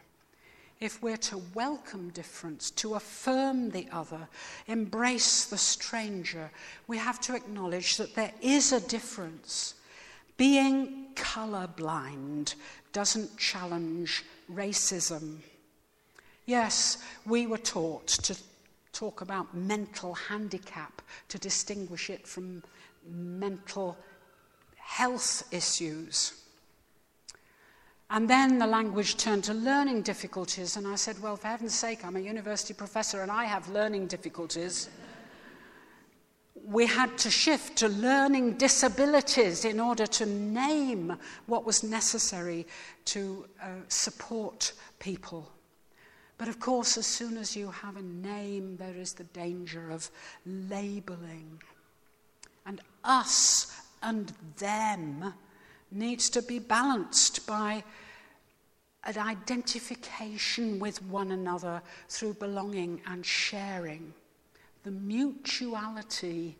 if 0.79 1.03
we're 1.03 1.17
to 1.17 1.41
welcome 1.53 2.09
difference, 2.09 2.71
to 2.71 2.95
affirm 2.95 3.69
the 3.71 3.87
other, 3.91 4.27
embrace 4.67 5.45
the 5.45 5.57
stranger, 5.57 6.49
we 6.87 6.97
have 6.97 7.19
to 7.19 7.35
acknowledge 7.35 7.97
that 7.97 8.15
there 8.15 8.33
is 8.41 8.71
a 8.71 8.79
difference. 8.79 9.75
Being 10.37 11.07
colorblind 11.15 12.55
doesn't 12.93 13.37
challenge 13.37 14.23
racism. 14.51 15.39
Yes, 16.45 17.03
we 17.25 17.45
were 17.45 17.57
taught 17.57 18.07
to 18.07 18.37
talk 18.93 19.21
about 19.21 19.55
mental 19.55 20.13
handicap 20.13 21.01
to 21.27 21.37
distinguish 21.37 22.09
it 22.09 22.25
from 22.25 22.63
mental 23.05 23.97
health 24.77 25.43
issues. 25.51 26.38
And 28.11 28.27
then 28.27 28.57
the 28.57 28.65
language 28.65 29.17
turned 29.17 29.43
to 29.45 29.53
learning 29.53 30.01
difficulties, 30.01 30.77
and 30.77 30.87
I 30.87 30.95
said, 30.95 31.21
Well, 31.21 31.35
for 31.35 31.47
heaven's 31.47 31.75
sake, 31.75 32.03
I'm 32.03 32.15
a 32.15 32.19
university 32.19 32.73
professor 32.73 33.21
and 33.21 33.31
I 33.31 33.45
have 33.45 33.69
learning 33.69 34.07
difficulties. 34.07 34.89
we 36.65 36.85
had 36.85 37.17
to 37.17 37.31
shift 37.31 37.77
to 37.77 37.87
learning 37.87 38.53
disabilities 38.53 39.65
in 39.65 39.79
order 39.79 40.05
to 40.05 40.25
name 40.25 41.17
what 41.47 41.65
was 41.65 41.83
necessary 41.83 42.67
to 43.05 43.45
uh, 43.61 43.67
support 43.87 44.73
people. 44.99 45.51
But 46.37 46.47
of 46.47 46.59
course, 46.59 46.97
as 46.97 47.05
soon 47.05 47.37
as 47.37 47.55
you 47.55 47.71
have 47.71 47.97
a 47.97 48.01
name, 48.01 48.77
there 48.77 48.95
is 48.95 49.13
the 49.13 49.23
danger 49.25 49.89
of 49.89 50.09
labeling. 50.45 51.61
And 52.65 52.81
us 53.03 53.81
and 54.01 54.31
them 54.57 55.33
needs 55.91 56.29
to 56.29 56.41
be 56.41 56.59
balanced 56.59 57.45
by 57.47 57.83
an 59.05 59.17
identification 59.17 60.79
with 60.79 61.01
one 61.03 61.31
another 61.31 61.81
through 62.09 62.33
belonging 62.33 63.01
and 63.07 63.25
sharing. 63.25 64.13
The 64.83 64.91
mutuality, 64.91 66.57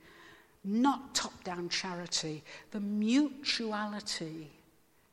not 0.64 1.14
top 1.14 1.44
down 1.44 1.70
charity, 1.70 2.44
the 2.72 2.80
mutuality 2.80 4.50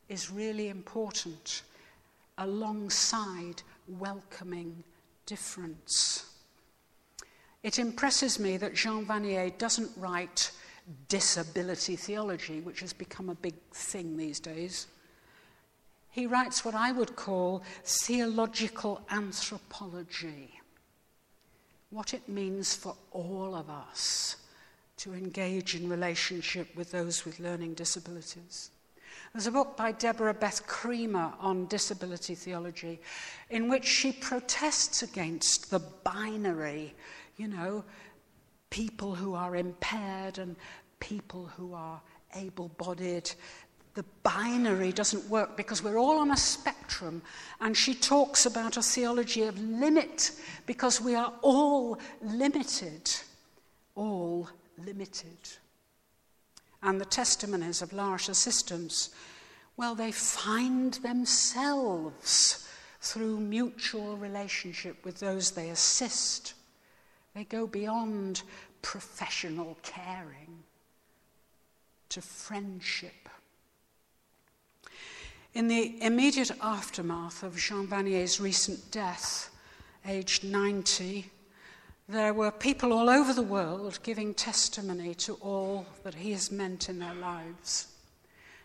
is 0.09 0.31
really 0.31 0.69
important 0.69 1.62
alongside 2.39 3.62
welcoming 3.89 4.85
difference. 5.25 6.27
It 7.62 7.79
impresses 7.79 8.39
me 8.39 8.57
that 8.59 8.75
Jean 8.75 9.05
Vanier 9.05 9.57
doesn't 9.59 9.91
write 9.97 10.53
disability 11.09 11.97
theology, 11.97 12.61
which 12.61 12.80
has 12.80 12.93
become 12.93 13.28
a 13.28 13.34
big 13.34 13.55
thing 13.72 14.16
these 14.16 14.41
days. 14.41 14.87
He 16.11 16.26
writes 16.26 16.64
what 16.64 16.74
I 16.74 16.93
would 16.93 17.16
call 17.16 17.62
theological 17.84 19.03
anthropology, 19.11 20.61
what 21.91 22.14
it 22.14 22.28
means 22.28 22.74
for 22.74 22.97
all 23.12 23.55
of 23.55 23.68
us 23.68 24.37
to 24.99 25.12
engage 25.12 25.74
in 25.74 25.89
relationship 25.89 26.74
with 26.74 26.91
those 26.91 27.24
with 27.24 27.39
learning 27.39 27.74
disabilities. 27.74 28.70
There's 29.32 29.47
a 29.47 29.53
book 29.53 29.76
by 29.76 29.93
Deborah 29.93 30.32
Beth 30.32 30.66
Creamer 30.66 31.32
on 31.39 31.66
disability 31.66 32.34
theology 32.34 33.01
in 33.51 33.68
which 33.68 33.84
she 33.84 34.12
protests 34.12 35.03
against 35.03 35.70
the 35.70 35.80
binary, 35.80 36.95
you 37.37 37.49
know, 37.49 37.84
people 38.71 39.14
who 39.14 39.35
are 39.35 39.57
impaired 39.57 40.39
and 40.39 40.57
people 41.01 41.47
who 41.57 41.75
are 41.75 42.01
able 42.35 42.69
bodied. 42.77 43.31
The 43.95 44.05
binary 44.23 44.93
doesn't 44.93 45.29
work 45.31 45.57
because 45.57 45.83
we're 45.83 45.99
all 45.99 46.19
on 46.19 46.31
a 46.31 46.37
spectrum, 46.37 47.23
and 47.61 47.75
she 47.77 47.95
talks 47.95 48.45
about 48.45 48.77
a 48.77 48.83
theology 48.83 49.45
of 49.45 49.59
limit 49.59 50.33
because 50.67 51.01
we 51.01 51.14
are 51.14 51.33
all 51.41 51.99
limited. 52.21 53.11
All 53.95 54.51
limited. 54.85 55.39
And 56.83 57.01
the 57.01 57.07
testimonies 57.07 57.81
of 57.81 57.95
L'Arche 57.95 58.29
assistants, 58.29 59.11
well, 59.79 59.95
they 59.95 60.12
find 60.12 60.95
themselves 60.95 62.69
through 63.01 63.41
mutual 63.41 64.17
relationship 64.17 65.05
with 65.05 65.21
those 65.21 65.53
they 65.53 65.71
assist. 65.71 66.55
They 67.37 67.45
go 67.45 67.66
beyond 67.66 68.43
professional 68.80 69.76
caring 69.82 70.62
to 72.09 72.22
friendship. 72.22 73.28
In 75.53 75.68
the 75.68 76.03
immediate 76.03 76.53
aftermath 76.62 77.43
of 77.43 77.59
Jean 77.59 77.89
Vanier's 77.89 78.41
recent 78.41 78.91
death, 78.91 79.51
aged 80.07 80.45
90, 80.45 81.30
there 82.09 82.32
were 82.32 82.51
people 82.51 82.91
all 82.91 83.11
over 83.11 83.34
the 83.34 83.43
world 83.43 83.99
giving 84.03 84.32
testimony 84.32 85.14
to 85.16 85.34
all 85.34 85.84
that 86.05 86.14
he 86.14 86.32
has 86.32 86.51
meant 86.51 86.89
in 86.89 87.01
their 87.01 87.14
lives. 87.14 87.89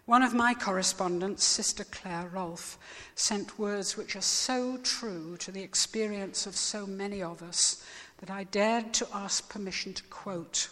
One 0.06 0.24
of 0.24 0.34
my 0.34 0.54
correspondents, 0.54 1.44
Sister 1.44 1.84
Claire 1.84 2.30
Rolfe, 2.34 2.78
sent 3.16 3.60
words 3.60 3.96
which 3.96 4.16
are 4.16 4.22
so 4.22 4.78
true 4.78 5.36
to 5.38 5.52
the 5.52 5.62
experience 5.62 6.46
of 6.46 6.56
so 6.56 6.86
many 6.88 7.22
of 7.22 7.44
us 7.44 7.84
that 8.22 8.30
I 8.30 8.46
dared 8.46 8.94
to 8.96 9.08
ask 9.14 9.50
permission 9.50 9.94
to 9.94 10.04
quote. 10.04 10.70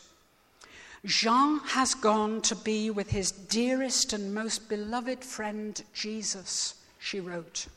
Jean 1.05 1.59
has 1.59 1.93
gone 1.95 2.41
to 2.41 2.55
be 2.55 2.89
with 2.89 3.09
his 3.09 3.31
dearest 3.31 4.13
and 4.13 4.33
most 4.33 4.69
beloved 4.69 5.23
friend 5.23 5.81
Jesus, 5.93 6.75
she 6.99 7.19
wrote. 7.19 7.67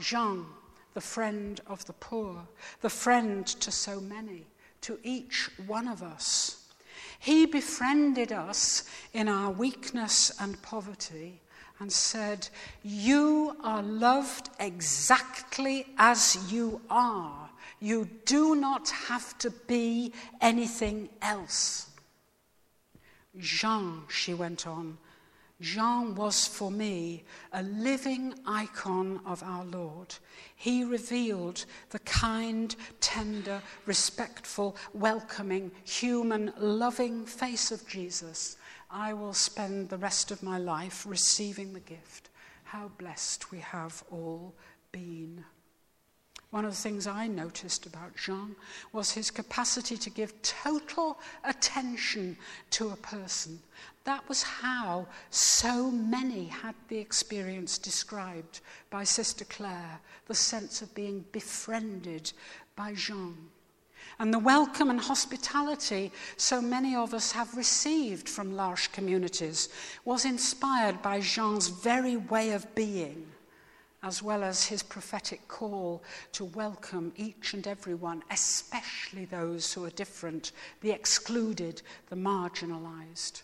Jean, 0.00 0.46
the 0.94 1.00
friend 1.00 1.60
of 1.66 1.84
the 1.86 1.92
poor, 1.94 2.46
the 2.80 2.90
friend 2.90 3.46
to 3.46 3.70
so 3.70 4.00
many, 4.00 4.46
to 4.82 4.98
each 5.02 5.50
one 5.66 5.88
of 5.88 6.02
us. 6.02 6.64
He 7.18 7.46
befriended 7.46 8.32
us 8.32 8.84
in 9.12 9.28
our 9.28 9.50
weakness 9.50 10.32
and 10.40 10.60
poverty 10.62 11.40
and 11.80 11.92
said, 11.92 12.48
You 12.82 13.56
are 13.64 13.82
loved 13.82 14.50
exactly 14.60 15.86
as 15.98 16.52
you 16.52 16.80
are. 16.88 17.50
You 17.84 18.08
do 18.24 18.54
not 18.54 18.88
have 18.88 19.36
to 19.40 19.50
be 19.50 20.14
anything 20.40 21.10
else. 21.20 21.90
Jean, 23.38 24.04
she 24.08 24.32
went 24.32 24.66
on, 24.66 24.96
Jean 25.60 26.14
was 26.14 26.46
for 26.46 26.70
me 26.70 27.24
a 27.52 27.62
living 27.62 28.32
icon 28.46 29.20
of 29.26 29.42
our 29.42 29.66
Lord. 29.66 30.14
He 30.56 30.82
revealed 30.82 31.66
the 31.90 31.98
kind, 31.98 32.74
tender, 33.00 33.60
respectful, 33.84 34.78
welcoming, 34.94 35.70
human, 35.84 36.54
loving 36.56 37.26
face 37.26 37.70
of 37.70 37.86
Jesus. 37.86 38.56
I 38.90 39.12
will 39.12 39.34
spend 39.34 39.90
the 39.90 39.98
rest 39.98 40.30
of 40.30 40.42
my 40.42 40.56
life 40.56 41.04
receiving 41.06 41.74
the 41.74 41.80
gift. 41.80 42.30
How 42.62 42.90
blessed 42.96 43.52
we 43.52 43.58
have 43.58 44.02
all 44.10 44.54
been. 44.90 45.44
One 46.54 46.64
of 46.64 46.70
the 46.70 46.76
things 46.76 47.08
I 47.08 47.26
noticed 47.26 47.84
about 47.84 48.14
Jean 48.14 48.54
was 48.92 49.10
his 49.10 49.28
capacity 49.28 49.96
to 49.96 50.08
give 50.08 50.40
total 50.42 51.18
attention 51.42 52.36
to 52.70 52.90
a 52.90 52.96
person. 52.96 53.58
That 54.04 54.28
was 54.28 54.44
how 54.44 55.08
so 55.30 55.90
many 55.90 56.44
had 56.44 56.76
the 56.86 56.98
experience 56.98 57.76
described 57.76 58.60
by 58.88 59.02
Sister 59.02 59.44
Claire 59.44 59.98
the 60.28 60.36
sense 60.36 60.80
of 60.80 60.94
being 60.94 61.24
befriended 61.32 62.32
by 62.76 62.94
Jean. 62.94 63.36
And 64.20 64.32
the 64.32 64.38
welcome 64.38 64.90
and 64.90 65.00
hospitality 65.00 66.12
so 66.36 66.62
many 66.62 66.94
of 66.94 67.14
us 67.14 67.32
have 67.32 67.56
received 67.56 68.28
from 68.28 68.56
L'Arche 68.56 68.92
communities 68.92 69.70
was 70.04 70.24
inspired 70.24 71.02
by 71.02 71.18
Jean's 71.18 71.66
very 71.66 72.16
way 72.16 72.52
of 72.52 72.76
being 72.76 73.26
as 74.04 74.22
well 74.22 74.44
as 74.44 74.66
his 74.66 74.82
prophetic 74.82 75.48
call 75.48 76.02
to 76.30 76.44
welcome 76.44 77.10
each 77.16 77.54
and 77.54 77.66
every 77.66 77.94
one, 77.94 78.22
especially 78.30 79.24
those 79.24 79.72
who 79.72 79.82
are 79.82 79.90
different, 79.90 80.52
the 80.82 80.90
excluded, 80.90 81.80
the 82.10 82.16
marginalized. 82.16 83.42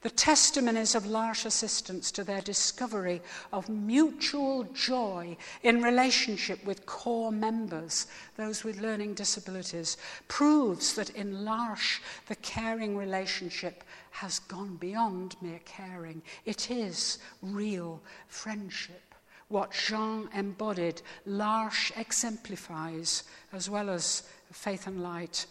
The 0.00 0.10
testimonies 0.10 0.94
of 0.94 1.04
L'Arche 1.04 1.44
assistants 1.44 2.10
to 2.12 2.24
their 2.24 2.40
discovery 2.40 3.20
of 3.52 3.68
mutual 3.68 4.64
joy 4.72 5.36
in 5.62 5.82
relationship 5.82 6.64
with 6.64 6.86
core 6.86 7.32
members, 7.32 8.06
those 8.38 8.64
with 8.64 8.80
learning 8.80 9.14
disabilities, 9.14 9.98
proves 10.28 10.94
that 10.94 11.10
in 11.10 11.44
L'Arche 11.44 12.00
the 12.26 12.36
caring 12.36 12.96
relationship 12.96 13.84
has 14.12 14.38
gone 14.38 14.76
beyond 14.76 15.36
mere 15.42 15.60
caring. 15.66 16.22
It 16.46 16.70
is 16.70 17.18
real 17.42 18.00
friendship. 18.28 19.09
What 19.50 19.72
Jean 19.72 20.28
embodied, 20.34 21.02
L'Arche 21.26 21.92
exemplifies, 21.96 23.24
as 23.52 23.68
well 23.68 23.90
as 23.90 24.22
faith 24.52 24.86
and 24.86 25.02
light. 25.02 25.46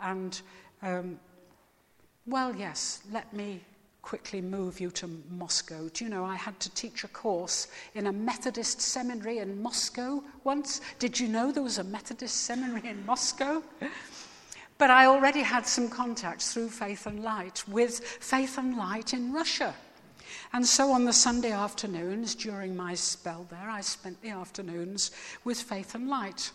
And, 0.00 0.40
um, 0.82 1.18
well, 2.26 2.54
yes, 2.54 3.02
let 3.10 3.32
me 3.32 3.62
quickly 4.02 4.40
move 4.40 4.80
you 4.80 4.90
to 4.90 5.10
Moscow. 5.30 5.88
Do 5.92 6.04
you 6.04 6.10
know, 6.10 6.24
I 6.24 6.36
had 6.36 6.60
to 6.60 6.74
teach 6.74 7.04
a 7.04 7.08
course 7.08 7.68
in 7.94 8.06
a 8.06 8.12
Methodist 8.12 8.80
seminary 8.80 9.38
in 9.38 9.60
Moscow 9.60 10.22
once. 10.44 10.80
Did 10.98 11.18
you 11.18 11.28
know 11.28 11.50
there 11.50 11.62
was 11.62 11.78
a 11.78 11.84
Methodist 11.84 12.36
seminary 12.42 12.88
in 12.88 13.04
Moscow? 13.04 13.62
But 14.78 14.90
I 14.90 15.06
already 15.06 15.42
had 15.42 15.66
some 15.66 15.88
contacts 15.88 16.52
through 16.52 16.68
Faith 16.68 17.06
and 17.06 17.22
Light 17.24 17.64
with 17.66 17.98
Faith 18.00 18.58
and 18.58 18.76
Light 18.76 19.12
in 19.12 19.32
Russia. 19.32 19.74
And 20.52 20.66
so 20.66 20.92
on 20.92 21.04
the 21.04 21.12
Sunday 21.12 21.52
afternoons 21.52 22.34
during 22.34 22.76
my 22.76 22.94
spell 22.94 23.46
there, 23.50 23.68
I 23.70 23.80
spent 23.80 24.20
the 24.22 24.30
afternoons 24.30 25.10
with 25.44 25.60
Faith 25.60 25.94
and 25.94 26.08
Light. 26.08 26.50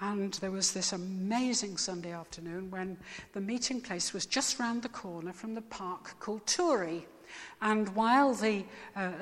And 0.00 0.34
there 0.34 0.50
was 0.50 0.72
this 0.72 0.92
amazing 0.92 1.78
Sunday 1.78 2.12
afternoon 2.12 2.70
when 2.70 2.98
the 3.32 3.40
meeting 3.40 3.80
place 3.80 4.12
was 4.12 4.26
just 4.26 4.58
round 4.58 4.82
the 4.82 4.90
corner 4.90 5.32
from 5.32 5.54
the 5.54 5.62
park 5.62 6.14
called 6.20 6.46
Toory. 6.46 7.06
And 7.60 7.88
while 7.94 8.34
the, 8.34 8.64
uh, 8.94 9.00
uh, 9.00 9.12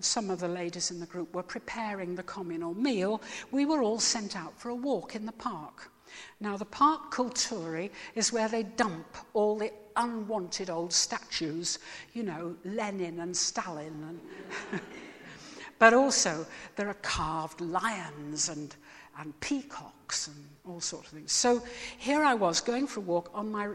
some 0.00 0.30
of 0.30 0.40
the 0.40 0.48
ladies 0.48 0.90
in 0.90 1.00
the 1.00 1.06
group 1.06 1.34
were 1.34 1.42
preparing 1.42 2.14
the 2.14 2.22
communal 2.22 2.74
meal, 2.74 3.22
we 3.50 3.66
were 3.66 3.82
all 3.82 4.00
sent 4.00 4.34
out 4.34 4.58
for 4.58 4.70
a 4.70 4.74
walk 4.74 5.14
in 5.14 5.26
the 5.26 5.32
park. 5.32 5.91
Now, 6.40 6.56
the 6.56 6.64
Park 6.64 7.12
Kulturi 7.12 7.90
is 8.14 8.32
where 8.32 8.48
they 8.48 8.62
dump 8.62 9.16
all 9.34 9.56
the 9.56 9.72
unwanted 9.96 10.70
old 10.70 10.92
statues, 10.92 11.78
you 12.14 12.22
know, 12.22 12.56
Lenin 12.64 13.20
and 13.20 13.36
Stalin. 13.36 14.18
And 14.72 14.80
but 15.78 15.94
also, 15.94 16.46
there 16.76 16.88
are 16.88 16.94
carved 16.94 17.60
lions 17.60 18.48
and, 18.48 18.74
and 19.18 19.38
peacocks 19.40 20.28
and 20.28 20.36
all 20.66 20.80
sorts 20.80 21.08
of 21.08 21.14
things. 21.18 21.32
So 21.32 21.62
here 21.98 22.22
I 22.22 22.34
was 22.34 22.60
going 22.60 22.86
for 22.86 23.00
a 23.00 23.02
walk 23.02 23.30
on 23.34 23.50
my 23.50 23.68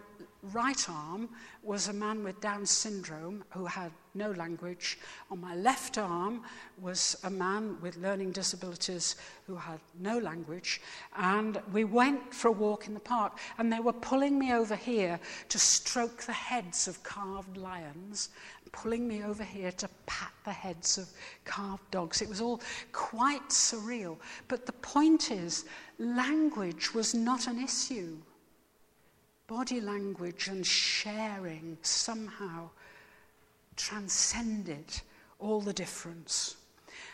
right 0.54 0.90
arm 0.90 1.30
was 1.68 1.90
a 1.90 1.94
man 1.94 2.24
with 2.24 2.40
Down 2.40 2.66
syndrome 2.66 3.44
who 3.50 3.66
had 3.66 3.92
no 4.16 4.32
language. 4.32 4.98
On 5.30 5.42
my 5.42 5.54
left 5.54 5.98
arm 5.98 6.44
was 6.80 7.18
a 7.26 7.30
man 7.30 7.76
with 7.82 7.98
learning 7.98 8.32
disabilities 8.32 9.18
who 9.46 9.58
had 9.58 9.82
no 10.00 10.18
language. 10.18 10.80
And 11.18 11.62
we 11.74 11.84
went 11.84 12.34
for 12.34 12.48
a 12.48 12.54
walk 12.54 12.88
in 12.88 12.94
the 12.94 13.02
park, 13.02 13.38
and 13.58 13.72
they 13.72 13.82
were 13.82 13.92
pulling 13.92 14.40
me 14.40 14.54
over 14.54 14.78
here 14.78 15.20
to 15.50 15.60
stroke 15.60 16.24
the 16.24 16.32
heads 16.32 16.88
of 16.88 17.04
carved 17.04 17.58
lions, 17.58 18.30
pulling 18.72 19.06
me 19.06 19.24
over 19.24 19.44
here 19.44 19.74
to 19.74 19.90
pat 20.06 20.32
the 20.46 20.54
heads 20.54 20.98
of 20.98 21.10
carved 21.44 21.92
dogs. 21.92 22.22
It 22.22 22.30
was 22.30 22.40
all 22.40 22.62
quite 22.94 23.50
surreal. 23.50 24.18
But 24.48 24.66
the 24.66 24.72
point 24.72 25.32
is, 25.32 25.66
language 26.00 26.94
was 26.94 27.14
not 27.14 27.48
an 27.48 27.62
issue 27.62 28.18
body 29.48 29.80
language 29.80 30.48
and 30.50 30.66
sharing 30.66 31.78
somehow 31.82 32.70
transcended 33.78 35.02
all 35.40 35.62
the 35.62 35.74
difference. 35.74 36.58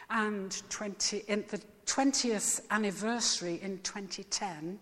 And 0.10 0.62
20, 0.70 1.24
in 1.28 1.46
the 1.50 1.62
20th 1.86 2.62
anniversary 2.72 3.60
in 3.62 3.80
2010, 3.80 4.80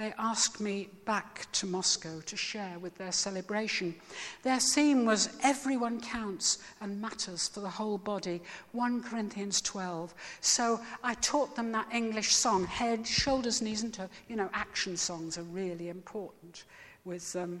they 0.00 0.14
asked 0.16 0.62
me 0.62 0.88
back 1.04 1.46
to 1.52 1.66
Moscow 1.66 2.20
to 2.20 2.34
share 2.34 2.78
with 2.78 2.96
their 2.96 3.12
celebration. 3.12 3.94
Their 4.42 4.58
theme 4.58 5.04
was 5.04 5.28
Everyone 5.42 6.00
Counts 6.00 6.56
and 6.80 7.02
Matters 7.02 7.48
for 7.48 7.60
the 7.60 7.68
Whole 7.68 7.98
Body, 7.98 8.40
1 8.72 9.02
Corinthians 9.02 9.60
12. 9.60 10.14
So 10.40 10.80
I 11.04 11.12
taught 11.16 11.54
them 11.54 11.70
that 11.72 11.92
English 11.92 12.34
song, 12.34 12.64
head, 12.64 13.06
shoulders, 13.06 13.60
knees, 13.60 13.82
and 13.82 13.92
toes. 13.92 14.08
You 14.26 14.36
know, 14.36 14.48
action 14.54 14.96
songs 14.96 15.36
are 15.36 15.42
really 15.42 15.90
important 15.90 16.64
with 17.04 17.36
um, 17.36 17.60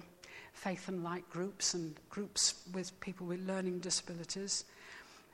faith 0.54 0.88
and 0.88 1.04
light 1.04 1.28
groups 1.28 1.74
and 1.74 1.94
groups 2.08 2.54
with 2.72 2.98
people 3.00 3.26
with 3.26 3.46
learning 3.46 3.80
disabilities. 3.80 4.64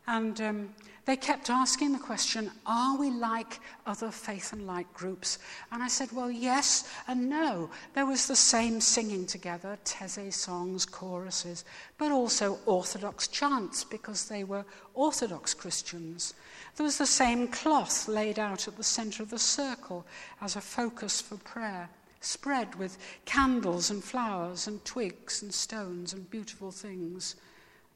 And 0.07 0.41
um, 0.41 0.75
they 1.05 1.17
kept 1.17 1.51
asking 1.51 1.93
the 1.93 1.99
question, 1.99 2.51
are 2.67 2.97
we 2.97 3.11
like 3.11 3.61
other 3.87 4.11
faith 4.11 4.53
and 4.53 4.67
light 4.67 4.93
groups? 4.93 5.39
And 5.71 5.83
I 5.83 5.89
said, 5.89 6.11
well, 6.13 6.31
yes 6.31 6.93
and 7.07 7.29
no. 7.29 7.71
There 7.95 8.07
was 8.07 8.27
the 8.27 8.37
same 8.37 8.81
singing 8.81 9.27
together, 9.27 9.79
Taizé 9.85 10.33
songs, 10.33 10.85
choruses, 10.85 11.65
but 11.97 12.11
also 12.11 12.59
Orthodox 12.67 13.29
chants 13.29 13.85
because 13.85 14.29
they 14.29 14.43
were 14.43 14.65
Orthodox 14.95 15.55
Christians. 15.55 16.35
There 16.77 16.85
was 16.85 16.99
the 16.99 17.07
same 17.07 17.49
cloth 17.49 18.09
laid 18.09 18.39
out 18.39 18.67
at 18.67 18.77
the 18.77 18.85
center 18.85 19.23
of 19.23 19.31
the 19.31 19.39
circle 19.39 20.05
as 20.41 20.57
a 20.57 20.61
focus 20.61 21.21
for 21.21 21.37
prayer 21.37 21.89
spread 22.21 22.75
with 22.75 22.99
candles 23.25 23.91
and 23.91 24.03
flowers 24.03 24.67
and 24.67 24.85
twigs 24.85 25.43
and 25.43 25.55
stones 25.55 26.13
and 26.13 26.29
beautiful 26.29 26.73
things, 26.73 27.37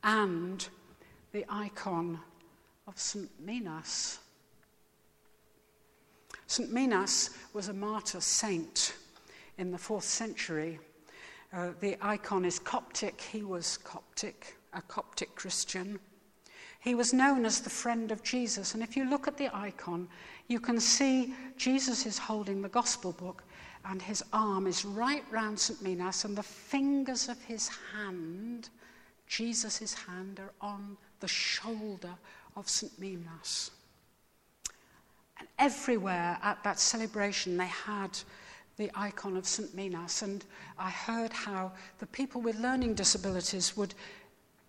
and 0.05 0.69
the 1.33 1.45
icon 1.49 2.19
of 2.87 2.99
St. 2.99 3.31
Minas. 3.41 4.19
St. 6.47 6.73
Minas 6.73 7.31
was 7.53 7.69
a 7.69 7.73
martyr 7.73 8.21
saint 8.21 8.95
in 9.59 9.71
the 9.71 9.79
fourth 9.79 10.05
century. 10.05 10.79
Uh, 11.53 11.71
the 11.81 11.97
icon 12.01 12.45
is 12.45 12.59
Coptic. 12.59 13.21
He 13.21 13.43
was 13.43 13.77
Coptic, 13.79 14.57
a 14.73 14.83
Coptic 14.83 15.35
Christian. 15.35 16.01
He 16.81 16.95
was 16.95 17.13
known 17.13 17.45
as 17.45 17.61
the 17.61 17.71
friend 17.71 18.11
of 18.11 18.23
Jesus. 18.23 18.75
And 18.75 18.83
if 18.83 18.97
you 18.97 19.05
look 19.05 19.29
at 19.29 19.37
the 19.37 19.55
icon, 19.55 20.09
you 20.49 20.59
can 20.59 20.81
see 20.81 21.35
Jesus 21.57 22.07
is 22.07 22.19
holding 22.19 22.63
the 22.63 22.69
gospel 22.69 23.13
book 23.13 23.45
and 23.85 24.01
his 24.03 24.23
arm 24.33 24.67
is 24.67 24.85
right 24.85 25.25
round 25.31 25.59
St. 25.59 25.81
Minas, 25.83 26.25
and 26.25 26.37
the 26.37 26.43
fingers 26.43 27.29
of 27.29 27.41
his 27.43 27.69
hand, 27.95 28.69
Jesus' 29.27 29.95
hand, 29.95 30.41
are 30.41 30.53
on 30.61 30.97
the 31.21 31.29
shoulder 31.29 32.15
of 32.57 32.69
St. 32.69 32.99
Minas. 32.99 33.71
And 35.39 35.49
everywhere 35.59 36.39
at 36.43 36.63
that 36.65 36.79
celebration, 36.79 37.57
they 37.57 37.67
had 37.67 38.19
the 38.77 38.91
icon 38.95 39.37
of 39.37 39.47
St. 39.47 39.75
Minas. 39.75 40.23
And 40.23 40.45
I 40.79 40.91
heard 40.91 41.33
how 41.33 41.73
the 41.99 42.07
people 42.07 42.41
with 42.41 42.59
learning 42.59 42.95
disabilities 42.95 43.77
would 43.77 43.95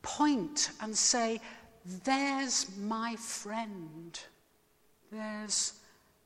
point 0.02 0.72
and 0.82 0.95
say, 0.95 1.39
There's 2.04 2.68
my 2.78 3.16
friend. 3.16 4.20
There's 5.12 5.74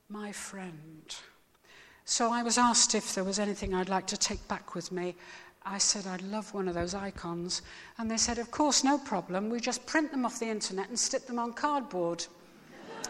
my 0.09 0.31
friend. 0.31 1.15
So 2.05 2.31
I 2.31 2.43
was 2.43 2.59
asked 2.59 2.93
if 2.93 3.15
there 3.15 3.23
was 3.23 3.39
anything 3.39 3.73
I'd 3.73 3.89
like 3.89 4.05
to 4.07 4.17
take 4.17 4.47
back 4.47 4.75
with 4.75 4.91
me. 4.91 5.15
I 5.65 5.79
said 5.79 6.05
I'd 6.05 6.21
love 6.21 6.53
one 6.53 6.67
of 6.67 6.75
those 6.75 6.93
icons. 6.93 7.63
And 7.97 8.09
they 8.09 8.17
said, 8.17 8.37
Of 8.37 8.51
course, 8.51 8.83
no 8.83 8.99
problem. 8.99 9.49
We 9.49 9.59
just 9.59 9.85
print 9.85 10.11
them 10.11 10.25
off 10.25 10.39
the 10.39 10.49
internet 10.49 10.89
and 10.89 10.99
stick 10.99 11.25
them 11.25 11.39
on 11.39 11.53
cardboard. 11.53 12.25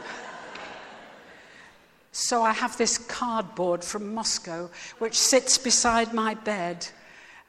so 2.12 2.44
I 2.44 2.54
have 2.54 2.78
this 2.78 2.98
cardboard 2.98 3.84
from 3.84 4.14
Moscow 4.14 4.70
which 5.00 5.20
sits 5.20 5.58
beside 5.58 6.14
my 6.14 6.34
bed. 6.34 6.88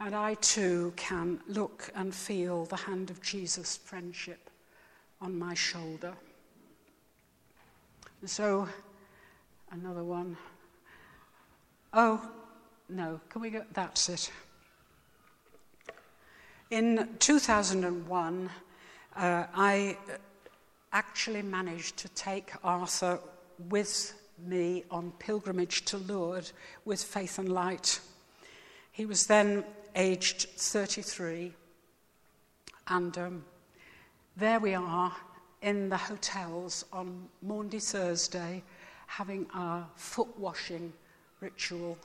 And 0.00 0.14
I 0.14 0.34
too 0.34 0.92
can 0.96 1.40
look 1.46 1.90
and 1.94 2.14
feel 2.14 2.66
the 2.66 2.76
hand 2.76 3.10
of 3.10 3.22
Jesus' 3.22 3.76
friendship 3.76 4.50
on 5.22 5.38
my 5.38 5.54
shoulder. 5.54 6.12
So, 8.24 8.68
another 9.70 10.04
one. 10.04 10.36
Oh, 11.92 12.20
no, 12.88 13.20
can 13.30 13.40
we 13.40 13.50
go? 13.50 13.64
That's 13.72 14.08
it. 14.08 14.30
In 16.68 17.08
2001, 17.20 18.50
uh, 19.14 19.44
I 19.54 19.96
actually 20.92 21.42
managed 21.42 21.96
to 21.98 22.08
take 22.08 22.50
Arthur 22.64 23.20
with 23.68 24.14
me 24.44 24.82
on 24.90 25.12
pilgrimage 25.20 25.84
to 25.84 25.98
Lourdes 25.98 26.52
with 26.84 27.00
Faith 27.00 27.38
and 27.38 27.52
Light. 27.52 28.00
He 28.90 29.06
was 29.06 29.28
then 29.28 29.62
aged 29.94 30.48
33, 30.56 31.52
and 32.88 33.16
um, 33.16 33.44
there 34.36 34.58
we 34.58 34.74
are 34.74 35.14
in 35.62 35.88
the 35.88 35.96
hotels 35.96 36.84
on 36.92 37.28
Maundy 37.42 37.78
Thursday 37.78 38.64
having 39.06 39.46
our 39.54 39.86
foot 39.94 40.36
washing 40.36 40.92
ritual. 41.38 41.96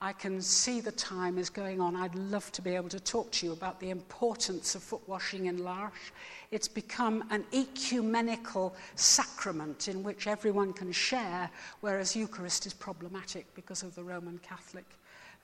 I 0.00 0.12
can 0.12 0.40
see 0.40 0.80
the 0.80 0.92
time 0.92 1.38
is 1.38 1.50
going 1.50 1.80
on. 1.80 1.96
I'd 1.96 2.14
love 2.14 2.52
to 2.52 2.62
be 2.62 2.76
able 2.76 2.88
to 2.90 3.00
talk 3.00 3.32
to 3.32 3.46
you 3.46 3.52
about 3.52 3.80
the 3.80 3.90
importance 3.90 4.76
of 4.76 4.82
foot 4.82 5.02
washing 5.08 5.46
in 5.46 5.64
L'Arche. 5.64 6.12
It's 6.52 6.68
become 6.68 7.24
an 7.30 7.44
ecumenical 7.52 8.76
sacrament 8.94 9.88
in 9.88 10.04
which 10.04 10.28
everyone 10.28 10.72
can 10.72 10.92
share, 10.92 11.50
whereas 11.80 12.14
Eucharist 12.14 12.64
is 12.64 12.74
problematic 12.74 13.52
because 13.56 13.82
of 13.82 13.96
the 13.96 14.04
Roman 14.04 14.38
Catholic 14.38 14.86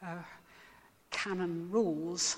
uh, 0.04 0.22
canon 1.10 1.68
rules. 1.68 2.36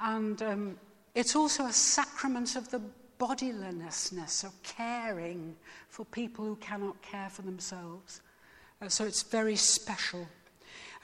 And 0.00 0.42
um, 0.42 0.78
it's 1.14 1.34
also 1.34 1.64
a 1.64 1.72
sacrament 1.72 2.54
of 2.54 2.70
the 2.70 2.82
bodilinessness, 3.18 4.44
of 4.44 4.62
caring 4.62 5.56
for 5.88 6.04
people 6.04 6.44
who 6.44 6.56
cannot 6.56 7.00
care 7.00 7.30
for 7.30 7.40
themselves. 7.40 8.20
Uh, 8.82 8.88
so 8.90 9.04
it's 9.04 9.22
very 9.22 9.56
special. 9.56 10.28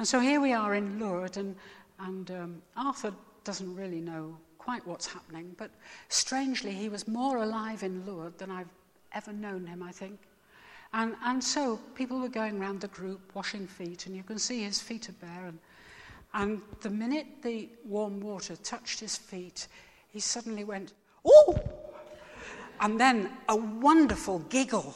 And 0.01 0.09
so 0.09 0.19
here 0.19 0.41
we 0.41 0.55
are 0.55 0.75
in 0.77 0.99
Lourdes, 0.99 1.37
and, 1.37 1.55
and 1.99 2.31
um, 2.31 2.63
Arthur 2.75 3.13
doesn't 3.45 3.77
really 3.77 4.01
know 4.01 4.35
quite 4.57 4.87
what's 4.87 5.07
happening, 5.07 5.55
but 5.59 5.71
strangely, 6.09 6.73
he 6.73 6.89
was 6.89 7.07
more 7.07 7.37
alive 7.37 7.83
in 7.83 8.07
Lourdes 8.07 8.39
than 8.39 8.51
I've 8.51 8.71
ever 9.13 9.31
known 9.31 9.67
him, 9.67 9.83
I 9.83 9.93
think. 9.93 10.19
And, 10.95 11.17
and 11.23 11.45
so 11.45 11.79
people 11.95 12.19
were 12.19 12.31
going 12.31 12.59
around 12.59 12.81
the 12.81 12.89
group 12.89 13.21
washing 13.35 13.67
feet, 13.67 14.07
and 14.07 14.17
you 14.17 14.23
can 14.23 14.39
see 14.39 14.63
his 14.63 14.81
feet 14.81 15.11
are 15.11 15.13
bare. 15.21 15.49
And, 15.49 15.59
and 16.33 16.63
the 16.81 16.89
minute 16.89 17.27
the 17.43 17.69
warm 17.85 18.23
water 18.23 18.57
touched 18.57 19.01
his 19.01 19.19
feet, 19.19 19.69
he 20.09 20.19
suddenly 20.19 20.65
went, 20.65 20.95
Oh! 21.27 21.61
And 22.81 22.99
then 22.99 23.31
a 23.51 23.57
wonderful 23.57 24.39
giggle 24.49 24.95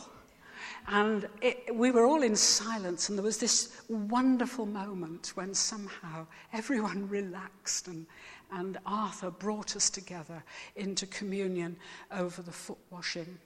And 0.87 1.28
it, 1.41 1.74
we 1.74 1.91
were 1.91 2.05
all 2.05 2.22
in 2.22 2.37
silence, 2.37 3.09
and 3.09 3.16
there 3.16 3.24
was 3.24 3.39
this 3.39 3.80
wonderful 3.89 4.66
moment 4.66 5.32
when 5.35 5.55
somehow 5.55 6.26
everyone 6.53 7.09
relaxed, 7.11 7.89
and, 7.89 8.07
and 8.53 8.78
Arthur 8.85 9.30
brought 9.30 9.76
us 9.76 9.89
together 9.89 10.43
into 10.76 11.07
communion 11.07 11.76
over 12.11 12.43
the 12.43 12.53
foot 12.53 12.78
washing. 12.91 13.39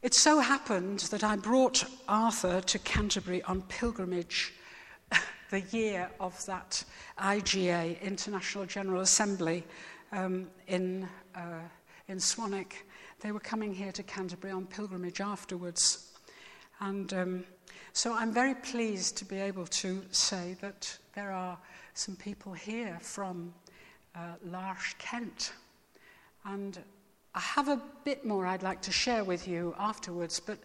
It 0.00 0.14
so 0.14 0.38
happened 0.38 1.00
that 1.10 1.24
I 1.24 1.34
brought 1.34 1.84
Arthur 2.06 2.60
to 2.60 2.78
Canterbury 2.78 3.42
on 3.42 3.62
pilgrimage 3.62 4.54
the 5.50 5.62
year 5.72 6.08
of 6.20 6.46
that 6.46 6.84
IGA, 7.18 8.00
International 8.00 8.64
General 8.64 9.00
Assembly, 9.00 9.64
um, 10.12 10.48
in, 10.68 11.08
uh, 11.34 11.62
in 12.06 12.18
Swanwick. 12.18 12.84
They 13.20 13.32
were 13.32 13.40
coming 13.40 13.74
here 13.74 13.90
to 13.92 14.02
Canterbury 14.04 14.52
on 14.52 14.66
pilgrimage 14.66 15.20
afterwards. 15.20 16.12
And 16.80 17.12
um, 17.12 17.44
so 17.92 18.14
I'm 18.14 18.32
very 18.32 18.54
pleased 18.54 19.16
to 19.18 19.24
be 19.24 19.38
able 19.38 19.66
to 19.66 20.04
say 20.12 20.56
that 20.60 20.96
there 21.16 21.32
are 21.32 21.58
some 21.94 22.14
people 22.14 22.52
here 22.52 22.96
from 23.00 23.52
uh, 24.14 24.34
L'Arche, 24.44 24.96
Kent. 24.98 25.52
And 26.44 26.78
I 27.34 27.40
have 27.40 27.66
a 27.66 27.82
bit 28.04 28.24
more 28.24 28.46
I'd 28.46 28.62
like 28.62 28.82
to 28.82 28.92
share 28.92 29.24
with 29.24 29.48
you 29.48 29.74
afterwards, 29.78 30.38
but 30.38 30.58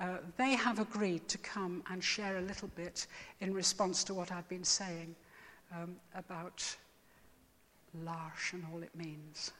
uh, 0.00 0.16
they 0.38 0.52
have 0.52 0.78
agreed 0.78 1.28
to 1.28 1.36
come 1.38 1.82
and 1.90 2.02
share 2.02 2.38
a 2.38 2.42
little 2.42 2.68
bit 2.68 3.06
in 3.40 3.52
response 3.52 4.04
to 4.04 4.14
what 4.14 4.32
I've 4.32 4.48
been 4.48 4.64
saying 4.64 5.14
um, 5.76 5.96
about 6.14 6.64
L'Arche 7.92 8.54
and 8.54 8.64
all 8.72 8.82
it 8.82 8.94
means. 8.96 9.52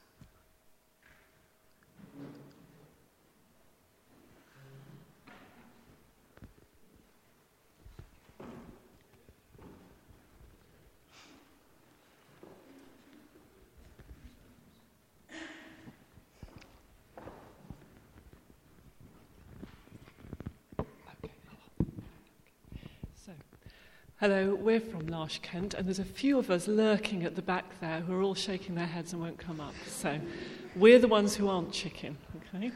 Hello, 24.21 24.55
we're 24.55 24.81
from 24.81 25.07
L'Arche, 25.07 25.41
Kent, 25.41 25.73
and 25.73 25.87
there's 25.87 25.99
a 25.99 26.05
few 26.05 26.39
of 26.39 26.51
us 26.51 26.69
lurking 26.69 27.25
at 27.25 27.37
the 27.37 27.41
back 27.41 27.65
there 27.81 28.01
who 28.01 28.13
are 28.13 28.21
all 28.21 28.35
shaking 28.35 28.75
their 28.75 28.87
heads 28.87 29.15
and 29.15 29.23
won't 29.23 29.39
come 29.39 29.63
up. 29.63 29.73
So 29.87 30.21
we're 30.77 30.99
the 30.99 31.09
ones 31.09 31.35
who 31.35 31.49
aren't 31.49 31.73
chicken, 31.73 32.17
okay? 32.55 32.73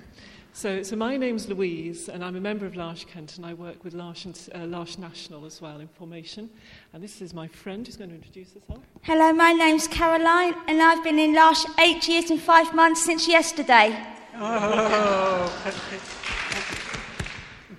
So, 0.52 0.84
so 0.84 0.94
my 0.94 1.16
name's 1.16 1.48
Louise, 1.48 2.08
and 2.08 2.24
I'm 2.24 2.36
a 2.36 2.40
member 2.40 2.64
of 2.64 2.76
L'Arche, 2.76 3.06
Kent, 3.06 3.36
and 3.36 3.46
I 3.46 3.54
work 3.54 3.82
with 3.82 3.92
L'Arche, 3.92 4.26
and, 4.26 4.48
uh, 4.54 4.64
L'Arche 4.66 4.98
National 4.98 5.44
as 5.44 5.60
well 5.60 5.80
in 5.80 5.88
formation. 5.88 6.48
And 6.92 7.02
this 7.02 7.20
is 7.20 7.34
my 7.34 7.48
friend 7.48 7.84
who's 7.84 7.96
going 7.96 8.10
to 8.10 8.16
introduce 8.16 8.52
herself. 8.52 8.80
Hello, 9.02 9.32
my 9.32 9.52
name's 9.52 9.88
Caroline, 9.88 10.54
and 10.68 10.80
I've 10.80 11.02
been 11.02 11.18
in 11.18 11.34
L'Arche 11.34 11.66
eight 11.80 12.06
years 12.08 12.30
and 12.30 12.40
five 12.40 12.72
months 12.72 13.04
since 13.04 13.26
yesterday. 13.26 14.00
Oh, 14.36 15.74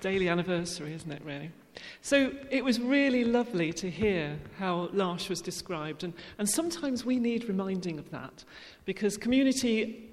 daily 0.02 0.28
anniversary, 0.28 0.92
isn't 0.92 1.10
it, 1.10 1.22
really? 1.24 1.50
So 2.02 2.32
it 2.50 2.64
was 2.64 2.78
really 2.78 3.24
lovely 3.24 3.72
to 3.74 3.90
hear 3.90 4.38
how 4.58 4.90
L'Arche 4.92 5.28
was 5.28 5.40
described, 5.40 6.04
and, 6.04 6.12
and 6.38 6.48
sometimes 6.48 7.04
we 7.04 7.18
need 7.18 7.48
reminding 7.48 7.98
of 7.98 8.10
that 8.10 8.44
because 8.84 9.16
community 9.16 10.05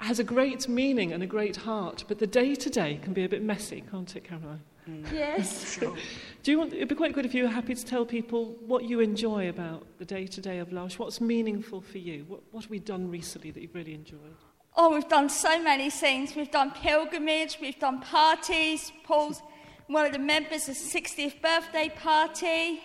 has 0.00 0.18
a 0.18 0.24
great 0.24 0.68
meaning 0.68 1.12
and 1.12 1.22
a 1.22 1.26
great 1.26 1.56
heart, 1.56 2.04
but 2.08 2.18
the 2.18 2.26
day 2.26 2.54
to 2.54 2.70
day 2.70 2.98
can 3.02 3.12
be 3.12 3.24
a 3.24 3.28
bit 3.28 3.42
messy, 3.42 3.84
can't 3.90 4.14
it, 4.16 4.24
Caroline? 4.24 4.62
Mm. 4.88 5.12
Yes. 5.12 5.78
Do 6.42 6.50
you 6.50 6.58
want? 6.58 6.72
It'd 6.72 6.88
be 6.88 6.94
quite 6.94 7.12
good 7.12 7.26
if 7.26 7.34
you 7.34 7.42
were 7.42 7.50
happy 7.50 7.74
to 7.74 7.84
tell 7.84 8.06
people 8.06 8.56
what 8.66 8.84
you 8.84 9.00
enjoy 9.00 9.50
about 9.50 9.86
the 9.98 10.06
day 10.06 10.26
to 10.26 10.40
day 10.40 10.58
of 10.58 10.72
L'Arche. 10.72 10.98
What's 10.98 11.20
meaningful 11.20 11.82
for 11.82 11.98
you? 11.98 12.24
What, 12.28 12.40
what 12.50 12.62
have 12.64 12.70
we 12.70 12.78
done 12.78 13.10
recently 13.10 13.50
that 13.50 13.60
you've 13.60 13.74
really 13.74 13.94
enjoyed? 13.94 14.36
Oh, 14.74 14.94
we've 14.94 15.08
done 15.08 15.28
so 15.28 15.62
many 15.62 15.90
things. 15.90 16.34
We've 16.34 16.50
done 16.50 16.70
pilgrimage, 16.70 17.58
we've 17.60 17.78
done 17.78 18.00
parties. 18.00 18.92
Paul's 19.04 19.42
one 19.88 20.06
of 20.06 20.12
the 20.12 20.18
members' 20.18 20.68
of 20.68 20.76
60th 20.76 21.42
birthday 21.42 21.92
party. 21.94 22.80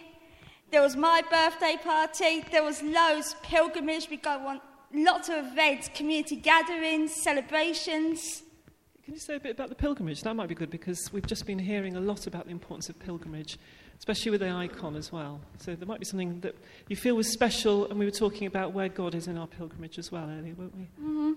There 0.71 0.81
was 0.81 0.97
my 0.97 1.21
birthday 1.29 1.77
party. 1.81 2.43
There 2.51 2.63
was 2.63 2.81
loads 2.81 3.35
pilgrimage. 3.43 4.09
We 4.09 4.17
go 4.17 4.31
on 4.31 4.59
lots 5.03 5.29
of 5.29 5.45
events, 5.45 5.89
community 5.93 6.35
gatherings, 6.35 7.13
celebrations. 7.13 8.43
Can 9.03 9.13
you 9.13 9.19
say 9.19 9.35
a 9.35 9.39
bit 9.39 9.51
about 9.51 9.69
the 9.69 9.75
pilgrimage? 9.75 10.21
That 10.21 10.35
might 10.35 10.49
be 10.49 10.55
good 10.55 10.71
because 10.71 11.11
we've 11.13 11.27
just 11.27 11.45
been 11.45 11.59
hearing 11.59 11.95
a 11.95 11.99
lot 11.99 12.25
about 12.25 12.45
the 12.45 12.51
importance 12.51 12.89
of 12.89 12.97
pilgrimage, 12.97 13.59
especially 13.99 14.31
with 14.31 14.41
the 14.41 14.49
icon 14.49 14.95
as 14.95 15.11
well. 15.11 15.41
So 15.59 15.75
there 15.75 15.87
might 15.87 15.99
be 15.99 16.05
something 16.05 16.39
that 16.39 16.55
you 16.87 16.95
feel 16.95 17.15
was 17.15 17.31
special, 17.31 17.87
and 17.89 17.99
we 17.99 18.05
were 18.05 18.11
talking 18.11 18.47
about 18.47 18.73
where 18.73 18.89
God 18.89 19.13
is 19.13 19.27
in 19.27 19.37
our 19.37 19.47
pilgrimage 19.47 19.99
as 19.99 20.11
well 20.11 20.29
earlier, 20.29 20.55
weren't 20.55 20.75
we? 20.75 20.83
Mm-hmm. 20.99 21.33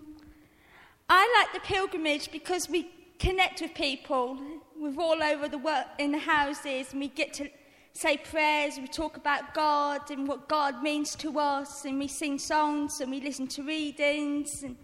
I 1.10 1.44
like 1.52 1.62
the 1.62 1.66
pilgrimage 1.66 2.30
because 2.32 2.68
we 2.70 2.90
connect 3.18 3.60
with 3.60 3.74
people. 3.74 4.38
We're 4.78 4.98
all 4.98 5.22
over 5.22 5.48
the 5.48 5.58
world 5.58 5.84
in 5.98 6.12
the 6.12 6.18
houses, 6.18 6.92
and 6.92 7.00
we 7.00 7.08
get 7.08 7.34
to 7.34 7.50
say 7.98 8.16
prayers. 8.16 8.78
We 8.78 8.86
talk 8.86 9.16
about 9.16 9.54
God 9.54 10.08
and 10.12 10.28
what 10.28 10.48
God 10.48 10.82
means 10.84 11.16
to 11.16 11.40
us, 11.40 11.84
and 11.84 11.98
we 11.98 12.06
sing 12.06 12.38
songs 12.38 13.00
and 13.00 13.10
we 13.10 13.20
listen 13.20 13.48
to 13.48 13.62
readings. 13.64 14.62
And 14.62 14.76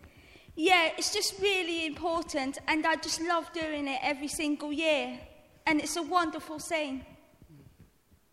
yeah, 0.57 0.91
it's 0.99 1.13
just 1.13 1.41
really 1.41 1.87
important, 1.87 2.59
and 2.67 2.85
I 2.85 2.97
just 2.97 3.21
love 3.21 3.53
doing 3.53 3.87
it 3.87 4.01
every 4.03 4.27
single 4.27 4.73
year, 4.73 5.19
and 5.65 5.81
it's 5.81 5.97
a 5.97 6.03
wonderful 6.03 6.59
thing. 6.59 7.07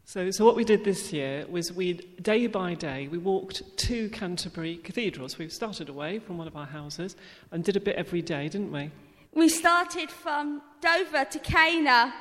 So, 0.03 0.31
so 0.31 0.43
what 0.43 0.55
we 0.55 0.65
did 0.65 0.83
this 0.83 1.13
year 1.13 1.45
was 1.47 1.71
we, 1.71 1.93
day 1.93 2.47
by 2.47 2.73
day, 2.73 3.07
we 3.07 3.19
walked 3.19 3.61
to 3.77 4.09
Canterbury 4.09 4.77
cathedrals. 4.77 5.37
We 5.37 5.47
started 5.49 5.89
away 5.89 6.19
from 6.19 6.37
one 6.37 6.47
of 6.47 6.57
our 6.57 6.65
houses 6.65 7.15
and 7.51 7.63
did 7.63 7.77
a 7.77 7.79
bit 7.79 7.95
every 7.95 8.21
day, 8.23 8.49
didn't 8.49 8.71
we? 8.71 8.91
We 9.33 9.47
started 9.47 10.09
from 10.09 10.61
Dover 10.81 11.23
to 11.23 11.39
Cana, 11.39 12.13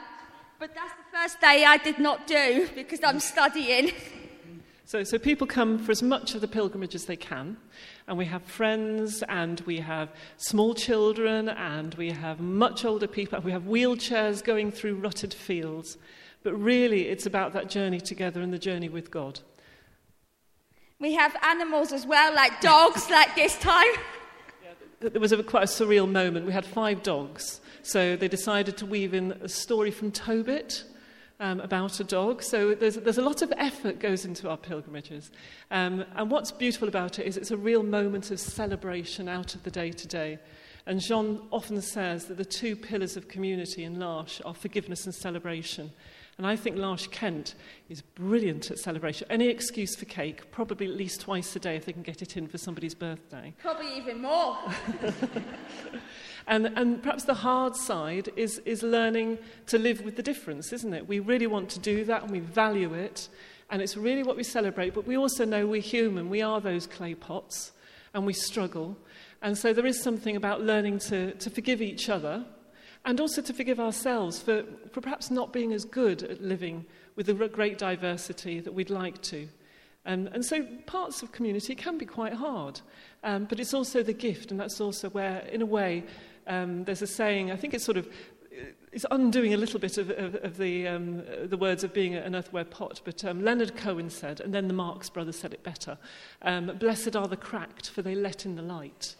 but 0.60 0.74
that's 0.74 0.92
the 0.92 1.18
first 1.18 1.40
day 1.40 1.64
I 1.64 1.78
did 1.78 1.98
not 1.98 2.26
do 2.26 2.68
because 2.74 3.00
I'm 3.02 3.18
studying. 3.18 3.92
So, 4.84 5.02
so 5.04 5.18
people 5.18 5.46
come 5.46 5.78
for 5.78 5.90
as 5.90 6.02
much 6.02 6.34
of 6.34 6.42
the 6.42 6.48
pilgrimage 6.48 6.94
as 6.94 7.06
they 7.06 7.16
can, 7.16 7.56
and 8.06 8.18
we 8.18 8.26
have 8.26 8.42
friends, 8.42 9.22
and 9.28 9.60
we 9.60 9.78
have 9.78 10.10
small 10.36 10.74
children, 10.74 11.48
and 11.48 11.94
we 11.94 12.10
have 12.10 12.40
much 12.40 12.84
older 12.84 13.06
people, 13.06 13.36
and 13.36 13.44
we 13.44 13.52
have 13.52 13.62
wheelchairs 13.62 14.44
going 14.44 14.70
through 14.70 14.96
rutted 14.96 15.32
fields. 15.32 15.96
But 16.42 16.54
really, 16.54 17.08
it's 17.08 17.24
about 17.24 17.52
that 17.54 17.70
journey 17.70 18.00
together 18.00 18.42
and 18.42 18.52
the 18.52 18.58
journey 18.58 18.88
with 18.88 19.10
God. 19.10 19.40
We 20.98 21.14
have 21.14 21.34
animals 21.42 21.92
as 21.92 22.04
well, 22.04 22.34
like 22.34 22.60
dogs, 22.60 23.08
like 23.08 23.34
this 23.34 23.56
time 23.58 23.94
there 25.00 25.20
was 25.20 25.32
a, 25.32 25.42
quite 25.42 25.62
a 25.62 25.66
surreal 25.66 26.10
moment. 26.10 26.46
We 26.46 26.52
had 26.52 26.66
five 26.66 27.02
dogs, 27.02 27.60
so 27.82 28.16
they 28.16 28.28
decided 28.28 28.76
to 28.78 28.86
weave 28.86 29.14
in 29.14 29.32
a 29.32 29.48
story 29.48 29.90
from 29.90 30.10
Tobit. 30.10 30.84
Um, 31.42 31.58
about 31.60 31.98
a 32.00 32.04
dog. 32.04 32.42
So 32.42 32.74
there's, 32.74 32.96
there's 32.96 33.16
a 33.16 33.22
lot 33.22 33.40
of 33.40 33.50
effort 33.56 33.98
goes 33.98 34.26
into 34.26 34.50
our 34.50 34.58
pilgrimages. 34.58 35.30
Um, 35.70 36.04
and 36.14 36.30
what's 36.30 36.52
beautiful 36.52 36.86
about 36.86 37.18
it 37.18 37.26
is 37.26 37.38
it's 37.38 37.50
a 37.50 37.56
real 37.56 37.82
moment 37.82 38.30
of 38.30 38.38
celebration 38.38 39.26
out 39.26 39.54
of 39.54 39.62
the 39.62 39.70
day 39.70 39.90
to 39.90 40.06
day. 40.06 40.38
And 40.84 41.00
Jean 41.00 41.40
often 41.50 41.80
says 41.80 42.26
that 42.26 42.36
the 42.36 42.44
two 42.44 42.76
pillars 42.76 43.16
of 43.16 43.28
community 43.28 43.84
in 43.84 43.98
L'Arche 43.98 44.42
are 44.44 44.52
forgiveness 44.52 45.06
and 45.06 45.14
celebration. 45.14 45.90
And 46.38 46.46
I 46.46 46.56
think 46.56 46.76
L'Arche 46.76 47.10
Kent 47.10 47.54
is 47.88 48.00
brilliant 48.00 48.70
at 48.70 48.78
celebration. 48.78 49.26
Any 49.28 49.48
excuse 49.48 49.94
for 49.94 50.06
cake, 50.06 50.50
probably 50.50 50.86
at 50.86 50.94
least 50.94 51.20
twice 51.20 51.54
a 51.54 51.58
day 51.58 51.76
if 51.76 51.84
they 51.84 51.92
can 51.92 52.02
get 52.02 52.22
it 52.22 52.36
in 52.36 52.48
for 52.48 52.56
somebody's 52.56 52.94
birthday. 52.94 53.52
Probably 53.58 53.94
even 53.96 54.22
more. 54.22 54.56
and, 56.50 56.66
and 56.76 57.00
perhaps 57.00 57.24
the 57.24 57.34
hard 57.34 57.76
side 57.76 58.30
is, 58.34 58.58
is 58.64 58.82
learning 58.82 59.38
to 59.68 59.78
live 59.78 60.04
with 60.04 60.16
the 60.16 60.22
difference, 60.22 60.72
isn't 60.72 60.92
it? 60.92 61.06
We 61.06 61.20
really 61.20 61.46
want 61.46 61.68
to 61.70 61.78
do 61.78 62.04
that 62.06 62.24
and 62.24 62.32
we 62.32 62.40
value 62.40 62.92
it. 62.92 63.28
And 63.70 63.80
it's 63.80 63.96
really 63.96 64.24
what 64.24 64.36
we 64.36 64.42
celebrate. 64.42 64.92
But 64.92 65.06
we 65.06 65.16
also 65.16 65.44
know 65.44 65.64
we're 65.64 65.80
human. 65.80 66.28
We 66.28 66.42
are 66.42 66.60
those 66.60 66.88
clay 66.88 67.14
pots 67.14 67.70
and 68.14 68.26
we 68.26 68.32
struggle. 68.32 68.96
And 69.40 69.56
so 69.56 69.72
there 69.72 69.86
is 69.86 70.02
something 70.02 70.34
about 70.34 70.60
learning 70.60 70.98
to, 71.10 71.34
to 71.34 71.50
forgive 71.50 71.80
each 71.80 72.08
other 72.08 72.44
and 73.04 73.20
also 73.20 73.40
to 73.42 73.54
forgive 73.54 73.78
ourselves 73.78 74.40
for, 74.40 74.64
for 74.90 75.00
perhaps 75.00 75.30
not 75.30 75.52
being 75.52 75.72
as 75.72 75.84
good 75.84 76.24
at 76.24 76.42
living 76.42 76.84
with 77.14 77.26
the 77.26 77.34
great 77.34 77.78
diversity 77.78 78.58
that 78.58 78.74
we'd 78.74 78.90
like 78.90 79.22
to. 79.22 79.46
And 80.06 80.44
so 80.44 80.66
parts 80.86 81.22
of 81.22 81.30
community 81.30 81.74
can 81.74 81.98
be 81.98 82.06
quite 82.06 82.32
hard, 82.32 82.80
um, 83.22 83.44
but 83.44 83.60
it's 83.60 83.74
also 83.74 84.02
the 84.02 84.14
gift, 84.14 84.50
and 84.50 84.58
that's 84.58 84.80
also 84.80 85.10
where, 85.10 85.40
in 85.52 85.60
a 85.60 85.66
way, 85.66 86.04
um, 86.46 86.84
there's 86.84 87.02
a 87.02 87.06
saying, 87.06 87.50
I 87.50 87.56
think 87.56 87.74
it's 87.74 87.84
sort 87.84 87.96
of 87.96 88.08
it's 88.92 89.06
undoing 89.12 89.54
a 89.54 89.56
little 89.56 89.78
bit 89.78 89.96
of, 89.96 90.10
of, 90.10 90.34
of 90.34 90.56
the, 90.56 90.88
um, 90.88 91.22
the 91.44 91.56
words 91.56 91.84
of 91.84 91.94
being 91.94 92.16
an 92.16 92.34
earthenware 92.34 92.64
pot, 92.64 93.00
but 93.04 93.24
um, 93.24 93.44
Leonard 93.44 93.76
Cohen 93.76 94.10
said, 94.10 94.40
and 94.40 94.52
then 94.52 94.66
the 94.66 94.74
Marx 94.74 95.08
brothers 95.08 95.38
said 95.38 95.54
it 95.54 95.62
better, 95.62 95.96
um, 96.42 96.66
blessed 96.78 97.14
are 97.14 97.28
the 97.28 97.36
cracked, 97.36 97.88
for 97.88 98.02
they 98.02 98.16
let 98.16 98.44
in 98.44 98.56
the 98.56 98.62
light. 98.62 99.14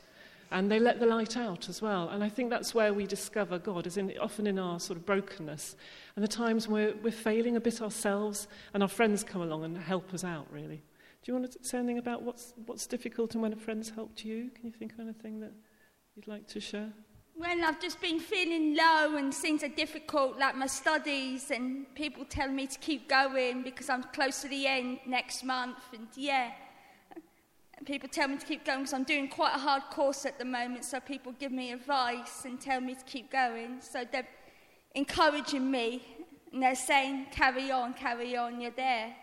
and 0.52 0.70
they 0.70 0.80
let 0.80 0.98
the 0.98 1.06
light 1.06 1.36
out 1.36 1.68
as 1.68 1.80
well. 1.80 2.08
And 2.08 2.24
I 2.24 2.28
think 2.28 2.50
that's 2.50 2.74
where 2.74 2.92
we 2.92 3.06
discover 3.06 3.58
God, 3.58 3.86
is 3.86 3.96
in, 3.96 4.12
often 4.20 4.46
in 4.46 4.58
our 4.58 4.80
sort 4.80 4.98
of 4.98 5.06
brokenness 5.06 5.76
and 6.16 6.24
the 6.24 6.28
times 6.28 6.66
when 6.66 6.86
we're, 6.86 6.94
we're 7.02 7.12
failing 7.12 7.56
a 7.56 7.60
bit 7.60 7.80
ourselves, 7.80 8.48
and 8.74 8.82
our 8.82 8.88
friends 8.88 9.22
come 9.22 9.42
along 9.42 9.64
and 9.64 9.78
help 9.78 10.12
us 10.12 10.24
out, 10.24 10.46
really. 10.50 10.82
Do 11.22 11.32
you 11.32 11.38
want 11.38 11.52
to 11.52 11.58
say 11.62 11.78
anything 11.78 11.98
about 11.98 12.22
what's, 12.22 12.52
what's 12.66 12.86
difficult 12.86 13.34
and 13.34 13.42
when 13.42 13.52
a 13.52 13.56
friend's 13.56 13.90
helped 13.90 14.24
you? 14.24 14.50
Can 14.54 14.66
you 14.66 14.72
think 14.72 14.92
of 14.92 15.00
anything 15.00 15.40
that 15.40 15.52
you'd 16.16 16.26
like 16.26 16.48
to 16.48 16.60
share? 16.60 16.92
When 17.40 17.64
I've 17.64 17.80
just 17.80 18.02
been 18.02 18.20
feeling 18.20 18.76
low 18.76 19.16
and 19.16 19.32
things 19.32 19.64
are 19.64 19.68
difficult, 19.68 20.38
like 20.38 20.56
my 20.56 20.66
studies, 20.66 21.50
and 21.50 21.86
people 21.94 22.26
tell 22.26 22.50
me 22.50 22.66
to 22.66 22.78
keep 22.78 23.08
going 23.08 23.62
because 23.62 23.88
I'm 23.88 24.02
close 24.02 24.42
to 24.42 24.48
the 24.48 24.66
end 24.66 24.98
next 25.06 25.42
month, 25.42 25.78
and 25.94 26.06
yeah. 26.14 26.50
And 27.78 27.86
People 27.86 28.10
tell 28.10 28.28
me 28.28 28.36
to 28.36 28.44
keep 28.44 28.66
going 28.66 28.80
because 28.80 28.92
I'm 28.92 29.04
doing 29.04 29.26
quite 29.26 29.54
a 29.54 29.58
hard 29.58 29.84
course 29.84 30.26
at 30.26 30.38
the 30.38 30.44
moment, 30.44 30.84
so 30.84 31.00
people 31.00 31.32
give 31.32 31.50
me 31.50 31.72
advice 31.72 32.44
and 32.44 32.60
tell 32.60 32.78
me 32.78 32.94
to 32.94 33.04
keep 33.06 33.32
going. 33.32 33.80
So 33.80 34.04
they're 34.12 34.28
encouraging 34.94 35.70
me, 35.70 36.04
and 36.52 36.62
they're 36.62 36.74
saying, 36.74 37.28
carry 37.32 37.70
on, 37.70 37.94
carry 37.94 38.36
on, 38.36 38.60
you're 38.60 38.70
there. 38.72 39.16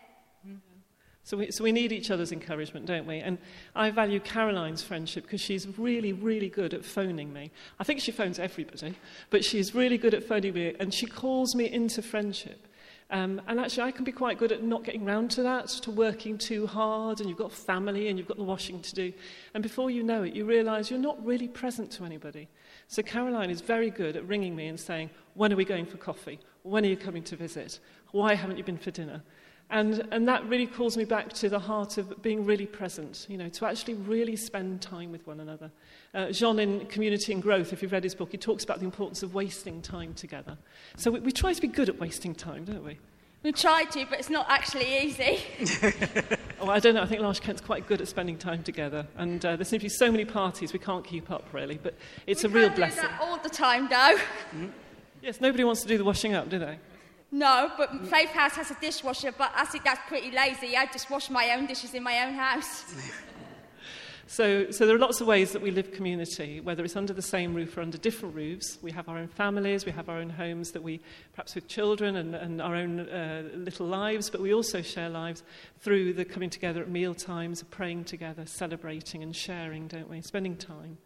So 1.28 1.36
we, 1.36 1.52
so 1.52 1.62
we 1.62 1.74
need 1.74 1.92
each 1.92 2.10
other's 2.10 2.32
encouragement, 2.32 2.86
don't 2.86 3.06
we? 3.06 3.18
And 3.18 3.38
I 3.76 3.90
value 3.90 4.22
Caroline's 4.22 4.82
friendship 4.82 5.26
because 5.26 5.42
she's 5.42 5.68
really, 5.78 6.14
really 6.14 6.48
good 6.48 6.74
at 6.74 6.86
phoning 6.86 7.34
me. 7.34 7.52
I 7.82 7.84
think 7.84 8.00
she 8.00 8.14
phones 8.14 8.40
everybody, 8.40 8.96
but 9.30 9.44
she's 9.44 9.76
really 9.76 9.98
good 9.98 10.14
at 10.14 10.24
phoning 10.24 10.54
me, 10.54 10.74
and 10.80 10.94
she 10.94 11.06
calls 11.06 11.54
me 11.54 11.70
into 11.70 12.02
friendship. 12.02 12.66
Um, 13.10 13.42
and 13.46 13.60
actually, 13.60 13.84
I 13.84 13.92
can 13.92 14.06
be 14.06 14.14
quite 14.14 14.40
good 14.40 14.54
at 14.54 14.64
not 14.64 14.86
getting 14.86 15.04
round 15.04 15.30
to 15.32 15.44
that, 15.44 15.68
to 15.68 15.92
working 15.92 16.38
too 16.38 16.66
hard, 16.66 17.20
and 17.20 17.28
you've 17.28 17.38
got 17.38 17.52
family 17.52 18.08
and 18.08 18.18
you've 18.18 18.30
got 18.30 18.38
the 18.38 18.44
washing 18.44 18.82
to 18.82 18.96
do. 18.96 19.12
And 19.54 19.62
before 19.62 19.90
you 19.90 20.04
know 20.04 20.24
it, 20.24 20.34
you 20.34 20.46
realise 20.46 20.90
you're 20.90 20.98
not 20.98 21.22
really 21.26 21.50
present 21.50 21.92
to 21.92 22.06
anybody. 22.06 22.48
So 22.88 23.04
Caroline 23.04 23.50
is 23.50 23.60
very 23.60 23.90
good 23.90 24.16
at 24.16 24.26
ringing 24.26 24.56
me 24.56 24.68
and 24.68 24.80
saying, 24.80 25.10
When 25.34 25.52
are 25.52 25.58
we 25.58 25.66
going 25.66 25.88
for 25.88 25.98
coffee? 25.98 26.40
When 26.64 26.86
are 26.86 26.90
you 26.90 26.96
coming 26.96 27.24
to 27.24 27.36
visit? 27.36 27.80
Why 28.12 28.34
haven't 28.34 28.58
you 28.58 28.64
been 28.64 28.78
for 28.78 28.92
dinner? 28.92 29.24
And, 29.70 30.08
and 30.12 30.28
that 30.30 30.48
really 30.48 30.66
calls 30.66 30.96
me 30.96 31.04
back 31.04 31.34
to 31.34 31.50
the 31.50 31.60
heart 31.60 31.98
of 31.98 32.22
being 32.22 32.46
really 32.46 32.66
present, 32.66 33.26
you 33.30 33.38
know, 33.38 33.50
to 33.50 33.66
actually 33.66 33.96
really 33.96 34.38
spend 34.38 34.82
time 34.82 35.12
with 35.12 35.28
one 35.28 35.42
another. 35.42 35.72
Uh, 36.14 36.32
Jean 36.32 36.58
in 36.60 36.86
Community 36.86 37.34
and 37.34 37.44
Growth, 37.44 37.74
if 37.74 37.82
you've 37.82 37.92
read 37.92 38.06
his 38.06 38.16
book, 38.16 38.32
he 38.32 38.38
talks 38.38 38.64
about 38.64 38.80
the 38.80 38.86
importance 38.86 39.24
of 39.24 39.34
wasting 39.34 39.82
time 39.82 40.14
together. 40.14 40.58
So 40.96 41.12
we, 41.12 41.20
we 41.20 41.32
try 41.34 41.52
to 41.52 41.62
be 41.62 41.68
good 41.68 41.90
at 41.90 42.00
wasting 42.00 42.34
time, 42.34 42.64
don't 42.64 42.86
we? 42.86 42.98
We 43.44 43.52
try 43.52 43.84
to, 43.84 44.06
but 44.10 44.20
it's 44.20 44.30
not 44.30 44.48
actually 44.50 45.04
easy. 45.04 45.40
oh, 46.60 46.70
I 46.70 46.80
don't 46.80 46.96
know. 46.96 47.04
I 47.04 47.06
think 47.06 47.22
L'Arche 47.22 47.40
Kent's 47.40 47.62
quite 47.62 47.88
good 47.88 48.02
at 48.02 48.08
spending 48.08 48.38
time 48.38 48.64
together. 48.64 49.06
And 49.18 49.46
uh, 49.46 49.58
there 49.58 49.66
seem 49.66 49.80
to 49.80 49.86
be 49.86 49.90
so 49.90 50.12
many 50.12 50.26
parties 50.26 50.74
we 50.74 50.80
can't 50.80 51.06
keep 51.06 51.30
up, 51.30 51.46
really. 51.54 51.78
But 51.82 51.94
it's 52.26 52.44
we 52.44 52.50
a 52.50 52.54
real 52.54 52.70
blessing. 52.70 53.04
Do 53.04 53.10
that 53.10 53.22
all 53.22 53.38
the 53.38 53.50
time, 53.50 53.90
though. 53.90 53.96
Mm-hmm. 53.96 54.68
Yes, 55.22 55.40
nobody 55.40 55.64
wants 55.64 55.82
to 55.82 55.88
do 55.88 55.98
the 55.98 56.04
washing 56.06 56.34
up, 56.34 56.50
do 56.50 56.58
they? 56.58 56.80
No, 57.32 57.72
but 57.78 58.08
Faith 58.08 58.30
House 58.30 58.54
has 58.54 58.72
a 58.72 58.78
dishwasher, 58.80 59.34
but 59.38 59.52
I 59.54 59.66
think 59.66 59.84
that's 59.84 60.00
pretty 60.08 60.32
lazy. 60.32 60.78
I 60.78 60.86
just 60.86 61.10
wash 61.10 61.30
my 61.30 61.52
own 61.52 61.66
dishes 61.66 61.94
in 61.94 62.02
my 62.02 62.26
own 62.26 62.34
house. 62.34 62.86
so, 64.28 64.72
so 64.72 64.86
there 64.86 64.96
are 64.96 65.00
lots 65.00 65.20
of 65.20 65.28
ways 65.28 65.52
that 65.52 65.62
we 65.62 65.70
live 65.70 65.92
community, 65.92 66.62
whether 66.62 66.86
it's 66.86 66.96
under 66.96 67.12
the 67.12 67.22
same 67.22 67.54
roof 67.54 67.78
or 67.78 67.82
under 67.82 67.98
different 67.98 68.34
roofs. 68.34 68.78
We 68.82 68.92
have 68.92 69.10
our 69.10 69.18
own 69.18 69.28
families, 69.28 69.86
we 69.86 69.92
have 69.92 70.08
our 70.08 70.20
own 70.20 70.30
homes 70.30 70.72
that 70.72 70.82
we, 70.82 71.02
perhaps 71.34 71.54
with 71.54 71.68
children 71.68 72.16
and, 72.16 72.34
and 72.34 72.62
our 72.62 72.76
own 72.76 73.02
uh, 73.02 73.44
little 73.56 73.88
lives, 73.88 74.30
but 74.30 74.40
we 74.40 74.54
also 74.54 74.82
share 74.82 75.10
lives 75.10 75.44
through 75.82 76.14
the 76.14 76.24
coming 76.24 76.50
together 76.50 76.82
at 76.82 76.90
meal 76.90 77.14
times, 77.14 77.62
praying 77.64 78.06
together, 78.06 78.46
celebrating 78.46 79.22
and 79.22 79.36
sharing, 79.36 79.90
don't 79.90 80.10
we? 80.10 80.22
Spending 80.22 80.56
time. 80.56 80.98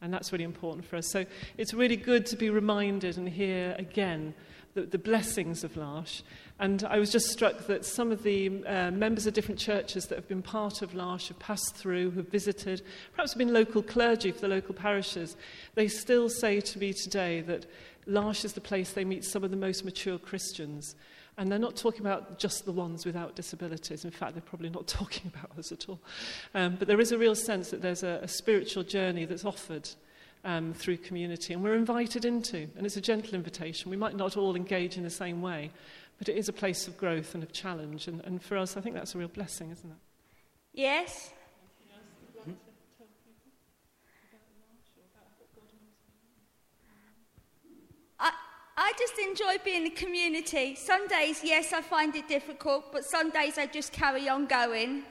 And 0.00 0.14
that's 0.14 0.30
really 0.30 0.44
important 0.44 0.84
for 0.84 0.94
us. 0.94 1.08
So 1.10 1.24
it's 1.56 1.74
really 1.74 1.96
good 1.96 2.24
to 2.26 2.36
be 2.36 2.50
reminded 2.50 3.16
and 3.16 3.28
hear 3.28 3.74
again 3.78 4.34
the, 4.76 4.82
the 4.82 4.98
blessings 4.98 5.64
of 5.64 5.76
L'Arche. 5.76 6.22
And 6.60 6.84
I 6.84 6.98
was 6.98 7.10
just 7.10 7.30
struck 7.30 7.66
that 7.66 7.84
some 7.84 8.12
of 8.12 8.22
the 8.22 8.64
uh, 8.66 8.90
members 8.90 9.26
of 9.26 9.34
different 9.34 9.58
churches 9.58 10.06
that 10.06 10.16
have 10.16 10.28
been 10.28 10.42
part 10.42 10.82
of 10.82 10.94
L'Arche 10.94 11.28
have 11.28 11.38
passed 11.38 11.74
through, 11.74 12.12
have 12.12 12.28
visited, 12.28 12.82
perhaps 13.14 13.32
have 13.32 13.38
been 13.38 13.52
local 13.52 13.82
clergy 13.82 14.30
for 14.30 14.42
the 14.42 14.48
local 14.48 14.74
parishes. 14.74 15.36
They 15.74 15.88
still 15.88 16.28
say 16.28 16.60
to 16.60 16.78
me 16.78 16.92
today 16.92 17.40
that 17.40 17.66
L'Arche 18.06 18.44
is 18.44 18.52
the 18.52 18.60
place 18.60 18.92
they 18.92 19.04
meet 19.04 19.24
some 19.24 19.42
of 19.42 19.50
the 19.50 19.56
most 19.56 19.84
mature 19.84 20.18
Christians. 20.18 20.94
And 21.38 21.50
they're 21.50 21.58
not 21.58 21.76
talking 21.76 22.02
about 22.02 22.38
just 22.38 22.66
the 22.66 22.72
ones 22.72 23.04
without 23.04 23.34
disabilities. 23.34 24.04
In 24.04 24.10
fact, 24.10 24.34
they're 24.34 24.42
probably 24.42 24.70
not 24.70 24.86
talking 24.86 25.32
about 25.34 25.58
us 25.58 25.72
at 25.72 25.88
all. 25.88 26.00
Um, 26.54 26.76
but 26.76 26.86
there 26.86 27.00
is 27.00 27.12
a 27.12 27.18
real 27.18 27.34
sense 27.34 27.70
that 27.70 27.80
there's 27.80 28.02
a, 28.02 28.20
a 28.22 28.28
spiritual 28.28 28.82
journey 28.82 29.24
that's 29.24 29.44
offered 29.46 29.88
um, 30.46 30.72
through 30.72 30.96
community, 30.98 31.52
and 31.52 31.62
we're 31.62 31.74
invited 31.74 32.24
into. 32.24 32.68
And 32.76 32.86
it's 32.86 32.96
a 32.96 33.00
gentle 33.00 33.34
invitation. 33.34 33.90
We 33.90 33.96
might 33.96 34.16
not 34.16 34.36
all 34.36 34.54
engage 34.56 34.96
in 34.96 35.02
the 35.02 35.10
same 35.10 35.42
way, 35.42 35.72
but 36.18 36.28
it 36.28 36.36
is 36.36 36.48
a 36.48 36.52
place 36.52 36.86
of 36.86 36.96
growth 36.96 37.34
and 37.34 37.42
of 37.42 37.52
challenge. 37.52 38.06
And, 38.06 38.22
and 38.24 38.40
for 38.40 38.56
us, 38.56 38.76
I 38.76 38.80
think 38.80 38.94
that's 38.94 39.14
a 39.14 39.18
real 39.18 39.28
blessing, 39.28 39.70
isn't 39.72 39.90
it? 39.90 39.96
Yes. 40.72 41.32
I, 48.20 48.30
I 48.76 48.92
just 48.98 49.18
enjoy 49.18 49.56
being 49.64 49.78
in 49.78 49.84
the 49.84 49.90
community. 49.90 50.76
Some 50.76 51.08
days, 51.08 51.40
yes, 51.42 51.72
I 51.72 51.82
find 51.82 52.14
it 52.14 52.28
difficult, 52.28 52.92
but 52.92 53.04
some 53.04 53.30
days 53.30 53.58
I 53.58 53.66
just 53.66 53.92
carry 53.92 54.28
on 54.28 54.46
going. 54.46 55.02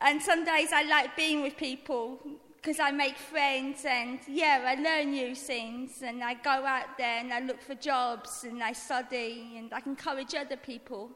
And 0.00 0.22
some 0.22 0.44
days 0.44 0.68
I 0.72 0.82
like 0.82 1.16
being 1.16 1.42
with 1.42 1.56
people, 1.56 2.20
because 2.60 2.80
I 2.80 2.90
make 2.90 3.16
friends 3.16 3.84
and 3.84 4.18
yeah, 4.26 4.64
I 4.66 4.74
learn 4.80 5.12
new 5.12 5.34
things 5.34 6.02
and 6.02 6.22
I 6.22 6.34
go 6.34 6.50
out 6.50 6.98
there 6.98 7.20
and 7.20 7.32
I 7.32 7.40
look 7.40 7.60
for 7.60 7.74
jobs 7.74 8.44
and 8.44 8.62
I 8.62 8.72
study 8.72 9.54
and 9.56 9.72
I 9.72 9.80
encourage 9.86 10.34
other 10.34 10.56
people. 10.56 11.10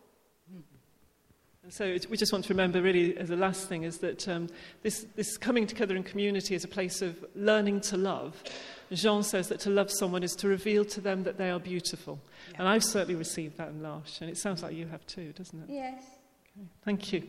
So 1.69 1.97
we 2.11 2.17
just 2.17 2.33
want 2.33 2.45
to 2.47 2.53
remember, 2.53 2.83
really, 2.83 3.17
as 3.17 3.29
the 3.29 3.37
last 3.37 3.69
thing, 3.69 3.85
is 3.85 3.99
that 3.99 4.27
um, 4.29 4.49
this, 4.83 5.07
this 5.15 5.37
coming 5.37 5.65
together 5.65 5.95
in 5.95 6.03
community 6.03 6.57
is 6.57 6.65
a 6.65 6.69
place 6.69 7.03
of 7.03 7.25
learning 7.37 7.83
to 7.83 7.97
love. 7.97 8.43
Jean 8.91 9.23
says 9.23 9.49
that 9.49 9.61
to 9.61 9.71
love 9.71 9.89
someone 9.89 10.25
is 10.25 10.33
to 10.37 10.49
reveal 10.49 10.85
to 10.87 11.01
them 11.01 11.23
that 11.23 11.39
they 11.39 11.51
are 11.51 11.61
beautiful. 11.61 12.19
Yeah. 12.51 12.57
And 12.59 12.69
I've 12.69 12.83
certainly 12.83 13.15
received 13.15 13.59
that 13.59 13.69
in 13.69 13.81
L'Arche, 13.81 14.21
and 14.23 14.29
it 14.29 14.39
sounds 14.39 14.61
like 14.65 14.75
you 14.75 14.89
have 14.89 15.07
too, 15.07 15.33
doesn't 15.35 15.63
it? 15.63 15.73
Yes. 15.73 16.03
Okay. 16.59 16.67
Thank 16.85 17.13
you. 17.13 17.23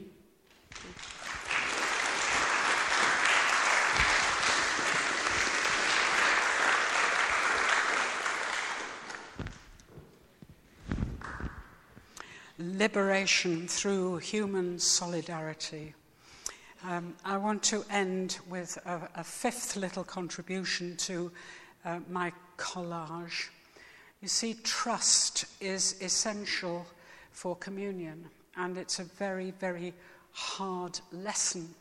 Liberation 12.73 13.67
through 13.67 14.17
human 14.17 14.79
solidarity. 14.79 15.93
Um, 16.83 17.13
I 17.23 17.37
want 17.37 17.61
to 17.63 17.85
end 17.89 18.39
with 18.49 18.77
a, 18.85 19.07
a 19.15 19.23
fifth 19.23 19.75
little 19.75 20.03
contribution 20.03 20.97
to 20.97 21.31
uh, 21.85 21.99
my 22.09 22.31
collage. 22.57 23.49
You 24.21 24.27
see, 24.27 24.55
trust 24.63 25.45
is 25.61 26.01
essential 26.01 26.87
for 27.31 27.55
communion, 27.55 28.25
and 28.57 28.75
it's 28.77 28.97
a 28.97 29.03
very, 29.03 29.51
very 29.51 29.93
hard 30.31 30.99
lesson. 31.11 31.75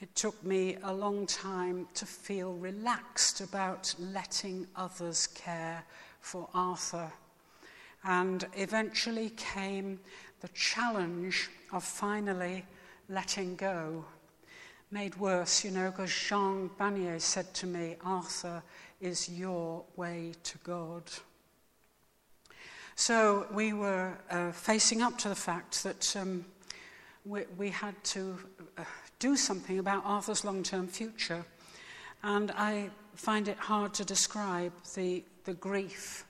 It 0.00 0.12
took 0.16 0.42
me 0.44 0.76
a 0.82 0.92
long 0.92 1.26
time 1.26 1.86
to 1.94 2.04
feel 2.04 2.54
relaxed 2.54 3.40
about 3.40 3.94
letting 4.00 4.66
others 4.74 5.28
care 5.28 5.84
for 6.20 6.48
Arthur 6.52 7.12
and 8.04 8.46
eventually 8.56 9.30
came 9.30 10.00
the 10.42 10.48
challenge 10.48 11.48
of 11.72 11.84
finally 11.84 12.64
letting 13.08 13.54
go. 13.54 14.04
Made 14.90 15.16
worse, 15.16 15.64
you 15.64 15.70
know, 15.70 15.90
because 15.90 16.12
Jean 16.12 16.68
Vanier 16.78 17.20
said 17.20 17.54
to 17.54 17.66
me, 17.66 17.96
Arthur 18.04 18.62
is 19.00 19.28
your 19.28 19.84
way 19.96 20.32
to 20.42 20.58
God. 20.58 21.04
So 22.96 23.46
we 23.52 23.72
were 23.72 24.18
uh, 24.30 24.52
facing 24.52 25.00
up 25.00 25.16
to 25.18 25.28
the 25.28 25.34
fact 25.34 25.82
that 25.84 26.14
um, 26.16 26.44
we, 27.24 27.44
we, 27.56 27.70
had 27.70 27.94
to 28.04 28.36
uh, 28.76 28.84
do 29.18 29.36
something 29.36 29.78
about 29.78 30.04
Arthur's 30.04 30.44
long 30.44 30.62
term 30.62 30.88
future. 30.88 31.44
And 32.22 32.50
I 32.50 32.90
find 33.14 33.48
it 33.48 33.56
hard 33.56 33.94
to 33.94 34.04
describe 34.04 34.72
the, 34.94 35.24
the 35.44 35.54
grief 35.54 36.26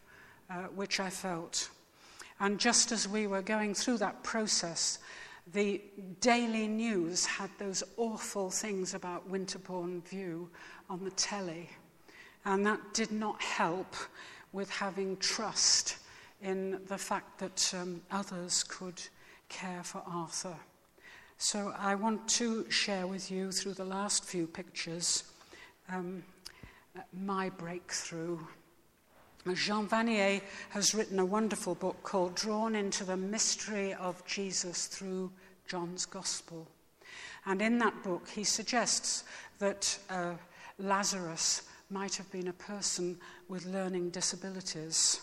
uh, 0.50 0.64
which 0.74 1.00
I 1.00 1.10
felt. 1.10 1.70
And 2.42 2.58
just 2.58 2.90
as 2.90 3.06
we 3.06 3.28
were 3.28 3.40
going 3.40 3.72
through 3.72 3.98
that 3.98 4.24
process, 4.24 4.98
the 5.52 5.80
daily 6.20 6.66
news 6.66 7.24
had 7.24 7.50
those 7.56 7.84
awful 7.96 8.50
things 8.50 8.94
about 8.94 9.28
Winterbourne 9.28 10.02
View 10.02 10.50
on 10.90 11.04
the 11.04 11.12
telly. 11.12 11.70
And 12.44 12.66
that 12.66 12.80
did 12.94 13.12
not 13.12 13.40
help 13.40 13.94
with 14.52 14.68
having 14.70 15.16
trust 15.18 15.98
in 16.42 16.80
the 16.88 16.98
fact 16.98 17.38
that 17.38 17.72
um, 17.80 18.02
others 18.10 18.64
could 18.64 19.00
care 19.48 19.84
for 19.84 20.02
Arthur. 20.04 20.56
So 21.38 21.72
I 21.78 21.94
want 21.94 22.26
to 22.30 22.68
share 22.72 23.06
with 23.06 23.30
you 23.30 23.52
through 23.52 23.74
the 23.74 23.84
last 23.84 24.24
few 24.24 24.48
pictures 24.48 25.22
um, 25.88 26.24
my 27.12 27.50
breakthrough. 27.50 28.38
Jean 29.54 29.88
Vanier 29.88 30.40
has 30.70 30.94
written 30.94 31.18
a 31.18 31.24
wonderful 31.24 31.74
book 31.74 32.00
called 32.04 32.36
Drawn 32.36 32.76
into 32.76 33.02
the 33.02 33.16
Mystery 33.16 33.92
of 33.94 34.24
Jesus 34.24 34.86
Through 34.86 35.32
John's 35.66 36.06
Gospel. 36.06 36.68
And 37.44 37.60
in 37.60 37.78
that 37.78 38.04
book, 38.04 38.28
he 38.28 38.44
suggests 38.44 39.24
that 39.58 39.98
uh, 40.08 40.34
Lazarus 40.78 41.62
might 41.90 42.14
have 42.14 42.30
been 42.30 42.48
a 42.48 42.52
person 42.52 43.18
with 43.48 43.66
learning 43.66 44.10
disabilities. 44.10 45.20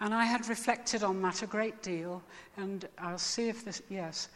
And 0.00 0.14
I 0.14 0.24
had 0.24 0.48
reflected 0.48 1.02
on 1.02 1.20
that 1.22 1.42
a 1.42 1.46
great 1.46 1.82
deal, 1.82 2.22
and 2.56 2.88
I'll 2.98 3.18
see 3.18 3.48
if 3.48 3.64
this, 3.64 3.82
yes. 3.90 4.28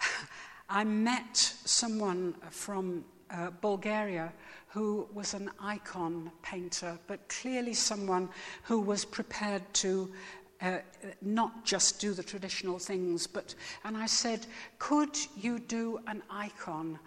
I 0.70 0.82
met 0.82 1.36
someone 1.36 2.34
from 2.50 3.04
uh, 3.30 3.50
Bulgaria 3.60 4.32
who 4.76 5.08
was 5.14 5.32
an 5.32 5.50
icon 5.58 6.30
painter, 6.42 6.98
but 7.06 7.26
clearly 7.30 7.72
someone 7.72 8.28
who 8.64 8.78
was 8.78 9.06
prepared 9.06 9.62
to 9.72 10.12
uh, 10.60 10.76
not 11.22 11.64
just 11.64 11.98
do 11.98 12.12
the 12.12 12.22
traditional 12.22 12.78
things, 12.78 13.26
but, 13.26 13.54
and 13.84 13.96
I 13.96 14.04
said, 14.04 14.46
could 14.78 15.16
you 15.34 15.60
do 15.60 15.98
an 16.06 16.22
icon 16.28 16.98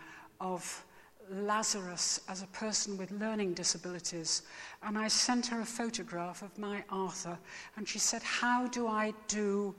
of 0.41 0.83
Lazarus 1.31 2.19
as 2.27 2.41
a 2.41 2.47
person 2.47 2.97
with 2.97 3.11
learning 3.11 3.53
disabilities? 3.53 4.41
And 4.81 4.97
I 4.97 5.07
sent 5.07 5.45
her 5.45 5.61
a 5.61 5.65
photograph 5.65 6.41
of 6.41 6.57
my 6.57 6.83
Arthur, 6.89 7.37
and 7.77 7.87
she 7.87 7.99
said, 7.99 8.23
how 8.23 8.65
do 8.69 8.87
I 8.87 9.13
do 9.27 9.75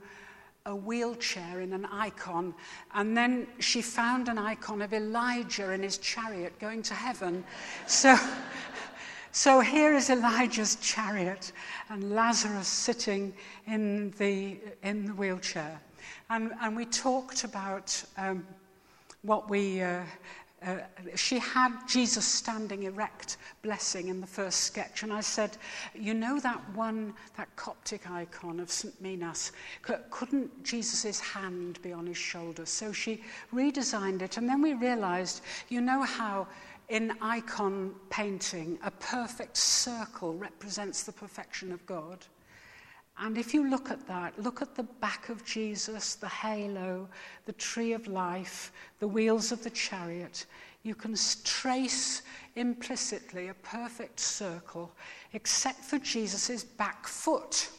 a 0.65 0.75
wheelchair 0.75 1.61
in 1.61 1.73
an 1.73 1.85
icon. 1.85 2.53
And 2.93 3.17
then 3.17 3.47
she 3.59 3.81
found 3.81 4.27
an 4.27 4.37
icon 4.37 4.81
of 4.81 4.93
Elijah 4.93 5.71
in 5.71 5.83
his 5.83 5.97
chariot 5.97 6.57
going 6.59 6.83
to 6.83 6.93
heaven. 6.93 7.43
So, 7.87 8.15
so 9.31 9.59
here 9.59 9.93
is 9.93 10.09
Elijah's 10.09 10.75
chariot 10.75 11.51
and 11.89 12.13
Lazarus 12.13 12.67
sitting 12.67 13.33
in 13.65 14.11
the, 14.11 14.59
in 14.83 15.05
the 15.07 15.13
wheelchair. 15.13 15.81
And, 16.29 16.51
and 16.61 16.75
we 16.75 16.85
talked 16.85 17.43
about 17.43 18.03
um, 18.17 18.45
what 19.23 19.49
we, 19.49 19.81
uh, 19.81 20.03
uh, 20.65 20.77
she 21.15 21.39
had 21.39 21.71
Jesus 21.87 22.25
standing 22.25 22.83
erect, 22.83 23.37
blessing 23.63 24.09
in 24.09 24.21
the 24.21 24.27
first 24.27 24.61
sketch. 24.61 25.01
And 25.01 25.11
I 25.11 25.21
said, 25.21 25.57
You 25.95 26.13
know 26.13 26.39
that 26.39 26.61
one, 26.75 27.15
that 27.35 27.55
Coptic 27.55 28.09
icon 28.09 28.59
of 28.59 28.71
St. 28.71 28.99
Minas? 29.01 29.51
Couldn't 30.11 30.63
Jesus' 30.63 31.19
hand 31.19 31.81
be 31.81 31.91
on 31.91 32.05
his 32.05 32.17
shoulder? 32.17 32.65
So 32.67 32.91
she 32.91 33.23
redesigned 33.51 34.21
it. 34.21 34.37
And 34.37 34.47
then 34.47 34.61
we 34.61 34.73
realized, 34.73 35.41
you 35.69 35.81
know 35.81 36.03
how 36.03 36.47
in 36.89 37.13
icon 37.21 37.95
painting, 38.09 38.77
a 38.83 38.91
perfect 38.91 39.57
circle 39.57 40.35
represents 40.35 41.03
the 41.03 41.11
perfection 41.13 41.71
of 41.71 41.83
God? 41.87 42.19
And 43.23 43.37
if 43.37 43.53
you 43.53 43.69
look 43.69 43.91
at 43.91 44.07
that, 44.07 44.33
look 44.41 44.63
at 44.63 44.73
the 44.75 44.81
back 44.81 45.29
of 45.29 45.45
Jesus, 45.45 46.15
the 46.15 46.27
halo, 46.27 47.07
the 47.45 47.53
tree 47.53 47.93
of 47.93 48.07
life, 48.07 48.71
the 48.99 49.07
wheels 49.07 49.51
of 49.51 49.63
the 49.63 49.69
chariot, 49.69 50.47
you 50.81 50.95
can 50.95 51.15
trace 51.43 52.23
implicitly 52.55 53.49
a 53.49 53.53
perfect 53.53 54.19
circle, 54.19 54.91
except 55.33 55.81
for 55.81 55.99
Jesus' 55.99 56.63
back 56.63 57.07
foot. 57.07 57.69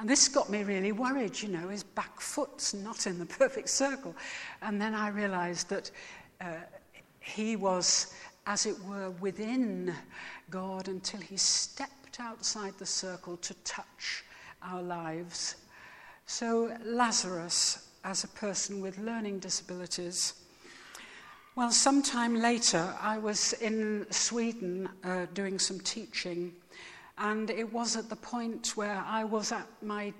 And 0.00 0.10
this 0.10 0.26
got 0.26 0.50
me 0.50 0.64
really 0.64 0.90
worried, 0.90 1.40
you 1.40 1.50
know, 1.50 1.68
his 1.68 1.84
back 1.84 2.20
foot's 2.20 2.74
not 2.74 3.06
in 3.06 3.20
the 3.20 3.26
perfect 3.38 3.68
circle. 3.68 4.12
And 4.60 4.82
then 4.82 4.92
I 4.92 5.10
realized 5.10 5.68
that 5.68 5.92
uh, 6.40 6.54
he 7.20 7.54
was, 7.54 8.12
as 8.46 8.66
it 8.66 8.76
were, 8.84 9.10
within 9.20 9.94
God 10.50 10.88
until 10.88 11.20
he 11.20 11.36
stepped 11.36 12.18
outside 12.18 12.72
the 12.78 12.86
circle 12.86 13.36
to 13.36 13.54
touch 13.62 14.24
our 14.62 14.82
lives. 14.82 15.56
So, 16.26 16.76
Lazarus, 16.84 17.88
as 18.04 18.24
a 18.24 18.28
person 18.28 18.80
with 18.80 18.98
learning 18.98 19.38
disabilities, 19.38 20.34
well, 21.58 21.72
sometime 21.72 22.36
later, 22.36 22.94
I 23.00 23.18
was 23.18 23.52
in 23.54 24.06
Sweden 24.10 24.88
uh, 25.02 25.26
doing 25.34 25.58
some 25.58 25.80
teaching, 25.80 26.54
and 27.18 27.50
it 27.50 27.72
was 27.72 27.96
at 27.96 28.08
the 28.08 28.14
point 28.14 28.76
where 28.76 29.02
I 29.04 29.24
was 29.24 29.50
at 29.50 29.66
my 29.82 30.12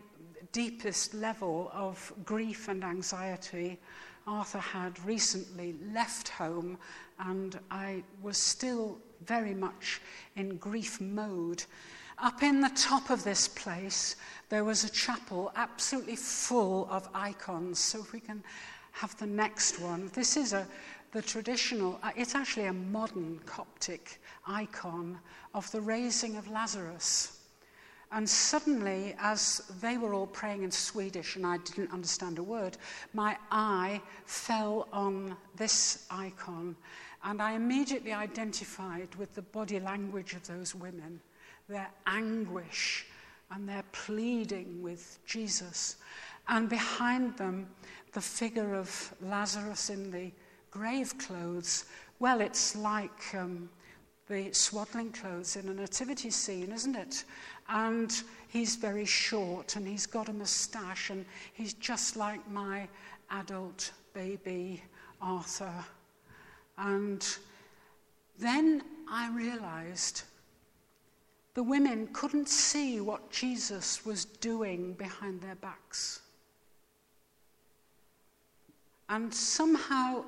deepest 0.51 1.15
level 1.15 1.70
of 1.73 2.12
grief 2.24 2.66
and 2.66 2.82
anxiety. 2.82 3.78
Arthur 4.27 4.59
had 4.59 4.98
recently 5.06 5.77
left 5.93 6.28
home, 6.28 6.77
and 7.20 7.59
I 7.70 8.02
was 8.20 8.36
still 8.36 8.98
very 9.24 9.55
much 9.55 10.01
in 10.35 10.56
grief 10.56 11.01
mode. 11.01 11.62
Up 12.20 12.43
in 12.43 12.61
the 12.61 12.73
top 12.74 13.11
of 13.11 13.23
this 13.23 13.47
place, 13.47 14.16
there 14.49 14.65
was 14.65 14.82
a 14.82 14.90
chapel 14.90 15.53
absolutely 15.55 16.16
full 16.16 16.89
of 16.90 17.09
icons. 17.15 17.78
So 17.78 18.01
if 18.01 18.12
we 18.12 18.20
can 18.20 18.43
have 18.99 19.16
the 19.19 19.27
next 19.27 19.81
one. 19.81 20.11
This 20.12 20.36
is 20.36 20.53
a, 20.53 20.66
the 21.12 21.23
traditional, 21.23 22.01
uh, 22.03 22.11
it's 22.16 22.35
actually 22.35 22.66
a 22.66 22.73
modern 22.73 23.39
Coptic 23.47 24.20
icon 24.47 25.19
of 25.55 25.70
the 25.70 25.81
raising 25.81 26.36
of 26.36 26.51
Lazarus. 26.51 27.39
And 28.11 28.28
suddenly, 28.28 29.15
as 29.20 29.62
they 29.81 29.99
were 29.99 30.15
all 30.15 30.27
praying 30.27 30.65
in 30.65 30.70
Swedish 30.73 31.36
and 31.36 31.47
I 31.47 31.59
didn't 31.59 31.93
understand 31.93 32.39
a 32.39 32.43
word, 32.43 32.77
my 33.12 33.36
eye 33.53 34.01
fell 34.24 34.89
on 34.93 35.36
this 35.57 36.07
icon. 36.11 36.74
And 37.23 37.40
I 37.40 37.53
immediately 37.53 38.12
identified 38.12 39.15
with 39.15 39.35
the 39.35 39.43
body 39.43 39.78
language 39.78 40.32
of 40.32 40.45
those 40.47 40.74
women 40.74 41.20
their 41.69 41.90
anguish 42.07 43.07
and 43.51 43.69
their 43.69 43.85
pleading 43.93 44.82
with 44.82 45.19
Jesus. 45.27 45.97
And 46.49 46.69
behind 46.69 47.36
them, 47.36 47.69
the 48.12 48.20
figure 48.20 48.74
of 48.74 49.15
Lazarus 49.23 49.90
in 49.90 50.11
the 50.11 50.31
grave 50.70 51.16
clothes. 51.19 51.85
Well, 52.19 52.40
it's 52.40 52.74
like 52.74 53.35
um, 53.35 53.69
the 54.28 54.53
swaddling 54.53 55.12
clothes 55.12 55.57
in 55.57 55.69
a 55.69 55.74
nativity 55.74 56.31
scene, 56.31 56.73
isn't 56.73 56.97
it? 56.97 57.24
And 57.69 58.12
he's 58.49 58.77
very 58.77 59.05
short 59.05 59.77
and 59.77 59.86
he's 59.86 60.07
got 60.07 60.28
a 60.28 60.32
moustache 60.32 61.11
and 61.11 61.24
he's 61.53 61.74
just 61.74 62.16
like 62.16 62.49
my 62.51 62.89
adult 63.31 63.93
baby 64.15 64.82
Arthur. 65.20 65.85
And 66.77 67.27
then 68.39 68.82
I 69.11 69.31
realized 69.31 70.23
the 71.59 71.65
women 71.65 72.07
couldn't 72.13 72.49
see 72.49 73.01
what 73.01 73.33
Jesus 73.33 74.07
was 74.07 74.25
doing 74.25 74.93
behind 74.93 75.41
their 75.41 75.57
backs. 75.57 76.21
And 79.09 79.35
somehow 79.35 80.23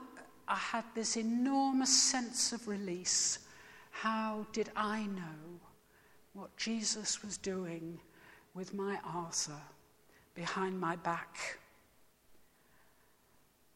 I 0.49 0.57
had 0.57 0.83
this 0.97 1.17
enormous 1.17 1.97
sense 1.97 2.53
of 2.53 2.67
release. 2.67 3.39
How 3.93 4.45
did 4.51 4.71
I 4.75 5.03
know 5.07 5.61
what 6.33 6.57
Jesus 6.57 7.23
was 7.23 7.37
doing 7.37 8.01
with 8.55 8.75
my 8.75 8.99
Arthur 9.05 9.63
behind 10.35 10.81
my 10.81 10.97
back? 10.97 11.61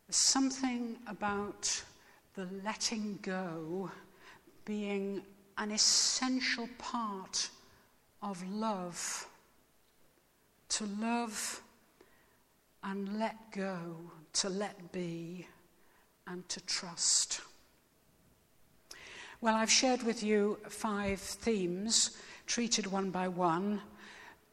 There's 0.09 0.17
something 0.17 0.97
about 1.07 1.85
the 2.35 2.49
letting 2.65 3.21
go 3.23 3.93
being 4.65 5.23
an 5.59 5.71
essential 5.71 6.69
part 6.79 7.49
of 8.23 8.47
love. 8.49 9.29
To 10.71 10.87
love 11.01 11.63
and 12.83 13.19
let 13.19 13.53
go, 13.53 13.97
to 14.35 14.49
let 14.49 14.93
be, 14.93 15.47
and 16.27 16.49
to 16.49 16.61
trust. 16.61 17.41
Well, 19.41 19.55
I've 19.55 19.71
shared 19.71 20.03
with 20.03 20.23
you 20.23 20.59
five 20.69 21.21
themes, 21.21 22.17
treated 22.47 22.87
one 22.87 23.11
by 23.11 23.29
one, 23.29 23.81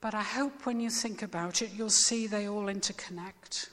but 0.02 0.14
I 0.14 0.24
hope 0.24 0.66
when 0.66 0.80
you 0.80 0.90
think 0.90 1.22
about 1.22 1.62
it, 1.62 1.72
you'll 1.76 1.90
see 1.90 2.28
they 2.28 2.48
all 2.48 2.66
interconnect. 2.66 3.70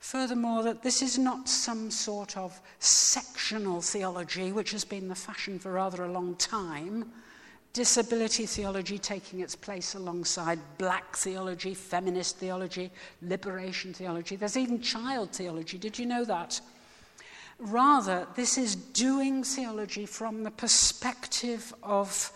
Furthermore, 0.00 0.62
that 0.62 0.82
this 0.82 1.02
is 1.02 1.18
not 1.18 1.46
some 1.46 1.90
sort 1.90 2.36
of 2.36 2.58
sectional 2.78 3.82
theology, 3.82 4.50
which 4.50 4.72
has 4.72 4.82
been 4.82 5.08
the 5.08 5.14
fashion 5.14 5.58
for 5.58 5.72
rather 5.72 6.04
a 6.04 6.10
long 6.10 6.34
time. 6.36 7.12
Disability 7.74 8.46
theology 8.46 8.98
taking 8.98 9.40
its 9.40 9.54
place 9.54 9.94
alongside 9.94 10.58
black 10.78 11.16
theology, 11.16 11.74
feminist 11.74 12.38
theology, 12.38 12.90
liberation 13.20 13.92
theology. 13.92 14.36
There's 14.36 14.56
even 14.56 14.80
child 14.80 15.32
theology. 15.32 15.76
Did 15.76 15.98
you 15.98 16.06
know 16.06 16.24
that? 16.24 16.60
Rather, 17.58 18.26
this 18.34 18.56
is 18.56 18.74
doing 18.74 19.44
theology 19.44 20.06
from 20.06 20.42
the 20.42 20.50
perspective 20.50 21.74
of 21.82 22.32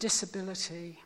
disability 0.00 0.98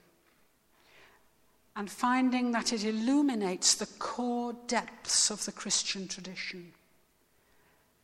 and 1.77 1.91
finding 1.91 2.53
that 2.53 2.73
it 2.73 2.85
illuminates 2.85 3.75
the 3.75 3.87
core 3.99 4.55
depths 4.67 5.31
of 5.31 5.45
the 5.45 5.53
Christian 5.53 6.07
tradition 6.07 6.73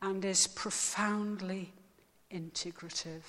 and 0.01 0.25
is 0.25 0.47
profoundly 0.47 1.71
integrative. 2.31 3.23